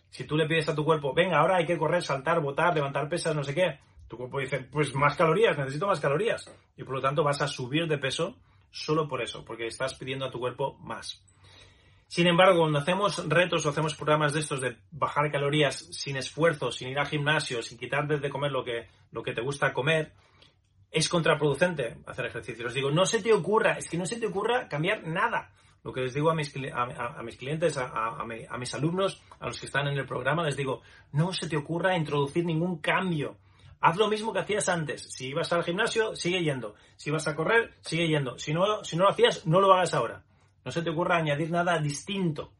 Si 0.09 0.23
tú 0.23 0.35
le 0.35 0.47
pides 0.47 0.67
a 0.69 0.75
tu 0.75 0.83
cuerpo, 0.83 1.13
venga, 1.13 1.39
ahora 1.39 1.57
hay 1.57 1.67
que 1.67 1.77
correr, 1.77 2.01
saltar, 2.01 2.41
botar, 2.41 2.73
levantar 2.73 3.07
pesas, 3.07 3.35
no 3.35 3.43
sé 3.43 3.53
qué, 3.53 3.79
tu 4.07 4.17
cuerpo 4.17 4.39
dice, 4.39 4.59
pues 4.71 4.95
más 4.95 5.15
calorías, 5.15 5.55
necesito 5.57 5.85
más 5.85 5.99
calorías. 5.99 6.51
Y 6.75 6.83
por 6.83 6.95
lo 6.95 7.01
tanto 7.01 7.23
vas 7.23 7.41
a 7.43 7.47
subir 7.47 7.87
de 7.87 7.99
peso 7.99 8.35
solo 8.71 9.07
por 9.07 9.21
eso, 9.21 9.45
porque 9.45 9.67
estás 9.67 9.93
pidiendo 9.93 10.25
a 10.25 10.31
tu 10.31 10.39
cuerpo 10.39 10.75
más. 10.79 11.23
Sin 12.09 12.25
embargo, 12.25 12.61
cuando 12.61 12.79
hacemos 12.79 13.29
retos 13.29 13.63
o 13.63 13.69
hacemos 13.69 13.93
programas 13.93 14.33
de 14.33 14.39
estos 14.39 14.59
de 14.61 14.77
bajar 14.89 15.31
calorías 15.31 15.75
sin 15.91 16.17
esfuerzo, 16.17 16.71
sin 16.71 16.89
ir 16.89 16.97
al 16.97 17.05
gimnasio, 17.05 17.61
sin 17.61 17.77
quitarte 17.77 18.17
de 18.17 18.29
comer 18.31 18.51
lo 18.51 18.63
que, 18.63 18.87
lo 19.11 19.21
que 19.21 19.31
te 19.31 19.41
gusta 19.41 19.73
comer, 19.73 20.11
es 20.89 21.07
contraproducente 21.07 21.97
hacer 22.07 22.25
ejercicio. 22.25 22.65
Os 22.65 22.73
digo, 22.73 22.89
no 22.89 23.05
se 23.05 23.21
te 23.21 23.31
ocurra, 23.31 23.73
es 23.73 23.87
que 23.87 23.99
no 23.99 24.07
se 24.07 24.19
te 24.19 24.25
ocurra 24.25 24.67
cambiar 24.67 25.05
nada. 25.05 25.51
Lo 25.83 25.93
que 25.93 26.01
les 26.01 26.15
digo 26.15 26.31
a 26.31 26.33
mis, 26.33 26.51
a, 26.73 27.21
mis 27.21 27.37
clientes, 27.37 27.77
a, 27.77 28.25
mis 28.57 28.73
alumnos, 28.73 29.21
a 29.39 29.45
los 29.45 29.59
que 29.59 29.67
están 29.67 29.87
en 29.87 29.95
el 29.95 30.07
programa, 30.07 30.43
les 30.43 30.57
digo, 30.57 30.81
no 31.11 31.31
se 31.31 31.47
te 31.47 31.57
ocurra 31.57 31.95
introducir 31.95 32.43
ningún 32.43 32.79
cambio. 32.79 33.37
Haz 33.81 33.97
lo 33.97 34.07
mismo 34.07 34.33
que 34.33 34.39
hacías 34.39 34.67
antes. 34.67 35.13
Si 35.13 35.27
ibas 35.27 35.53
al 35.53 35.63
gimnasio, 35.63 36.15
sigue 36.15 36.41
yendo. 36.41 36.73
Si 36.95 37.11
vas 37.11 37.27
a 37.27 37.35
correr, 37.35 37.75
sigue 37.81 38.07
yendo. 38.07 38.39
Si 38.39 38.51
no, 38.51 38.83
si 38.83 38.97
no 38.97 39.03
lo 39.03 39.11
hacías, 39.11 39.45
no 39.45 39.61
lo 39.61 39.71
hagas 39.71 39.93
ahora. 39.93 40.23
No 40.65 40.71
se 40.71 40.81
te 40.81 40.89
ocurra 40.89 41.17
añadir 41.17 41.51
nada 41.51 41.79
distinto. 41.79 42.53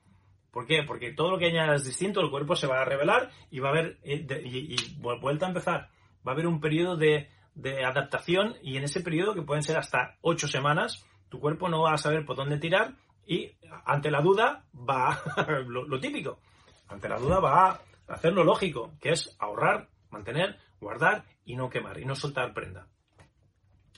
¿Por 0.52 0.66
qué? 0.66 0.84
Porque 0.84 1.12
todo 1.14 1.32
lo 1.32 1.38
que 1.38 1.48
añadas 1.48 1.86
distinto, 1.86 2.22
el 2.22 2.32
cuerpo 2.32 2.56
se 2.56 2.68
va 2.68 2.82
a 2.82 2.86
revelar 2.86 3.30
y 3.52 3.60
va 3.60 3.70
a 3.70 3.72
haber, 3.72 4.00
eh, 4.04 4.26
y, 4.44 4.96
vuelta 5.00 5.46
a 5.46 5.50
empezar. 5.50 5.90
Va 6.28 6.32
a 6.32 6.34
haber 6.34 6.48
un 6.48 6.60
periodo 6.60 6.98
de, 6.98 7.30
adaptación 7.86 8.56
y 8.64 8.78
en 8.78 8.84
ese 8.86 9.02
periodo, 9.02 9.34
que 9.34 9.42
pueden 9.42 9.64
ser 9.64 9.78
hasta 9.78 10.18
ocho 10.22 10.48
semanas, 10.48 11.06
tu 11.28 11.40
cuerpo 11.40 11.68
no 11.68 11.82
va 11.82 11.94
a 11.94 11.98
saber 11.98 12.26
por 12.26 12.38
dónde 12.38 12.58
tirar 12.58 12.94
y 13.28 13.52
ante 13.86 14.10
la 14.10 14.22
duda 14.22 14.64
va 14.74 15.22
lo, 15.68 15.86
lo, 15.86 16.00
típico. 16.00 16.40
Ante 16.88 17.10
la 17.10 17.20
duda 17.20 17.40
va 17.40 17.70
a 17.70 17.82
hacer 18.08 18.34
lo 18.34 18.44
lógico, 18.44 18.94
que 19.00 19.10
es 19.10 19.36
ahorrar, 19.40 19.90
mantener, 20.10 20.58
guardar 20.80 21.26
y 21.46 21.56
no 21.56 21.70
quemar 21.70 22.00
y 22.00 22.06
no 22.06 22.16
soltar 22.16 22.54
prenda. 22.54 22.88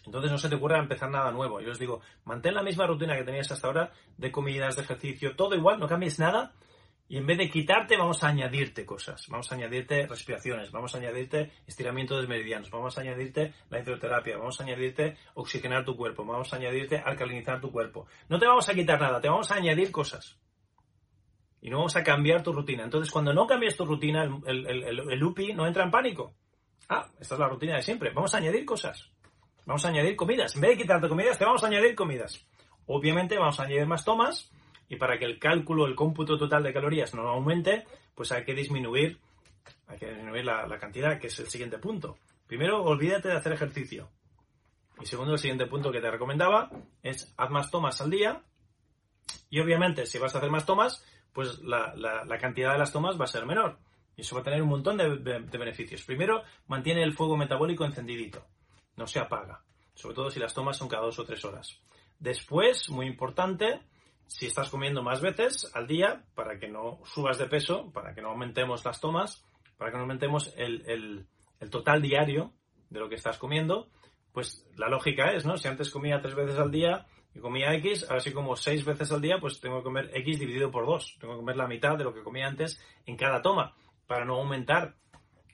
Entonces 0.05 0.31
no 0.31 0.37
se 0.37 0.49
te 0.49 0.55
ocurra 0.55 0.79
empezar 0.79 1.09
nada 1.09 1.31
nuevo. 1.31 1.61
Yo 1.61 1.71
os 1.71 1.79
digo, 1.79 2.01
mantén 2.25 2.55
la 2.55 2.63
misma 2.63 2.87
rutina 2.87 3.15
que 3.15 3.23
tenías 3.23 3.51
hasta 3.51 3.67
ahora 3.67 3.91
de 4.17 4.31
comidas, 4.31 4.75
de 4.75 4.81
ejercicio, 4.81 5.35
todo 5.35 5.55
igual, 5.55 5.79
no 5.79 5.87
cambies 5.87 6.19
nada. 6.19 6.53
Y 7.07 7.17
en 7.17 7.27
vez 7.27 7.37
de 7.37 7.49
quitarte, 7.49 7.97
vamos 7.97 8.23
a 8.23 8.29
añadirte 8.29 8.85
cosas. 8.85 9.27
Vamos 9.27 9.51
a 9.51 9.55
añadirte 9.55 10.07
respiraciones, 10.07 10.71
vamos 10.71 10.95
a 10.95 10.97
añadirte 10.97 11.51
estiramiento 11.67 12.19
de 12.19 12.25
meridianos, 12.25 12.71
vamos 12.71 12.97
a 12.97 13.01
añadirte 13.01 13.53
la 13.69 13.79
hidroterapia, 13.79 14.37
vamos 14.37 14.59
a 14.59 14.63
añadirte 14.63 15.17
oxigenar 15.33 15.83
tu 15.83 15.97
cuerpo, 15.97 16.25
vamos 16.25 16.53
a 16.53 16.55
añadirte 16.55 16.97
alcalinizar 16.97 17.59
tu 17.59 17.69
cuerpo. 17.69 18.07
No 18.29 18.39
te 18.39 18.47
vamos 18.47 18.67
a 18.69 18.73
quitar 18.73 18.99
nada, 18.99 19.19
te 19.19 19.27
vamos 19.27 19.51
a 19.51 19.55
añadir 19.55 19.91
cosas. 19.91 20.39
Y 21.59 21.69
no 21.69 21.77
vamos 21.77 21.95
a 21.97 22.03
cambiar 22.03 22.41
tu 22.41 22.53
rutina. 22.53 22.85
Entonces, 22.85 23.11
cuando 23.11 23.33
no 23.33 23.45
cambies 23.45 23.75
tu 23.75 23.85
rutina, 23.85 24.23
el, 24.23 24.65
el 24.65 25.23
UPI 25.23 25.53
no 25.53 25.67
entra 25.67 25.83
en 25.83 25.91
pánico. 25.91 26.33
Ah, 26.87 27.09
esta 27.19 27.35
es 27.35 27.39
la 27.39 27.49
rutina 27.49 27.75
de 27.75 27.81
siempre. 27.81 28.11
Vamos 28.11 28.33
a 28.33 28.37
añadir 28.37 28.65
cosas. 28.65 29.11
Vamos 29.65 29.85
a 29.85 29.89
añadir 29.89 30.15
comidas. 30.15 30.55
En 30.55 30.61
vez 30.61 30.71
de 30.71 30.77
quitarte 30.77 31.07
comidas, 31.07 31.37
te 31.37 31.45
vamos 31.45 31.63
a 31.63 31.67
añadir 31.67 31.95
comidas. 31.95 32.45
Obviamente 32.87 33.37
vamos 33.37 33.59
a 33.59 33.63
añadir 33.63 33.85
más 33.85 34.03
tomas 34.03 34.51
y 34.89 34.95
para 34.95 35.17
que 35.17 35.25
el 35.25 35.39
cálculo, 35.39 35.85
el 35.85 35.95
cómputo 35.95 36.37
total 36.37 36.63
de 36.63 36.73
calorías 36.73 37.13
no 37.13 37.27
aumente, 37.27 37.85
pues 38.15 38.31
hay 38.31 38.43
que 38.43 38.53
disminuir, 38.53 39.19
hay 39.87 39.97
que 39.97 40.07
disminuir 40.07 40.45
la, 40.45 40.67
la 40.67 40.79
cantidad, 40.79 41.19
que 41.19 41.27
es 41.27 41.39
el 41.39 41.47
siguiente 41.47 41.77
punto. 41.77 42.17
Primero, 42.47 42.83
olvídate 42.83 43.29
de 43.29 43.35
hacer 43.35 43.53
ejercicio. 43.53 44.09
Y 44.99 45.05
segundo, 45.05 45.33
el 45.33 45.39
siguiente 45.39 45.67
punto 45.67 45.91
que 45.91 46.01
te 46.01 46.11
recomendaba 46.11 46.69
es 47.01 47.33
haz 47.37 47.49
más 47.49 47.71
tomas 47.71 48.01
al 48.01 48.09
día. 48.09 48.43
Y 49.49 49.59
obviamente, 49.59 50.05
si 50.05 50.17
vas 50.17 50.35
a 50.35 50.39
hacer 50.39 50.49
más 50.49 50.65
tomas, 50.65 51.05
pues 51.31 51.59
la, 51.59 51.93
la, 51.95 52.37
cantidad 52.37 52.73
de 52.73 52.79
las 52.79 52.91
tomas 52.91 53.19
va 53.19 53.25
a 53.25 53.27
ser 53.27 53.45
menor. 53.45 53.77
Y 54.17 54.21
eso 54.21 54.35
va 54.35 54.41
a 54.41 54.43
tener 54.43 54.61
un 54.61 54.69
montón 54.69 54.97
de, 54.97 55.17
de 55.17 55.57
beneficios. 55.57 56.03
Primero, 56.03 56.43
mantiene 56.67 57.03
el 57.03 57.13
fuego 57.13 57.37
metabólico 57.37 57.85
encendidito 57.85 58.45
no 58.95 59.07
se 59.07 59.19
apaga, 59.19 59.63
sobre 59.93 60.15
todo 60.15 60.29
si 60.29 60.39
las 60.39 60.53
tomas 60.53 60.77
son 60.77 60.87
cada 60.87 61.03
dos 61.03 61.19
o 61.19 61.25
tres 61.25 61.43
horas. 61.45 61.81
Después, 62.19 62.89
muy 62.89 63.07
importante, 63.07 63.81
si 64.27 64.45
estás 64.45 64.69
comiendo 64.69 65.03
más 65.03 65.21
veces 65.21 65.69
al 65.73 65.87
día, 65.87 66.23
para 66.35 66.59
que 66.59 66.69
no 66.69 66.99
subas 67.03 67.37
de 67.37 67.47
peso, 67.47 67.91
para 67.91 68.13
que 68.13 68.21
no 68.21 68.29
aumentemos 68.29 68.85
las 68.85 69.01
tomas, 69.01 69.43
para 69.77 69.91
que 69.91 69.97
no 69.97 70.03
aumentemos 70.03 70.53
el, 70.55 71.27
total 71.69 72.01
diario 72.01 72.53
de 72.89 72.99
lo 72.99 73.09
que 73.09 73.15
estás 73.15 73.37
comiendo, 73.37 73.89
pues 74.31 74.67
la 74.77 74.87
lógica 74.87 75.31
es, 75.33 75.45
¿no? 75.45 75.57
Si 75.57 75.67
antes 75.67 75.89
comía 75.89 76.21
tres 76.21 76.35
veces 76.35 76.57
al 76.57 76.71
día 76.71 77.05
y 77.33 77.39
comía 77.39 77.73
X, 77.75 78.05
ahora 78.07 78.21
si 78.21 78.31
como 78.31 78.55
seis 78.55 78.85
veces 78.85 79.11
al 79.11 79.21
día, 79.21 79.37
pues 79.39 79.59
tengo 79.59 79.79
que 79.79 79.83
comer 79.83 80.11
X 80.13 80.39
dividido 80.39 80.71
por 80.71 80.85
dos. 80.85 81.17
Tengo 81.19 81.33
que 81.33 81.39
comer 81.39 81.57
la 81.57 81.67
mitad 81.67 81.97
de 81.97 82.03
lo 82.03 82.13
que 82.13 82.23
comía 82.23 82.47
antes 82.47 82.79
en 83.05 83.17
cada 83.17 83.41
toma, 83.41 83.75
para 84.07 84.25
no 84.25 84.35
aumentar 84.35 84.95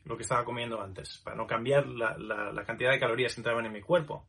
lo 0.07 0.15
que 0.15 0.23
estaba 0.23 0.45
comiendo 0.45 0.81
antes, 0.81 1.17
para 1.23 1.35
no 1.35 1.45
cambiar 1.45 1.85
la, 1.87 2.63
cantidad 2.65 2.91
de 2.91 2.99
calorías 2.99 3.33
que 3.33 3.41
entraban 3.41 3.65
en 3.65 3.73
mi 3.73 3.81
cuerpo. 3.81 4.27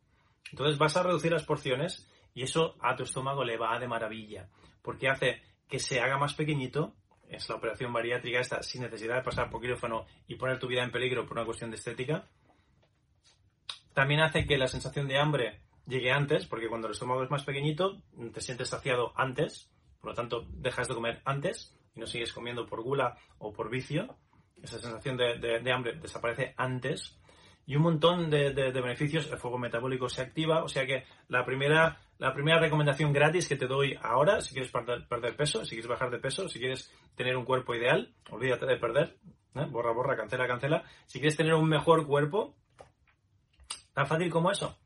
Entonces 0.51 0.79
vas 0.79 0.97
a 0.97 1.03
reducir 1.03 1.33
las 1.33 1.45
porciones 1.45 2.09
y 2.35 2.43
eso 2.43 2.77
a 2.81 2.97
tu 2.97 3.05
estómago 3.05 3.45
le 3.45 3.57
va 3.57 3.79
de 3.79 3.89
maravilla, 3.89 4.49
porque 4.83 5.09
hace 5.09 5.43
que 5.69 5.79
se 5.79 6.01
haga 6.01 6.19
más 6.19 6.35
pequeñito, 6.35 6.95
es 7.29 7.49
la 7.49 7.57
operación 7.57 7.93
bariátrica 7.93 8.41
esta, 8.41 8.63
sin 8.63 8.83
necesidad 8.83 9.17
de 9.17 9.23
pasar 9.23 9.51
por 9.51 9.61
quirófano 9.61 10.07
y 10.27 10.37
poner 10.37 10.59
tu 10.59 10.67
vida 10.67 10.83
en 10.83 10.91
peligro 10.91 11.27
por 11.27 11.37
una 11.37 11.45
cuestión 11.45 11.71
de 11.71 11.77
estética. 11.77 12.27
También 13.93 14.21
hace 14.21 14.47
que 14.47 14.57
la 14.57 14.69
sensación 14.69 15.07
de 15.07 15.19
hambre 15.19 15.61
llegue 15.87 16.11
antes, 16.11 16.47
porque 16.47 16.69
cuando 16.69 16.87
el 16.87 16.95
estómago 16.95 17.23
es 17.23 17.31
más 17.31 17.45
pequeñito, 17.45 18.03
te 18.33 18.41
sientes 18.41 18.69
saciado 18.69 19.13
antes, 19.17 19.71
por 20.01 20.11
lo 20.11 20.15
tanto 20.15 20.47
dejas 20.53 20.89
de 20.89 20.95
comer 20.95 21.21
antes 21.25 21.77
y 21.95 22.01
no 22.01 22.07
sigues 22.07 22.33
comiendo 22.33 22.67
por 22.67 22.83
gula 22.83 23.19
o 23.39 23.53
por 23.53 23.69
vicio 23.69 24.17
esa 24.63 24.79
sensación 24.79 25.17
de, 25.17 25.73
hambre 25.73 25.95
desaparece 26.01 26.55
antes 26.57 27.19
y 27.67 27.77
un 27.77 27.83
montón 27.83 28.31
de, 28.31 28.51
beneficios. 28.53 29.31
El 29.31 29.39
fuego 29.39 29.59
metabólico 29.59 30.09
se 30.09 30.23
activa, 30.23 30.63
o 30.63 30.69
sea 30.69 30.87
que 30.87 31.05
la 31.29 31.45
primera, 31.45 31.99
la 32.19 32.33
primera 32.33 32.59
recomendación 32.59 33.13
gratis 33.13 33.49
que 33.49 33.57
te 33.57 33.67
doy 33.67 33.99
ahora, 34.03 34.41
si 34.41 34.55
quieres 34.55 34.71
perder, 34.71 35.37
peso, 35.37 35.65
si 35.65 35.71
quieres 35.71 35.89
bajar 35.89 36.11
de 36.11 36.19
peso, 36.19 36.49
si 36.49 36.59
quieres 36.59 36.93
tener 37.15 37.37
un 37.37 37.45
cuerpo 37.45 37.75
ideal, 37.75 38.15
olvídate 38.31 38.67
de 38.67 38.77
perder, 38.77 39.17
¿eh? 39.55 39.67
borra, 39.69 39.93
borra, 39.93 40.17
cancela, 40.17 40.47
cancela. 40.47 40.85
Si 41.07 41.19
quieres 41.19 41.37
tener 41.37 41.55
un 41.55 41.69
mejor 41.69 42.07
cuerpo, 42.07 42.55
tan 43.93 44.07
fácil 44.07 44.31
como 44.31 44.51
eso. 44.51 44.79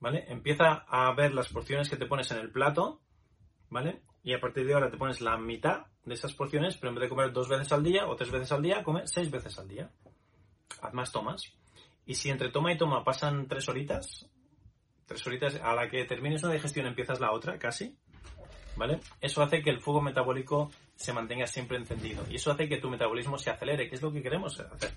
¿Vale? 0.00 0.24
Empieza 0.28 0.86
a 0.88 1.12
ver 1.14 1.34
las 1.34 1.48
porciones 1.48 1.90
que 1.90 1.96
te 1.96 2.06
pones 2.06 2.30
en 2.30 2.38
el 2.38 2.50
plato, 2.50 3.02
¿vale? 3.68 4.00
Y 4.22 4.34
a 4.34 4.40
partir 4.40 4.66
de 4.66 4.74
ahora 4.74 4.90
te 4.90 4.96
pones 4.96 5.20
la 5.20 5.36
mitad 5.38 5.86
de 6.04 6.14
esas 6.14 6.34
porciones, 6.34 6.76
pero 6.76 6.90
en 6.90 6.96
vez 6.96 7.02
de 7.02 7.08
comer 7.08 7.32
dos 7.32 7.48
veces 7.48 7.72
al 7.72 7.82
día 7.82 8.06
o 8.06 8.16
tres 8.16 8.30
veces 8.30 8.52
al 8.52 8.62
día, 8.62 8.82
come 8.82 9.06
seis 9.06 9.30
veces 9.30 9.58
al 9.58 9.68
día. 9.68 9.90
Haz 10.82 10.94
más 10.94 11.12
tomas. 11.12 11.42
Y 12.06 12.14
si 12.14 12.30
entre 12.30 12.50
toma 12.50 12.72
y 12.72 12.78
toma 12.78 13.04
pasan 13.04 13.46
tres 13.46 13.68
horitas, 13.68 14.28
tres 15.06 15.26
horitas, 15.26 15.56
a 15.56 15.74
la 15.74 15.88
que 15.88 16.04
termines 16.04 16.42
una 16.42 16.54
digestión 16.54 16.86
empiezas 16.86 17.20
la 17.20 17.32
otra, 17.32 17.58
casi, 17.58 17.96
¿vale? 18.76 19.00
Eso 19.20 19.42
hace 19.42 19.62
que 19.62 19.70
el 19.70 19.80
fuego 19.80 20.00
metabólico 20.00 20.70
se 20.96 21.12
mantenga 21.12 21.46
siempre 21.46 21.78
encendido. 21.78 22.24
Y 22.30 22.36
eso 22.36 22.50
hace 22.50 22.68
que 22.68 22.78
tu 22.78 22.90
metabolismo 22.90 23.38
se 23.38 23.50
acelere, 23.50 23.88
que 23.88 23.94
es 23.94 24.02
lo 24.02 24.12
que 24.12 24.22
queremos 24.22 24.60
hacer. 24.60 24.92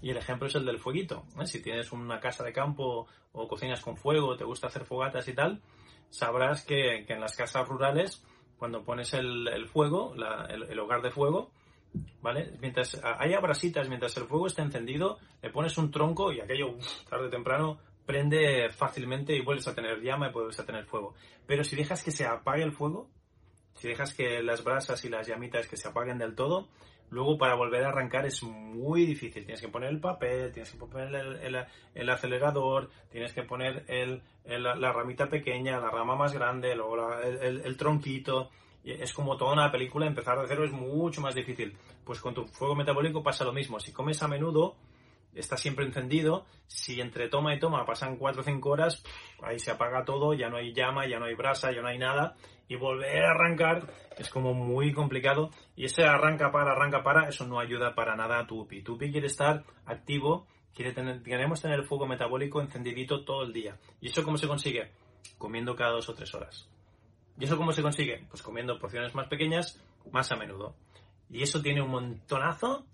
Y 0.00 0.10
el 0.10 0.16
ejemplo 0.16 0.48
es 0.48 0.54
el 0.54 0.64
del 0.64 0.78
fueguito. 0.78 1.24
¿eh? 1.40 1.46
Si 1.46 1.62
tienes 1.62 1.92
una 1.92 2.20
casa 2.20 2.44
de 2.44 2.52
campo 2.52 3.06
o 3.32 3.48
cocinas 3.48 3.80
con 3.80 3.96
fuego, 3.96 4.36
te 4.36 4.44
gusta 4.44 4.66
hacer 4.66 4.84
fogatas 4.84 5.26
y 5.28 5.32
tal, 5.32 5.62
sabrás 6.10 6.64
que, 6.64 7.06
en 7.08 7.20
las 7.20 7.36
casas 7.36 7.66
rurales, 7.66 8.22
cuando 8.64 8.82
pones 8.82 9.12
el, 9.12 9.68
fuego, 9.70 10.14
el 10.48 10.78
hogar 10.78 11.02
de 11.02 11.10
fuego, 11.10 11.50
¿vale? 12.22 12.50
Mientras 12.62 12.98
haya 13.04 13.38
brasitas, 13.38 13.90
mientras 13.90 14.16
el 14.16 14.24
fuego 14.24 14.46
esté 14.46 14.62
encendido, 14.62 15.18
le 15.42 15.50
pones 15.50 15.76
un 15.76 15.90
tronco 15.90 16.32
y 16.32 16.40
aquello, 16.40 16.74
tarde 17.10 17.26
o 17.26 17.28
temprano, 17.28 17.78
prende 18.06 18.70
fácilmente 18.70 19.36
y 19.36 19.42
vuelves 19.42 19.68
a 19.68 19.74
tener 19.74 20.00
llama 20.00 20.30
y 20.30 20.32
vuelves 20.32 20.58
a 20.60 20.64
tener 20.64 20.86
fuego. 20.86 21.12
Pero 21.46 21.62
si 21.62 21.76
dejas 21.76 22.02
que 22.02 22.10
se 22.10 22.24
apague 22.24 22.62
el 22.62 22.72
fuego, 22.72 23.06
si 23.74 23.88
dejas 23.88 24.14
que 24.14 24.42
las 24.42 24.64
brasas 24.64 25.04
y 25.04 25.08
las 25.08 25.26
llamitas 25.26 25.68
que 25.68 25.76
se 25.76 25.88
apaguen 25.88 26.18
del 26.18 26.34
todo, 26.34 26.68
luego 27.10 27.38
para 27.38 27.54
volver 27.54 27.84
a 27.84 27.88
arrancar 27.88 28.26
es 28.26 28.42
muy 28.42 29.06
difícil. 29.06 29.44
Tienes 29.44 29.60
que 29.60 29.68
poner 29.68 29.90
el 29.90 30.00
papel, 30.00 30.52
tienes 30.52 30.72
que 30.72 30.78
poner 30.78 31.14
el, 31.94 32.10
acelerador, 32.10 32.90
tienes 33.10 33.32
que 33.32 33.42
poner 33.42 33.84
la 34.46 34.92
ramita 34.92 35.28
pequeña, 35.28 35.78
la 35.78 35.90
rama 35.90 36.16
más 36.16 36.32
grande, 36.32 36.74
luego 36.74 37.12
el, 37.20 37.76
tronquito 37.76 38.50
es 38.84 39.12
como 39.12 39.36
toda 39.36 39.54
una 39.54 39.72
película, 39.72 40.06
empezar 40.06 40.38
de 40.40 40.46
cero 40.46 40.64
es 40.64 40.72
mucho 40.72 41.20
más 41.20 41.34
difícil. 41.34 41.76
Pues 42.04 42.20
con 42.20 42.34
tu 42.34 42.46
fuego 42.46 42.74
metabólico 42.74 43.22
pasa 43.22 43.44
lo 43.44 43.52
mismo. 43.52 43.80
Si 43.80 43.92
comes 43.92 44.22
a 44.22 44.28
menudo, 44.28 44.76
está 45.34 45.56
siempre 45.56 45.84
encendido. 45.84 46.46
Si 46.66 47.00
entre 47.00 47.28
toma 47.28 47.54
y 47.54 47.58
toma 47.58 47.84
pasan 47.84 48.16
4 48.16 48.40
o 48.40 48.44
5 48.44 48.68
horas, 48.68 49.04
ahí 49.42 49.58
se 49.58 49.70
apaga 49.70 50.04
todo, 50.04 50.34
ya 50.34 50.48
no 50.48 50.56
hay 50.56 50.72
llama, 50.72 51.06
ya 51.06 51.18
no 51.18 51.26
hay 51.26 51.34
brasa, 51.34 51.72
ya 51.72 51.82
no 51.82 51.88
hay 51.88 51.98
nada. 51.98 52.36
Y 52.68 52.76
volver 52.76 53.24
a 53.24 53.32
arrancar 53.32 53.92
es 54.16 54.30
como 54.30 54.54
muy 54.54 54.92
complicado. 54.92 55.50
Y 55.76 55.84
ese 55.84 56.04
arranca 56.04 56.50
para, 56.50 56.72
arranca 56.72 57.02
para, 57.02 57.28
eso 57.28 57.46
no 57.46 57.60
ayuda 57.60 57.94
para 57.94 58.16
nada 58.16 58.40
a 58.40 58.46
tu 58.46 58.60
UPI. 58.60 58.82
Tu 58.82 58.94
UPI 58.94 59.12
quiere 59.12 59.26
estar 59.26 59.64
activo, 59.84 60.46
quiere 60.74 60.92
tener, 60.92 61.22
queremos 61.22 61.60
tener 61.60 61.80
el 61.80 61.86
fuego 61.86 62.06
metabólico 62.06 62.60
encendidito 62.60 63.24
todo 63.24 63.42
el 63.42 63.52
día. 63.52 63.78
¿Y 64.00 64.08
eso 64.08 64.24
cómo 64.24 64.38
se 64.38 64.48
consigue? 64.48 64.92
Comiendo 65.38 65.76
cada 65.76 65.92
2 65.92 66.08
o 66.08 66.14
3 66.14 66.34
horas. 66.34 66.68
¿Y 67.38 67.44
eso 67.44 67.56
cómo 67.56 67.72
se 67.72 67.82
consigue? 67.82 68.24
Pues 68.30 68.42
comiendo 68.42 68.78
porciones 68.78 69.14
más 69.14 69.28
pequeñas 69.28 69.82
más 70.10 70.30
a 70.32 70.36
menudo. 70.36 70.74
Y 71.30 71.42
eso 71.42 71.62
tiene 71.62 71.82
un 71.82 71.90
montonazo 71.90 72.86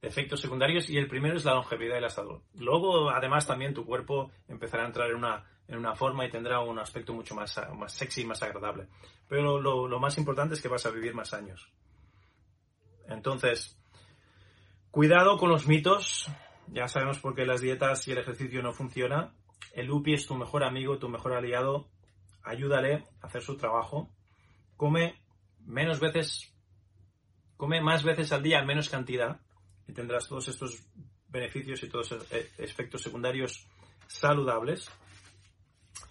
efectos 0.00 0.40
secundarios 0.40 0.88
y 0.90 0.96
el 0.96 1.08
primero 1.08 1.36
es 1.36 1.44
la 1.44 1.54
longevidad 1.54 1.98
y 1.98 2.00
la 2.00 2.10
salud. 2.10 2.40
Luego, 2.54 3.10
además, 3.10 3.46
también 3.46 3.74
tu 3.74 3.84
cuerpo 3.84 4.30
empezará 4.48 4.84
a 4.84 4.86
entrar 4.86 5.10
en 5.10 5.16
una, 5.16 5.44
en 5.66 5.78
una 5.78 5.94
forma 5.94 6.24
y 6.24 6.30
tendrá 6.30 6.60
un 6.60 6.78
aspecto 6.78 7.12
mucho 7.12 7.34
más, 7.34 7.60
más 7.76 7.92
sexy 7.92 8.22
y 8.22 8.26
más 8.26 8.42
agradable. 8.42 8.88
Pero 9.28 9.60
lo, 9.60 9.88
lo 9.88 9.98
más 9.98 10.16
importante 10.18 10.54
es 10.54 10.62
que 10.62 10.68
vas 10.68 10.86
a 10.86 10.90
vivir 10.90 11.14
más 11.14 11.34
años. 11.34 11.72
Entonces, 13.08 13.78
cuidado 14.90 15.38
con 15.38 15.50
los 15.50 15.66
mitos. 15.66 16.30
Ya 16.68 16.86
sabemos 16.86 17.18
por 17.18 17.34
qué 17.34 17.46
las 17.46 17.60
dietas 17.60 18.06
y 18.08 18.12
el 18.12 18.18
ejercicio 18.18 18.62
no 18.62 18.72
funcionan. 18.72 19.32
El 19.72 19.90
UPI 19.90 20.14
es 20.14 20.26
tu 20.26 20.34
mejor 20.34 20.64
amigo, 20.64 20.98
tu 20.98 21.08
mejor 21.08 21.32
aliado 21.32 21.88
ayúdale 22.48 23.04
a 23.20 23.26
hacer 23.26 23.42
su 23.42 23.56
trabajo, 23.56 24.10
come 24.76 25.20
menos 25.60 26.00
veces, 26.00 26.54
come 27.56 27.80
más 27.80 28.04
veces 28.04 28.32
al 28.32 28.42
día 28.42 28.58
en 28.58 28.66
menos 28.66 28.88
cantidad 28.88 29.40
y 29.88 29.92
tendrás 29.92 30.28
todos 30.28 30.46
estos 30.48 30.82
beneficios 31.28 31.82
y 31.82 31.88
todos 31.88 32.12
estos 32.12 32.32
e-, 32.32 32.48
efectos 32.58 33.02
secundarios 33.02 33.66
saludables. 34.06 34.90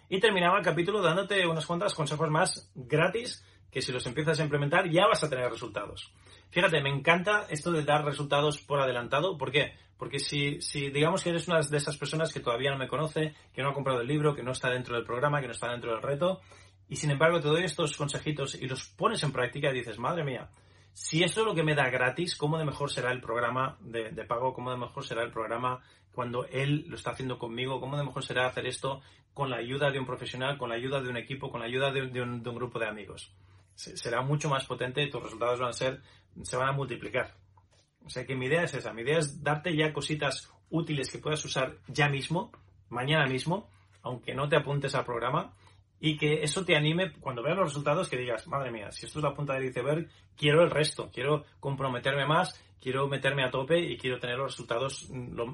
Y 0.10 0.20
terminaba 0.20 0.58
el 0.58 0.64
capítulo 0.64 1.02
dándote 1.02 1.46
unas 1.48 1.66
cuantas 1.66 1.94
consejos 1.94 2.30
más 2.30 2.72
gratis 2.76 3.46
que 3.72 3.82
si 3.82 3.92
los 3.92 4.06
empiezas 4.08 4.40
a 4.40 4.44
implementar 4.44 4.90
ya 4.90 5.08
vas 5.08 5.24
a 5.24 5.30
tener 5.30 5.50
resultados. 5.50 6.12
Fíjate, 6.50 6.82
me 6.82 6.90
encanta 6.90 7.46
esto 7.50 7.72
de 7.72 7.84
dar 7.84 8.06
resultados 8.06 8.60
por 8.60 8.80
adelantado. 8.80 9.38
¿Por 9.38 9.52
qué? 9.52 9.74
Porque 9.98 10.20
si, 10.20 10.62
si 10.62 10.90
digamos 10.90 11.24
que 11.24 11.32
eres 11.32 11.48
una 11.48 11.60
de 11.60 11.78
esas 11.78 11.98
personas 11.98 12.34
que 12.34 12.40
todavía 12.40 12.72
no 12.72 12.78
me 12.78 12.88
conoce, 12.88 13.36
que 13.54 13.62
no 13.62 13.70
ha 13.70 13.74
comprado 13.74 14.02
el 14.02 14.08
libro, 14.08 14.34
que 14.34 14.44
no 14.44 14.52
está 14.52 14.70
dentro 14.70 14.96
del 14.96 15.06
programa, 15.06 15.42
que 15.42 15.48
no 15.48 15.54
está 15.54 15.70
dentro 15.72 15.92
del 15.92 16.02
reto, 16.02 16.40
y 16.88 16.96
sin 16.96 17.12
embargo 17.12 17.42
te 17.42 17.50
doy 17.50 17.64
estos 17.64 17.98
consejitos 17.98 18.56
y 18.56 18.68
los 18.68 18.88
pones 18.88 19.22
en 19.24 19.34
práctica 19.34 19.70
y 19.70 19.74
dices, 19.74 20.00
madre 20.00 20.24
mía, 20.24 20.50
si 20.98 21.24
eso 21.24 21.42
es 21.42 21.46
lo 21.46 21.54
que 21.54 21.62
me 21.62 21.76
da 21.76 21.92
gratis, 21.92 22.36
¿cómo 22.36 22.58
de 22.58 22.66
mejor 22.66 22.92
será 22.92 23.12
el 23.12 23.22
programa 23.22 23.78
de, 23.82 24.10
pago? 24.26 24.52
¿Cómo 24.52 24.72
de 24.72 24.78
mejor 24.78 25.06
será 25.06 25.22
el 25.22 25.30
programa 25.30 25.80
cuando 26.12 26.46
él 26.48 26.86
lo 26.88 26.96
está 26.96 27.12
haciendo 27.12 27.38
conmigo? 27.38 27.80
¿Cómo 27.80 27.98
de 27.98 28.04
mejor 28.04 28.26
será 28.26 28.48
hacer 28.48 28.66
esto 28.66 29.02
con 29.32 29.52
la 29.52 29.58
ayuda 29.58 29.92
de 29.92 30.00
un 30.00 30.08
profesional, 30.08 30.58
con 30.58 30.70
la 30.70 30.76
ayuda 30.76 31.00
de 31.00 31.10
un 31.10 31.18
equipo, 31.18 31.52
con 31.52 31.60
la 31.60 31.68
ayuda 31.68 31.92
de, 31.92 32.02
un, 32.20 32.42
grupo 32.42 32.80
de 32.80 32.88
amigos? 32.88 33.32
Será 33.76 34.24
mucho 34.24 34.50
más 34.50 34.66
potente 34.66 35.04
y 35.04 35.12
tus 35.12 35.22
resultados 35.22 35.60
van 35.60 35.70
a 35.70 35.74
ser 35.74 36.02
se 36.42 36.58
van 36.58 36.70
a 36.70 36.72
multiplicar. 36.72 37.36
O 38.04 38.10
sea 38.10 38.26
que 38.26 38.36
mi 38.36 38.48
idea 38.48 38.64
es 38.64 38.74
esa, 38.74 38.92
mi 38.92 39.04
idea 39.04 39.20
es 39.20 39.44
darte 39.44 39.76
ya 39.76 39.94
cositas 39.94 40.52
útiles 40.72 41.12
que 41.12 41.20
puedas 41.20 41.46
usar 41.46 41.78
ya 41.88 42.10
mismo, 42.10 42.52
mañana 42.90 43.28
mismo, 43.28 43.70
aunque 44.02 44.34
no 44.34 44.50
te 44.50 44.56
apuntes 44.56 44.96
al 44.96 45.06
programa, 45.06 45.54
y 46.00 46.18
que 46.18 46.44
eso 46.44 46.64
te 46.64 46.76
anime 46.76 47.14
cuando 47.14 47.42
veas 47.42 47.58
los 47.58 47.70
resultados 47.70 48.10
que 48.10 48.18
digas, 48.18 48.48
madre 48.48 48.72
mía, 48.72 48.92
si 48.92 49.06
esto 49.06 49.20
es 49.20 49.24
la 49.24 49.34
punta 49.34 49.54
del 49.54 49.66
iceberg, 49.66 50.08
quiero 50.36 50.64
el 50.64 50.70
resto, 50.70 51.10
quiero 51.12 51.46
comprometerme 51.60 52.26
más, 52.26 52.64
quiero 52.82 53.08
meterme 53.08 53.44
a 53.44 53.52
tope 53.52 53.80
y 53.80 53.98
quiero 53.98 54.20
tener 54.20 54.38
los 54.38 54.52
resultados, 54.52 55.10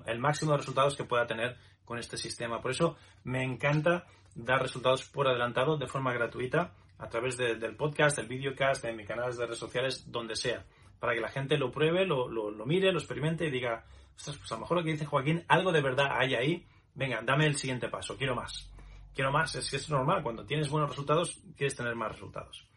el 0.06 0.20
máximo 0.20 0.52
de 0.52 0.58
resultados 0.58 0.96
que 0.96 1.06
pueda 1.06 1.26
tener 1.26 1.58
con 1.86 1.98
este 1.98 2.18
sistema. 2.18 2.62
Por 2.62 2.72
eso 2.72 2.98
me 3.24 3.44
encanta 3.44 4.06
dar 4.36 4.62
resultados 4.62 5.06
por 5.06 5.28
adelantado 5.28 5.78
de 5.78 5.88
forma 5.88 6.14
gratuita 6.14 6.74
a 6.98 7.10
través 7.10 7.38
del 7.38 7.76
podcast, 7.76 8.18
del 8.18 8.28
videocast, 8.28 8.84
de 8.84 8.94
mis 8.94 9.08
canales 9.08 9.38
de 9.38 9.46
redes 9.46 9.60
sociales, 9.60 10.12
donde 10.12 10.36
sea, 10.36 10.66
para 11.00 11.14
que 11.14 11.22
la 11.22 11.30
gente 11.30 11.58
lo 11.58 11.72
pruebe, 11.72 12.06
lo, 12.06 12.30
mire, 12.66 12.92
lo 12.92 13.00
experimente 13.00 13.46
y 13.46 13.52
diga, 13.52 13.86
pues 14.14 14.52
a 14.52 14.56
lo 14.56 14.62
mejor 14.62 14.78
lo 14.78 14.84
que 14.84 14.92
dice 14.92 15.06
Joaquín, 15.06 15.44
algo 15.48 15.72
de 15.72 15.82
verdad 15.82 16.08
hay 16.12 16.36
ahí, 16.36 16.66
venga, 16.96 17.22
dame 17.24 17.46
el 17.46 17.58
siguiente 17.58 17.90
paso, 17.90 18.16
quiero 18.16 18.36
más, 18.36 18.72
quiero 19.14 19.32
más, 19.32 19.56
es 19.56 19.70
que 19.70 19.78
es 19.78 19.90
normal, 19.90 20.24
cuando 20.24 20.46
tienes 20.46 20.70
buenos 20.70 20.90
resultados, 20.90 21.42
quieres 21.56 21.76
tener 21.76 21.96
más 21.96 22.12
resultados. 22.12 22.68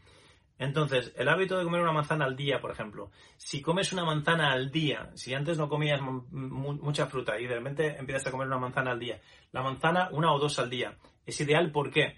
Entonces, 0.58 1.12
el 1.16 1.28
hábito 1.28 1.58
de 1.58 1.64
comer 1.64 1.82
una 1.82 1.92
manzana 1.92 2.24
al 2.24 2.34
día, 2.34 2.60
por 2.60 2.70
ejemplo, 2.70 3.10
si 3.36 3.60
comes 3.60 3.92
una 3.92 4.04
manzana 4.04 4.52
al 4.52 4.70
día, 4.70 5.10
si 5.14 5.34
antes 5.34 5.58
no 5.58 5.68
comías 5.68 6.00
mucha 6.00 7.06
fruta 7.06 7.38
y 7.38 7.46
de 7.46 7.56
repente 7.56 7.98
empiezas 7.98 8.26
a 8.26 8.30
comer 8.30 8.46
una 8.46 8.58
manzana 8.58 8.92
al 8.92 8.98
día, 8.98 9.20
la 9.52 9.62
manzana 9.62 10.08
una 10.12 10.32
o 10.32 10.38
dos 10.38 10.58
al 10.58 10.70
día, 10.70 10.96
es 11.26 11.38
ideal, 11.40 11.70
¿por 11.72 11.90
qué? 11.90 12.16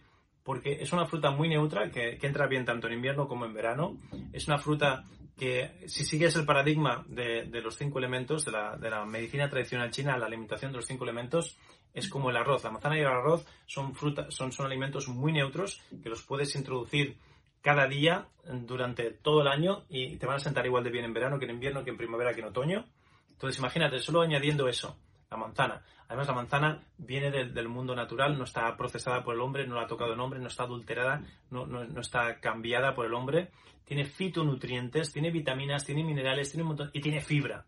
porque 0.49 0.79
es 0.81 0.95
una 0.95 1.05
fruta 1.05 1.31
muy 1.31 1.47
neutra 1.51 1.91
que, 1.91 2.19
entra 2.23 2.47
bien 2.47 2.65
tanto 2.65 2.87
en 2.87 2.95
invierno 2.95 3.29
como 3.29 3.45
en 3.45 3.53
verano. 3.53 3.99
Es 4.33 4.49
una 4.49 4.57
fruta 4.57 5.05
que, 5.39 5.87
si 5.87 6.05
sigues 6.05 6.37
el 6.37 6.45
paradigma 6.45 7.05
de, 7.09 7.45
los 7.63 7.77
cinco 7.77 7.99
elementos, 7.99 8.45
de 8.45 8.53
la, 8.53 9.05
medicina 9.07 9.49
tradicional 9.49 9.91
china, 9.91 10.19
la 10.19 10.27
alimentación 10.27 10.73
de 10.73 10.79
los 10.79 10.87
cinco 10.87 11.05
elementos, 11.05 11.57
es 11.95 12.09
como 12.09 12.31
el 12.31 12.37
arroz. 12.37 12.65
La 12.65 12.71
manzana 12.71 12.97
y 12.97 13.01
el 13.01 13.07
arroz 13.07 13.47
son, 13.67 13.95
fruta, 13.95 14.31
son, 14.31 14.53
son 14.53 14.67
alimentos 14.67 15.09
muy 15.09 15.33
neutros 15.33 15.83
que 16.03 16.11
los 16.11 16.23
puedes 16.23 16.55
introducir 16.55 17.17
cada 17.63 17.87
día 17.87 18.29
durante 18.45 19.11
todo 19.11 19.43
el 19.43 19.49
año 19.49 19.85
y 19.89 20.17
te 20.17 20.27
van 20.27 20.37
a 20.37 20.41
sentar 20.41 20.67
igual 20.67 20.85
de 20.85 20.91
bien 20.91 21.05
en 21.05 21.15
verano 21.15 21.39
que 21.39 21.47
en 21.47 21.53
invierno, 21.53 21.85
que 21.85 21.91
en 21.91 21.97
primavera, 21.97 22.35
que 22.35 22.41
en 22.41 22.47
otoño. 22.47 22.85
Entonces 23.31 23.59
imagínate, 23.59 23.99
solo 24.01 24.21
añadiendo 24.21 24.69
eso 24.69 24.97
la 25.31 25.37
manzana. 25.37 25.83
Además, 26.09 26.27
la 26.27 26.35
manzana 26.35 26.83
viene 26.97 27.31
del, 27.31 27.69
mundo 27.69 27.95
natural, 27.95 28.39
no 28.39 28.45
está 28.45 28.75
procesada 28.77 29.23
por 29.23 29.35
el 29.35 29.41
hombre, 29.41 29.67
no 29.67 29.75
la 29.75 29.83
ha 29.83 29.87
tocado 29.87 30.15
el 30.15 30.21
hombre, 30.21 30.41
no 30.41 30.49
está 30.49 30.63
adulterada, 30.63 31.23
no, 31.51 31.67
no, 31.67 32.01
está 32.01 32.41
cambiada 32.41 32.95
por 32.95 33.07
el 33.07 33.15
hombre. 33.15 33.51
Tiene 33.85 34.05
fitonutrientes, 34.05 35.13
tiene 35.13 35.31
vitaminas, 35.31 35.85
tiene 35.85 36.05
minerales, 36.05 36.51
tiene 36.51 36.63
un 36.63 36.69
montón, 36.69 36.91
y 36.93 37.01
tiene 37.01 37.21
fibra. 37.21 37.67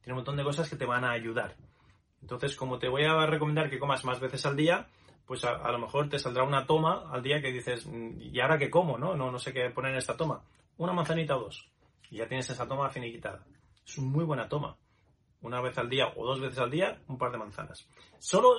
Tiene 0.00 0.14
un 0.14 0.18
montón 0.18 0.36
de 0.36 0.44
cosas 0.44 0.68
que 0.68 0.76
te 0.76 0.86
van 0.86 1.04
a 1.04 1.12
ayudar. 1.12 1.54
Entonces, 2.22 2.56
como 2.56 2.78
te 2.78 2.88
voy 2.88 3.04
a 3.04 3.26
recomendar 3.26 3.68
que 3.68 3.78
comas 3.78 4.04
más 4.04 4.20
veces 4.20 4.46
al 4.46 4.56
día, 4.56 4.88
pues 5.26 5.44
a, 5.44 5.70
lo 5.70 5.78
mejor 5.78 6.08
te 6.08 6.18
saldrá 6.18 6.44
una 6.44 6.66
toma 6.66 7.10
al 7.10 7.22
día 7.22 7.42
que 7.42 7.52
dices, 7.52 7.86
mm, 7.86 8.20
¿y 8.20 8.40
ahora 8.40 8.58
qué 8.58 8.70
como? 8.70 8.96
No, 8.96 9.14
no, 9.14 9.30
no 9.30 9.38
sé 9.38 9.52
qué 9.52 9.70
poner 9.70 9.92
en 9.92 9.98
esta 9.98 10.16
toma. 10.16 10.42
Una 10.78 10.92
manzanita 10.92 11.36
o 11.36 11.40
dos. 11.40 11.68
Y 12.10 12.16
ya 12.16 12.26
tienes 12.26 12.48
esa 12.48 12.66
toma 12.66 12.88
finiquitada. 12.88 13.44
Es 13.84 13.98
una 13.98 14.08
muy 14.08 14.24
buena 14.24 14.48
toma. 14.48 14.76
Una 15.42 15.60
vez 15.60 15.76
al 15.78 15.88
día 15.88 16.12
o 16.16 16.24
dos 16.24 16.40
veces 16.40 16.58
al 16.58 16.70
día, 16.70 17.00
un 17.08 17.18
par 17.18 17.30
de 17.32 17.38
manzanas. 17.38 17.88
Solo, 18.18 18.58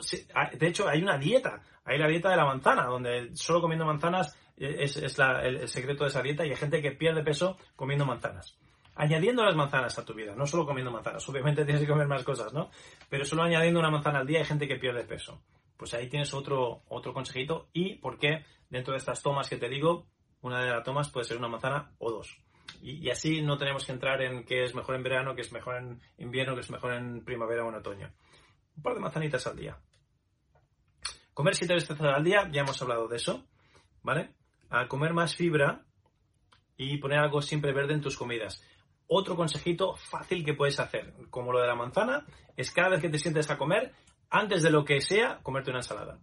de 0.53 0.67
hecho, 0.67 0.87
hay 0.87 1.01
una 1.01 1.17
dieta, 1.17 1.61
hay 1.85 1.97
la 1.97 2.07
dieta 2.07 2.29
de 2.29 2.37
la 2.37 2.45
manzana, 2.45 2.85
donde 2.85 3.35
solo 3.35 3.61
comiendo 3.61 3.85
manzanas 3.85 4.37
es, 4.57 4.97
el, 4.97 5.67
secreto 5.67 6.03
de 6.03 6.09
esa 6.09 6.21
dieta 6.21 6.45
y 6.45 6.49
hay 6.49 6.55
gente 6.55 6.81
que 6.81 6.91
pierde 6.91 7.23
peso 7.23 7.57
comiendo 7.75 8.05
manzanas. 8.05 8.57
Añadiendo 8.95 9.43
las 9.43 9.55
manzanas 9.55 9.97
a 9.97 10.05
tu 10.05 10.13
vida, 10.13 10.35
no 10.35 10.45
solo 10.45 10.65
comiendo 10.65 10.91
manzanas, 10.91 11.27
obviamente 11.27 11.65
tienes 11.65 11.81
que 11.81 11.87
comer 11.87 12.07
más 12.07 12.23
cosas, 12.23 12.53
¿no? 12.53 12.69
Pero 13.09 13.25
solo 13.25 13.43
añadiendo 13.43 13.79
una 13.79 13.89
manzana 13.89 14.19
al 14.19 14.27
día 14.27 14.39
hay 14.39 14.45
gente 14.45 14.67
que 14.67 14.75
pierde 14.75 15.03
peso. 15.03 15.41
Pues 15.77 15.93
ahí 15.93 16.07
tienes 16.07 16.33
otro, 16.33 16.83
otro 16.87 17.13
consejito 17.13 17.69
y 17.73 17.95
por 17.95 18.19
qué 18.19 18.45
dentro 18.69 18.93
de 18.93 18.99
estas 18.99 19.21
tomas 19.21 19.49
que 19.49 19.57
te 19.57 19.69
digo, 19.69 20.07
una 20.41 20.61
de 20.61 20.71
las 20.71 20.83
tomas 20.83 21.09
puede 21.09 21.25
ser 21.25 21.37
una 21.37 21.47
manzana 21.47 21.91
o 21.97 22.11
dos. 22.11 22.42
Y, 22.81 23.09
así 23.09 23.41
no 23.41 23.57
tenemos 23.57 23.85
que 23.85 23.93
entrar 23.93 24.21
en 24.21 24.43
qué 24.43 24.63
es 24.63 24.75
mejor 24.75 24.95
en 24.95 25.03
verano, 25.03 25.35
qué 25.35 25.41
es 25.41 25.51
mejor 25.51 25.77
en 25.77 26.01
invierno, 26.17 26.53
qué 26.53 26.61
es 26.61 26.69
mejor 26.69 26.93
en 26.93 27.23
primavera 27.23 27.63
o 27.63 27.69
en 27.69 27.75
otoño. 27.75 28.11
Un 28.75 28.83
par 28.83 28.93
de 28.93 28.99
manzanitas 28.99 29.47
al 29.47 29.55
día. 29.55 29.77
Comer 31.33 31.55
siete 31.55 31.73
veces 31.73 31.99
al 31.99 32.23
día, 32.23 32.49
ya 32.51 32.61
hemos 32.61 32.81
hablado 32.81 33.07
de 33.07 33.17
eso, 33.17 33.45
¿vale? 34.01 34.31
A 34.69 34.87
comer 34.87 35.13
más 35.13 35.35
fibra 35.35 35.85
y 36.77 36.97
poner 36.97 37.19
algo 37.19 37.41
siempre 37.41 37.71
verde 37.71 37.93
en 37.93 38.01
tus 38.01 38.17
comidas. 38.17 38.61
Otro 39.07 39.35
consejito 39.35 39.95
fácil 39.95 40.43
que 40.43 40.53
puedes 40.53 40.79
hacer, 40.79 41.13
como 41.29 41.51
lo 41.51 41.61
de 41.61 41.67
la 41.67 41.75
manzana, 41.75 42.25
es 42.57 42.71
cada 42.71 42.89
vez 42.89 43.01
que 43.01 43.09
te 43.09 43.19
sientes 43.19 43.49
a 43.49 43.57
comer, 43.57 43.93
antes 44.29 44.63
de 44.63 44.71
lo 44.71 44.83
que 44.83 45.01
sea, 45.01 45.39
comerte 45.41 45.69
una 45.69 45.79
ensalada. 45.79 46.19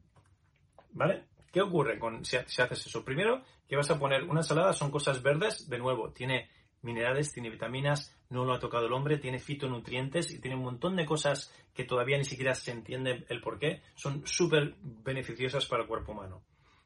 ¿Vale? 0.92 1.29
¿Qué 1.52 1.60
ocurre 1.60 1.98
con, 1.98 2.24
si, 2.24 2.36
haces 2.36 2.86
eso? 2.86 3.04
Primero, 3.04 3.42
que 3.68 3.76
vas 3.76 3.90
a 3.90 3.98
poner 3.98 4.24
una 4.24 4.40
ensalada, 4.40 4.72
son 4.72 4.90
cosas 4.90 5.22
verdes, 5.22 5.68
de 5.68 5.78
nuevo, 5.78 6.10
tiene 6.12 6.48
minerales, 6.82 7.32
tiene 7.32 7.50
vitaminas, 7.50 8.16
no 8.30 8.44
lo 8.44 8.54
ha 8.54 8.60
tocado 8.60 8.86
el 8.86 8.92
hombre, 8.92 9.18
tiene 9.18 9.38
fitonutrientes 9.38 10.30
y 10.30 10.40
tiene 10.40 10.56
un 10.56 10.62
montón 10.62 10.96
de 10.96 11.04
cosas 11.04 11.52
que 11.74 11.84
todavía 11.84 12.16
ni 12.18 12.24
siquiera 12.24 12.54
se 12.54 12.70
entiende 12.70 13.26
el 13.28 13.40
por 13.40 13.58
qué, 13.58 13.82
son 13.94 14.26
súper 14.26 14.76
beneficiosas 14.80 15.66
para 15.66 15.82
el 15.82 15.88
cuerpo 15.88 16.12
humano. 16.12 16.42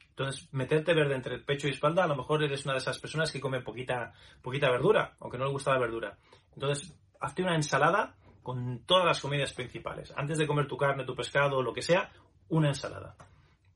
Entonces, 0.09 0.49
meterte 0.53 0.95
verde 0.95 1.17
entre 1.17 1.35
el 1.35 1.45
pecho 1.45 1.67
y 1.67 1.73
espalda, 1.73 2.05
a 2.05 2.07
lo 2.07 2.17
mejor 2.17 2.43
eres 2.43 2.65
una 2.65 2.75
de 2.75 2.79
esas 2.79 2.99
personas 2.99 3.33
que 3.33 3.41
come 3.41 3.61
poquita, 3.61 4.15
poquita 4.41 4.71
verdura, 4.71 5.17
aunque 5.21 5.39
no 5.39 5.45
le 5.45 5.51
gusta 5.51 5.73
la 5.73 5.81
verdura. 5.81 6.17
Entonces, 6.55 6.97
hazte 7.21 7.43
una 7.43 7.57
ensalada 7.57 8.15
con 8.43 8.85
todas 8.87 9.07
las 9.07 9.21
comidas 9.21 9.53
principales. 9.53 10.13
Antes 10.17 10.39
de 10.39 10.47
comer 10.47 10.69
tu 10.69 10.77
carne, 10.77 11.05
tu 11.05 11.17
pescado 11.17 11.59
o 11.59 11.63
lo 11.63 11.73
que 11.73 11.83
sea, 11.83 12.13
una 12.49 12.69
ensalada. 12.69 13.17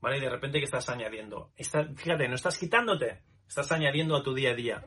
¿Vale? 0.01 0.17
Y 0.17 0.21
de 0.21 0.29
repente, 0.29 0.59
¿qué 0.59 0.65
estás 0.65 0.89
añadiendo? 0.89 1.51
fíjate, 1.95 2.27
no 2.27 2.35
estás 2.35 2.57
quitándote, 2.57 3.21
estás 3.47 3.71
añadiendo 3.71 4.15
a 4.15 4.23
tu 4.23 4.33
día 4.33 4.51
a 4.51 4.55
día. 4.55 4.85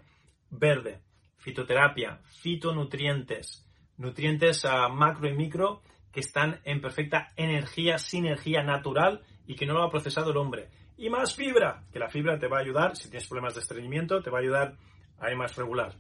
Verde, 0.50 1.00
fitoterapia, 1.38 2.20
fitonutrientes, 2.40 3.66
nutrientes 3.96 4.64
macro 4.90 5.28
y 5.28 5.34
micro 5.34 5.82
que 6.12 6.20
están 6.20 6.60
en 6.64 6.80
perfecta 6.80 7.28
energía, 7.36 7.98
sinergia 7.98 8.62
natural 8.62 9.22
y 9.46 9.54
que 9.54 9.66
no 9.66 9.74
lo 9.74 9.82
ha 9.82 9.90
procesado 9.90 10.30
el 10.30 10.36
hombre. 10.36 10.68
Y 10.96 11.08
más 11.08 11.34
fibra, 11.34 11.84
que 11.92 11.98
la 11.98 12.08
fibra 12.08 12.38
te 12.38 12.46
va 12.46 12.58
a 12.58 12.60
ayudar, 12.60 12.96
si 12.96 13.08
tienes 13.08 13.26
problemas 13.26 13.54
de 13.54 13.60
estreñimiento, 13.60 14.22
te 14.22 14.30
va 14.30 14.38
a 14.38 14.42
ayudar 14.42 14.76
a 15.18 15.30
ir 15.30 15.36
más 15.36 15.56
regular. 15.56 15.94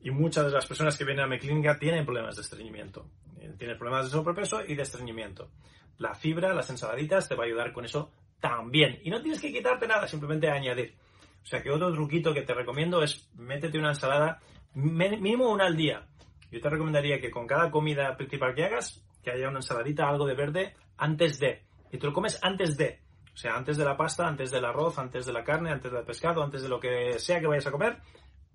Y 0.00 0.10
muchas 0.10 0.46
de 0.46 0.52
las 0.52 0.66
personas 0.66 0.96
que 0.98 1.04
vienen 1.04 1.24
a 1.24 1.28
mi 1.28 1.38
clínica 1.38 1.78
tienen 1.78 2.04
problemas 2.04 2.36
de 2.36 2.42
estreñimiento. 2.42 3.06
Eh, 3.38 3.54
tienen 3.58 3.78
problemas 3.78 4.06
de 4.06 4.10
sobrepeso 4.10 4.62
y 4.66 4.74
de 4.74 4.82
estreñimiento. 4.82 5.50
La 5.98 6.14
fibra, 6.14 6.52
las 6.54 6.70
ensaladitas, 6.70 7.28
te 7.28 7.34
va 7.34 7.44
a 7.44 7.46
ayudar 7.46 7.72
con 7.72 7.84
eso 7.84 8.10
también. 8.44 9.00
Y 9.02 9.08
no 9.08 9.22
tienes 9.22 9.40
que 9.40 9.50
quitarte 9.50 9.86
nada, 9.86 10.06
simplemente 10.06 10.50
añadir. 10.50 10.94
O 11.42 11.46
sea 11.46 11.62
que 11.62 11.70
otro 11.70 11.90
truquito 11.94 12.34
que 12.34 12.42
te 12.42 12.52
recomiendo 12.52 13.02
es 13.02 13.26
métete 13.36 13.78
una 13.78 13.88
ensalada, 13.88 14.38
mínimo 14.74 15.50
una 15.50 15.64
al 15.64 15.74
día. 15.74 16.06
Yo 16.50 16.60
te 16.60 16.68
recomendaría 16.68 17.18
que 17.22 17.30
con 17.30 17.46
cada 17.46 17.70
comida 17.70 18.14
principal 18.18 18.54
que 18.54 18.64
hagas, 18.64 19.02
que 19.22 19.30
haya 19.30 19.48
una 19.48 19.60
ensaladita, 19.60 20.06
algo 20.06 20.26
de 20.26 20.34
verde, 20.34 20.74
antes 20.98 21.38
de. 21.40 21.62
Y 21.90 21.96
te 21.96 22.06
lo 22.06 22.12
comes 22.12 22.38
antes 22.42 22.76
de. 22.76 23.00
O 23.32 23.36
sea, 23.38 23.56
antes 23.56 23.78
de 23.78 23.84
la 23.86 23.96
pasta, 23.96 24.28
antes 24.28 24.50
del 24.50 24.66
arroz, 24.66 24.98
antes 24.98 25.24
de 25.24 25.32
la 25.32 25.42
carne, 25.42 25.70
antes 25.70 25.90
del 25.90 26.04
pescado, 26.04 26.42
antes 26.42 26.60
de 26.60 26.68
lo 26.68 26.78
que 26.78 27.18
sea 27.18 27.40
que 27.40 27.46
vayas 27.46 27.66
a 27.66 27.72
comer, 27.72 27.96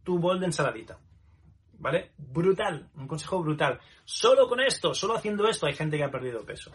tu 0.04 0.20
bol 0.20 0.40
de 0.40 0.46
ensaladita. 0.46 1.00
¿Vale? 1.80 2.12
Brutal, 2.16 2.92
un 2.94 3.08
consejo 3.08 3.42
brutal. 3.42 3.80
Solo 4.06 4.48
con 4.48 4.60
esto, 4.60 4.94
solo 4.94 5.16
haciendo 5.16 5.48
esto, 5.48 5.66
hay 5.66 5.74
gente 5.74 5.98
que 5.98 6.04
ha 6.04 6.12
perdido 6.12 6.46
peso. 6.46 6.72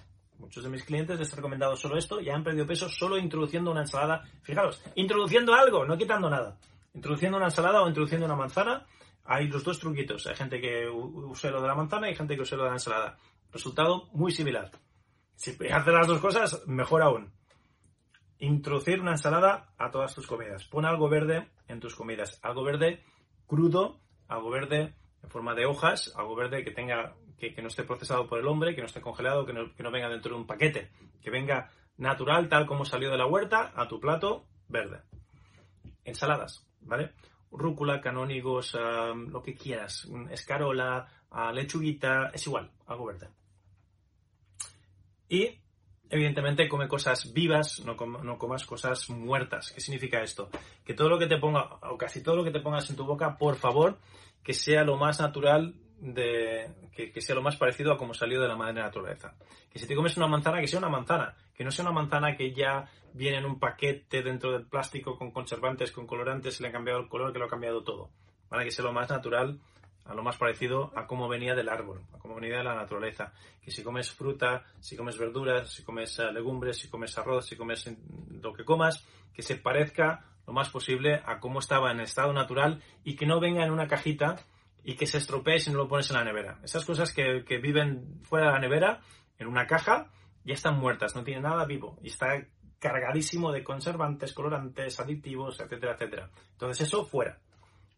Muchos 0.55 0.71
de 0.71 0.71
mis 0.71 0.85
clientes 0.85 1.19
les 1.19 1.33
he 1.33 1.35
recomendado 1.35 1.75
solo 1.75 1.99
esto 1.99 2.21
y 2.21 2.31
han 2.31 2.45
perdido 2.45 2.65
peso 2.65 2.89
solo 2.89 3.19
introduciendo 3.19 3.73
una 3.73 3.81
ensalada. 3.81 4.23
Fijaros, 4.43 4.81
introduciendo 4.95 5.53
algo, 5.53 5.85
no 5.85 5.99
quitando 5.99 6.31
nada. 6.31 6.57
Introduciendo 6.93 7.39
una 7.39 7.47
ensalada 7.47 7.83
o 7.83 7.89
introduciendo 7.89 8.25
una 8.25 8.37
manzana, 8.37 8.87
hay 9.25 9.49
los 9.49 9.65
dos 9.65 9.81
truquitos. 9.81 10.29
Hay 10.29 10.37
gente 10.37 10.61
que 10.61 10.89
use 10.89 11.51
lo 11.51 11.61
de 11.61 11.67
la 11.67 11.75
manzana 11.75 12.09
y 12.09 12.15
gente 12.15 12.37
que 12.37 12.43
use 12.43 12.55
lo 12.55 12.63
de 12.63 12.69
la 12.69 12.77
ensalada. 12.77 13.19
Resultado 13.51 14.07
muy 14.13 14.31
similar. 14.31 14.71
Si 15.35 15.51
haces 15.51 15.93
las 15.93 16.07
dos 16.07 16.21
cosas, 16.21 16.63
mejor 16.69 17.03
aún. 17.03 17.33
Introducir 18.39 19.01
una 19.01 19.11
ensalada 19.11 19.75
a 19.77 19.91
todas 19.91 20.15
tus 20.15 20.29
comidas. 20.29 20.63
Pon 20.67 20.85
algo 20.85 21.09
verde 21.09 21.51
en 21.67 21.81
tus 21.81 21.97
comidas. 21.97 22.39
Algo 22.45 22.63
verde 22.63 23.03
crudo, 23.49 23.99
algo 24.29 24.51
verde 24.51 24.95
en 25.21 25.31
forma 25.31 25.53
de 25.57 25.67
hojas, 25.67 26.15
algo 26.15 26.37
verde 26.37 26.63
que 26.63 26.71
tenga 26.71 27.17
que, 27.39 27.63
no 27.63 27.69
esté 27.69 27.85
procesado 27.85 28.27
por 28.27 28.39
el 28.39 28.47
hombre, 28.47 28.75
que 28.75 28.81
no 28.81 28.87
esté 28.87 29.01
congelado, 29.01 29.45
que 29.45 29.53
no, 29.53 29.91
venga 29.91 30.09
dentro 30.09 30.35
de 30.35 30.41
un 30.41 30.47
paquete, 30.47 30.91
que 31.23 31.31
venga 31.31 31.71
natural, 31.97 32.49
tal 32.49 32.67
como 32.67 32.85
salió 32.85 33.11
de 33.11 33.19
la 33.19 33.27
huerta, 33.27 33.73
a 33.75 33.89
tu 33.89 34.01
plato 34.01 34.47
verde. 34.69 35.03
Ensaladas, 36.05 36.67
¿vale? 36.81 37.13
Rúcula, 37.51 38.01
canónigos, 38.01 38.75
lo 38.75 39.43
que 39.43 39.55
quieras, 39.55 40.09
escarola, 40.31 41.07
lechuguita, 41.53 42.31
es 42.33 42.47
igual, 42.47 42.71
algo 42.87 43.07
verde. 43.07 43.29
Y, 45.29 45.61
evidentemente, 46.11 46.69
come 46.69 46.89
cosas 46.89 47.33
vivas, 47.33 47.81
no, 47.81 47.95
no 47.95 48.39
comas 48.39 48.65
cosas 48.65 49.09
muertas. 49.09 49.73
¿Qué 49.73 49.81
significa 49.81 50.23
esto? 50.23 50.51
Que 50.85 50.95
todo 50.95 51.09
lo 51.09 51.19
que 51.19 51.27
te 51.27 51.39
ponga, 51.39 51.79
o 51.83 51.97
casi 51.97 52.23
todo 52.23 52.37
lo 52.37 52.45
que 52.45 52.51
te 52.51 52.61
pongas 52.61 52.89
en 52.91 52.97
tu 52.97 53.05
boca, 53.05 53.37
por 53.39 53.57
favor, 53.57 53.99
que 54.43 54.53
sea 54.53 54.85
lo 54.85 54.97
más 54.97 55.21
natural 55.21 55.75
de 56.01 56.71
que, 56.93 57.21
sea 57.21 57.35
lo 57.35 57.43
más 57.43 57.57
parecido 57.57 57.93
a 57.93 57.99
como 57.99 58.15
salió 58.15 58.41
de 58.41 58.49
la 58.49 58.57
madre 58.57 58.75
naturaleza. 58.75 59.35
Que 59.71 59.79
si 59.79 59.87
te 59.87 59.95
comes 59.95 60.17
una 60.17 60.27
manzana, 60.27 60.61
que 60.61 60.69
sea 60.69 60.79
una 60.79 60.89
manzana, 60.89 61.35
que 61.55 61.65
no 61.65 61.71
sea 61.71 61.85
una 61.85 61.93
manzana 61.93 62.37
que 62.37 62.53
ya 62.53 62.89
viene 63.13 63.39
en 63.39 63.45
un 63.45 63.59
paquete 63.59 64.23
dentro 64.23 64.53
del 64.53 64.67
plástico 64.67 65.17
con 65.17 65.31
conservantes, 65.31 65.93
con 65.93 66.07
colorantes, 66.07 66.61
le 66.61 66.69
ha 66.69 66.73
cambiado 66.73 67.01
el 67.01 67.09
color, 67.09 67.33
que 67.33 67.39
lo 67.39 67.47
ha 67.47 67.49
cambiado 67.49 67.83
todo. 67.83 68.11
Para 68.49 68.65
que 68.65 68.71
sea 68.71 68.85
lo 68.85 68.93
más 68.93 69.09
natural, 69.09 69.61
a 70.05 70.15
lo 70.15 70.23
más 70.23 70.37
parecido 70.37 70.93
a 70.95 71.07
cómo 71.07 71.29
venía 71.29 71.55
del 71.55 71.69
árbol, 71.69 72.03
a 72.13 72.19
cómo 72.19 72.35
venía 72.35 72.59
de 72.59 72.65
la 72.65 72.75
naturaleza. 72.75 73.33
Que 73.63 73.71
si 73.71 73.83
comes 73.83 74.11
fruta, 74.13 74.65
si 74.81 74.97
comes 74.97 75.17
verduras, 75.17 75.71
si 75.71 75.83
comes 75.83 76.19
eh, 76.19 76.31
legumbres, 76.33 76.79
si 76.79 76.89
comes 76.89 77.17
arroz, 77.17 77.47
si 77.47 77.57
comes 77.57 77.91
lo 78.31 78.53
que 78.53 78.65
comas, 78.65 79.07
que 79.33 79.43
se 79.43 79.57
parezca 79.57 80.27
lo 80.47 80.53
más 80.53 80.69
posible 80.69 81.23
a 81.25 81.41
cómo 81.41 81.61
estaba 81.61 81.91
en 81.91 82.01
estado 82.01 82.33
natural 82.33 82.83
y 83.03 83.17
que 83.17 83.27
no 83.27 83.41
venga 83.41 83.65
en 83.65 83.71
una 83.71 83.89
cajita 83.89 84.37
y 84.85 84.95
que 84.97 85.07
se 85.07 85.19
estropee 85.19 85.59
si 85.59 85.71
no 85.71 85.79
lo 85.79 85.89
pones 85.89 86.11
en 86.11 86.17
la 86.17 86.25
nevera. 86.25 86.61
Esas 86.63 86.85
cosas 86.85 87.13
que, 87.13 87.43
viven 87.59 88.21
fuera 88.23 88.47
de 88.47 88.53
la 88.53 88.59
nevera, 88.59 89.01
en 89.39 89.49
una 89.49 89.67
caja, 89.67 90.11
ya 90.45 90.55
están 90.55 90.79
muertas, 90.79 91.17
no 91.17 91.25
tienen 91.25 91.43
nada 91.43 91.65
vivo 91.65 91.99
y 92.03 92.09
está 92.09 92.47
cargadísimo 92.79 93.51
de 93.51 93.65
conservantes, 93.65 94.35
colorantes, 94.35 95.01
aditivos, 95.01 95.59
etcétera, 95.59 95.95
etcétera. 95.95 96.31
Entonces 96.53 96.87
eso 96.87 97.07
fuera. 97.07 97.41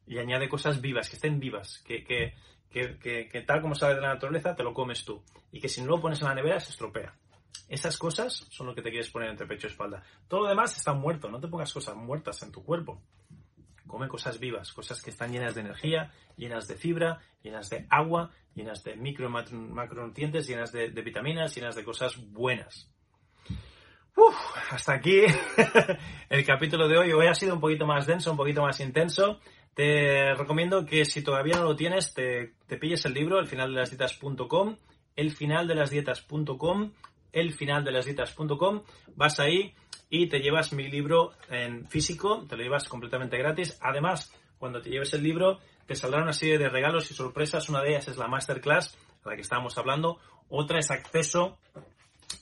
Y 0.07 0.19
añade 0.19 0.49
cosas 0.49 0.81
vivas, 0.81 1.11
que 1.11 1.17
estén 1.17 1.41
vivas, 1.41 1.83
que, 1.85 2.05
que, 2.05 2.35
que, 2.71 3.29
que, 3.29 3.41
tal 3.43 3.61
como 3.61 3.75
sale 3.75 3.97
de 3.97 4.03
la 4.03 4.15
naturaleza 4.15 4.55
te 4.55 4.63
lo 4.63 4.73
comes 4.73 5.05
tú. 5.05 5.25
Y 5.51 5.61
que 5.61 5.69
si 5.69 5.81
no 5.81 5.89
lo 5.89 6.01
pones 6.01 6.21
en 6.21 6.29
la 6.29 6.35
nevera 6.35 6.61
se 6.61 6.71
estropea. 6.71 7.17
Esas 7.69 7.99
cosas 7.99 8.47
son 8.51 8.69
lo 8.69 8.77
que 8.77 8.83
te 8.83 8.91
quieres 8.91 9.11
poner 9.11 9.29
entre 9.29 9.49
pecho 9.49 9.67
y 9.67 9.71
espalda. 9.71 10.05
Todo 10.29 10.43
lo 10.43 10.49
demás 10.49 10.77
está 10.77 10.93
muerto. 10.93 11.29
No 11.29 11.41
te 11.41 11.49
pongas 11.49 11.73
cosas 11.73 11.97
muertas 11.97 12.41
en 12.45 12.53
tu 12.53 12.63
cuerpo. 12.63 13.03
Come 13.87 14.09
cosas 14.09 14.39
vivas, 14.39 14.73
cosas 14.73 15.03
que 15.03 15.11
están 15.11 15.33
llenas 15.33 15.55
de 15.55 15.61
energía, 15.61 16.13
llenas 16.37 16.67
de 16.67 16.77
fibra, 16.77 17.21
llenas 17.43 17.71
de 17.71 17.87
agua, 17.89 18.31
llenas 18.55 18.83
de 18.83 18.97
micro 18.97 19.31
macronutrientes, 19.31 20.47
llenas 20.47 20.73
de, 20.73 20.89
vitaminas, 20.89 21.55
llenas 21.55 21.77
de 21.77 21.85
cosas 21.85 22.17
buenas. 22.33 22.91
Uf, 24.17 24.35
hasta 24.71 24.95
aquí 24.95 25.21
el 26.31 26.45
capítulo 26.45 26.89
de 26.89 26.99
hoy. 26.99 27.13
Hoy 27.13 27.27
ha 27.27 27.35
sido 27.35 27.55
un 27.55 27.61
poquito 27.61 27.87
más 27.87 28.07
denso, 28.07 28.31
un 28.31 28.37
poquito 28.37 28.63
más 28.63 28.81
intenso. 28.81 29.41
Te 29.75 30.35
recomiendo 30.35 30.87
que 30.87 31.05
si 31.05 31.23
todavía 31.23 31.57
no 31.57 31.65
lo 31.65 31.77
tienes, 31.77 32.15
te, 32.15 32.55
te 32.67 32.79
pilles 32.79 33.05
el 33.05 33.13
libro, 33.13 33.39
el 33.39 33.47
final 33.47 33.75
de 33.75 33.81
las 33.81 33.91
dietas.com, 33.91 34.77
el 35.17 35.33
final 35.33 35.69
de 35.69 35.75
las 35.75 35.91
dietas.com, 35.91 36.93
el 37.33 37.53
final 37.53 37.85
de 37.85 37.93
las 37.93 38.07
dietas.com. 38.07 38.83
Vas 39.15 39.39
ahí 39.39 39.75
y 40.09 40.29
te 40.29 40.39
llevas 40.39 40.73
mi 40.73 40.89
libro 40.89 41.33
en 41.51 41.87
físico, 41.89 42.45
te 42.49 42.57
lo 42.57 42.63
llevas 42.63 42.89
completamente 42.89 43.37
gratis. 43.39 43.79
Además, 43.81 44.33
cuando 44.59 44.81
te 44.81 44.91
lleves 44.91 45.13
el 45.15 45.23
libro, 45.23 45.59
te 45.87 45.95
saldrá 45.95 46.23
una 46.23 46.33
serie 46.33 46.59
de 46.59 46.69
regalos 46.69 47.11
y 47.11 47.15
sorpresas. 47.15 47.69
Una 47.69 47.83
de 47.83 47.91
ellas 47.91 48.09
es 48.09 48.17
la 48.17 48.29
masterclass 48.29 48.97
a 49.25 49.31
la 49.31 49.37
que 49.37 49.43
estábamos 49.43 49.77
hablando. 49.79 50.19
Otra 50.49 50.79
es 50.79 50.91
acceso 50.91 51.59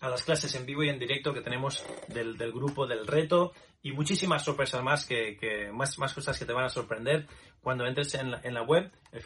a 0.00 0.08
las 0.08 0.22
clases 0.22 0.54
en 0.54 0.66
vivo 0.66 0.82
y 0.82 0.90
en 0.90 0.98
directo 0.98 1.32
que 1.32 1.40
tenemos 1.40 1.84
del, 2.08 2.36
grupo 2.52 2.86
del 2.86 3.06
reto 3.06 3.52
y 3.82 3.92
muchísimas 3.92 4.44
sorpresas 4.44 4.82
más 4.82 5.06
que, 5.06 5.70
más, 5.72 5.98
más 5.98 6.12
cosas 6.12 6.38
que 6.38 6.44
te 6.44 6.52
van 6.52 6.64
a 6.64 6.68
sorprender 6.68 7.26
cuando 7.62 7.86
entres 7.86 8.14
en 8.14 8.32
la, 8.32 8.40
en 8.42 8.52
la 8.52 8.62
web, 8.62 8.90
el 9.12 9.22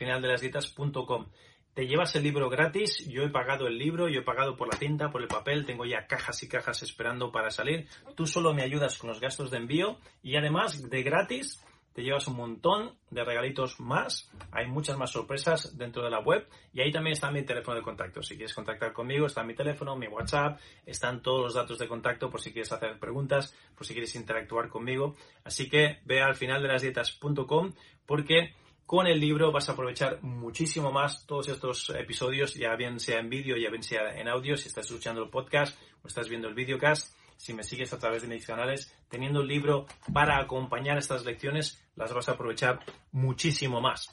te 1.75 1.87
llevas 1.87 2.15
el 2.17 2.25
libro 2.25 2.49
gratis. 2.49 3.07
Yo 3.09 3.23
he 3.23 3.31
pagado 3.31 3.67
el 3.67 3.79
libro, 3.79 4.09
yo 4.09 4.21
he 4.21 4.25
pagado 4.25 4.57
por 4.57 4.73
la 4.73 4.79
tinta, 4.79 5.11
por 5.11 5.23
el 5.23 5.29
papel, 5.29 5.65
tengo 5.65 5.85
ya 5.85 6.07
cajas 6.07 6.43
y 6.43 6.49
cajas 6.49 6.83
esperando 6.83 7.31
para 7.31 7.51
salir. 7.51 7.87
Tú 8.17 8.27
solo 8.27 8.53
me 8.53 8.63
ayudas 8.63 8.99
con 8.99 9.09
los 9.09 9.21
gastos 9.21 9.51
de 9.51 9.59
envío 9.59 9.99
y 10.23 10.37
además 10.37 10.89
de 10.91 11.03
gratis 11.03 11.63
te 11.99 12.05
llevas 12.05 12.29
un 12.29 12.37
montón 12.37 12.95
de 13.11 13.25
regalitos 13.25 13.81
más. 13.81 14.31
Hay 14.53 14.69
muchas 14.69 14.97
más 14.97 15.11
sorpresas 15.11 15.77
dentro 15.77 16.05
de 16.05 16.11
la 16.11 16.21
web 16.21 16.49
y 16.73 16.81
ahí 16.81 16.93
también 16.93 17.15
está 17.15 17.29
mi 17.33 17.43
teléfono 17.43 17.77
de 17.77 17.83
contacto. 17.83 18.23
Si 18.23 18.37
quieres 18.37 18.55
contactar 18.55 18.93
conmigo, 18.93 19.27
está 19.27 19.43
mi 19.43 19.55
teléfono, 19.55 19.97
mi 19.97 20.07
WhatsApp, 20.07 20.61
están 20.87 21.23
todos 21.23 21.43
los 21.43 21.55
datos 21.55 21.77
de 21.77 21.89
contacto 21.89 22.31
por 22.31 22.41
si 22.41 22.53
quieres 22.53 22.71
hacer 22.71 23.01
preguntas, 23.01 23.53
por 23.75 23.85
si 23.85 23.95
quieres 23.95 24.15
interactuar 24.15 24.69
conmigo. 24.69 25.17
Así 25.43 25.69
que 25.69 25.99
ve 26.05 26.23
al 26.23 26.37
final 26.37 26.63
de 26.63 26.69
las 26.69 26.83
dietas.com 26.83 27.73
porque 28.07 28.55
con 28.89 29.07
el 29.07 29.21
libro 29.21 29.53
vas 29.53 29.69
a 29.69 29.73
aprovechar 29.73 30.23
muchísimo 30.23 30.91
más 30.91 31.27
todos 31.27 31.47
estos 31.49 31.91
episodios, 31.91 32.55
ya 32.55 32.75
bien 32.75 32.99
sea 32.99 33.21
en 33.21 33.29
vídeo, 33.29 33.55
ya 33.59 33.69
bien 33.69 33.83
sea 33.83 34.19
en 34.19 34.29
audio, 34.29 34.57
si 34.57 34.69
estás 34.69 34.87
escuchando 34.87 35.23
el 35.23 35.29
podcast 35.29 35.79
o 36.03 36.09
estás 36.09 36.27
viendo 36.27 36.49
el 36.49 36.55
videocast 36.55 37.15
si 37.37 37.53
me 37.53 37.65
sigues 37.65 37.93
a 37.93 37.99
través 37.99 38.23
de 38.23 38.29
mis 38.29 38.47
canales, 38.47 38.91
teniendo 39.11 39.43
el 39.43 39.47
libro 39.47 39.87
para 40.15 40.39
acompañar 40.39 40.97
estas 40.97 41.27
lecciones, 41.27 41.87
las 41.97 42.15
vas 42.15 42.31
a 42.31 42.33
aprovechar 42.33 42.81
muchísimo 43.13 43.83
más. 43.83 44.09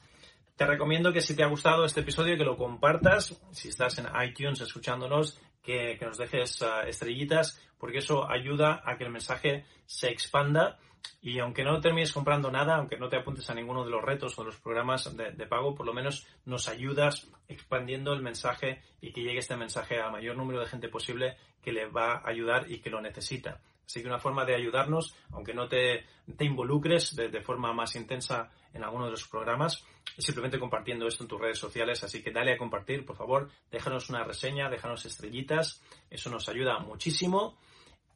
Te 0.57 0.65
recomiendo 0.65 1.13
que 1.13 1.21
si 1.21 1.38
te 1.38 1.43
ha 1.43 1.47
gustado 1.47 1.86
este 1.86 2.01
episodio, 2.01 2.38
que 2.38 2.43
lo 2.43 2.57
compartas, 2.57 3.41
si 3.51 3.69
estás 3.69 3.97
en 3.97 4.07
iTunes 4.28 4.59
escuchándonos, 4.59 5.39
que, 5.63 5.97
nos 6.01 6.17
dejes 6.17 6.61
ah, 6.63 6.84
estrellitas, 6.86 7.61
porque 7.78 7.99
eso 7.99 8.30
ayuda 8.30 8.84
a 8.86 8.97
que 8.97 9.05
el 9.05 9.11
mensaje 9.11 9.63
se 9.86 10.09
expanda 10.09 10.78
y 11.21 11.39
aunque 11.39 11.63
no 11.63 11.81
termines 11.81 12.13
comprando 12.13 12.51
nada, 12.51 12.75
aunque 12.75 12.97
no 12.97 13.09
te 13.09 13.17
apuntes 13.17 13.49
a 13.49 13.55
ninguno 13.55 13.83
de 13.83 13.89
los 13.89 14.03
retos 14.03 14.37
o 14.37 14.43
de 14.43 14.47
los 14.47 14.59
programas 14.59 15.15
de, 15.17 15.47
pago, 15.47 15.73
por 15.73 15.85
lo 15.85 15.93
menos 15.93 16.27
nos 16.45 16.67
ayudas 16.67 17.27
expandiendo 17.47 18.13
el 18.13 18.21
mensaje 18.21 18.81
y 19.01 19.11
que 19.11 19.21
llegue 19.21 19.39
este 19.39 19.57
mensaje 19.57 19.99
al 19.99 20.11
mayor 20.11 20.37
número 20.37 20.59
de 20.59 20.67
gente 20.67 20.87
posible 20.87 21.35
que 21.63 21.71
le 21.71 21.87
va 21.87 22.17
a 22.17 22.29
ayudar 22.29 22.71
y 22.71 22.79
que 22.79 22.91
lo 22.91 23.01
necesita. 23.01 23.59
Así 23.85 24.01
que 24.01 24.07
una 24.07 24.19
forma 24.19 24.45
de 24.45 24.55
ayudarnos, 24.55 25.15
aunque 25.31 25.53
no 25.53 25.67
te, 25.67 26.05
involucres 26.39 27.15
de, 27.15 27.29
de, 27.29 27.41
forma 27.41 27.73
más 27.73 27.95
intensa 27.95 28.51
en 28.73 28.83
alguno 28.83 29.05
de 29.05 29.11
los 29.11 29.27
programas, 29.27 29.83
es 30.17 30.25
simplemente 30.25 30.59
compartiendo 30.59 31.07
esto 31.07 31.23
en 31.23 31.29
tus 31.29 31.41
redes 31.41 31.57
sociales. 31.57 32.03
Así 32.03 32.21
que 32.21 32.31
dale 32.31 32.53
a 32.53 32.57
compartir, 32.57 33.05
por 33.05 33.15
favor, 33.15 33.49
déjanos 33.71 34.09
una 34.09 34.23
reseña, 34.23 34.69
déjanos 34.69 35.05
estrellitas, 35.05 35.81
eso 36.09 36.29
nos 36.29 36.49
ayuda 36.49 36.79
muchísimo. 36.79 37.57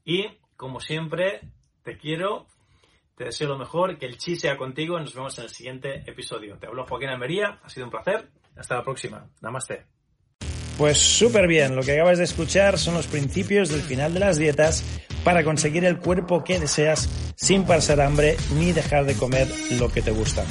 Y, 0.06 0.28
como 0.58 0.80
siempre, 0.80 1.42
te 1.84 1.98
quiero 1.98 2.48
te 3.20 3.26
deseo 3.26 3.50
lo 3.50 3.58
mejor, 3.58 3.98
que 3.98 4.06
el 4.06 4.18
chi 4.18 4.38
sea 4.38 4.56
contigo 4.56 4.98
y 4.98 5.02
nos 5.02 5.14
vemos 5.14 5.38
en 5.38 5.44
el 5.44 5.50
siguiente 5.50 6.04
episodio. 6.10 6.58
Te 6.58 6.68
hablo 6.68 6.86
Joaquín 6.86 7.10
Almería, 7.10 7.60
ha 7.62 7.70
sido 7.70 7.86
un 7.86 7.92
placer. 7.92 8.30
Hasta 8.56 8.76
la 8.76 8.84
próxima. 8.84 9.28
Namaste. 9.42 9.84
Pues 10.78 10.98
súper 10.98 11.46
bien, 11.46 11.76
lo 11.76 11.84
que 11.84 11.92
acabas 11.92 12.18
de 12.18 12.24
escuchar 12.24 12.78
son 12.78 12.94
los 12.94 13.08
principios 13.08 13.68
del 13.68 13.82
final 13.82 14.14
de 14.14 14.22
las 14.22 14.38
dietas 14.38 14.86
para 15.26 15.44
conseguir 15.44 15.84
el 15.84 15.98
cuerpo 15.98 16.46
que 16.46 16.62
deseas 16.62 17.10
sin 17.36 17.66
pasar 17.66 18.00
hambre 18.00 18.38
ni 18.56 18.72
dejar 18.72 19.04
de 19.04 19.16
comer 19.16 19.50
lo 19.78 19.92
que 19.92 20.02
te 20.02 20.12
gusta. 20.12 20.46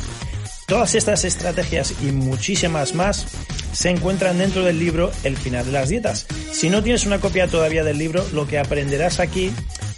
Todas 0.66 0.94
estas 0.94 1.24
estrategias 1.24 2.02
y 2.02 2.12
muchísimas 2.12 2.94
más 2.94 3.34
se 3.72 3.88
encuentran 3.88 4.36
dentro 4.36 4.62
del 4.62 4.78
libro 4.78 5.10
El 5.24 5.38
final 5.38 5.64
de 5.64 5.72
las 5.72 5.88
dietas. 5.88 6.26
Si 6.52 6.68
no 6.68 6.82
tienes 6.82 7.06
una 7.06 7.18
copia 7.18 7.48
todavía 7.48 7.82
del 7.82 7.96
libro, 7.96 8.26
lo 8.34 8.46
que 8.46 8.58
aprenderás 8.58 9.20
aquí 9.20 9.54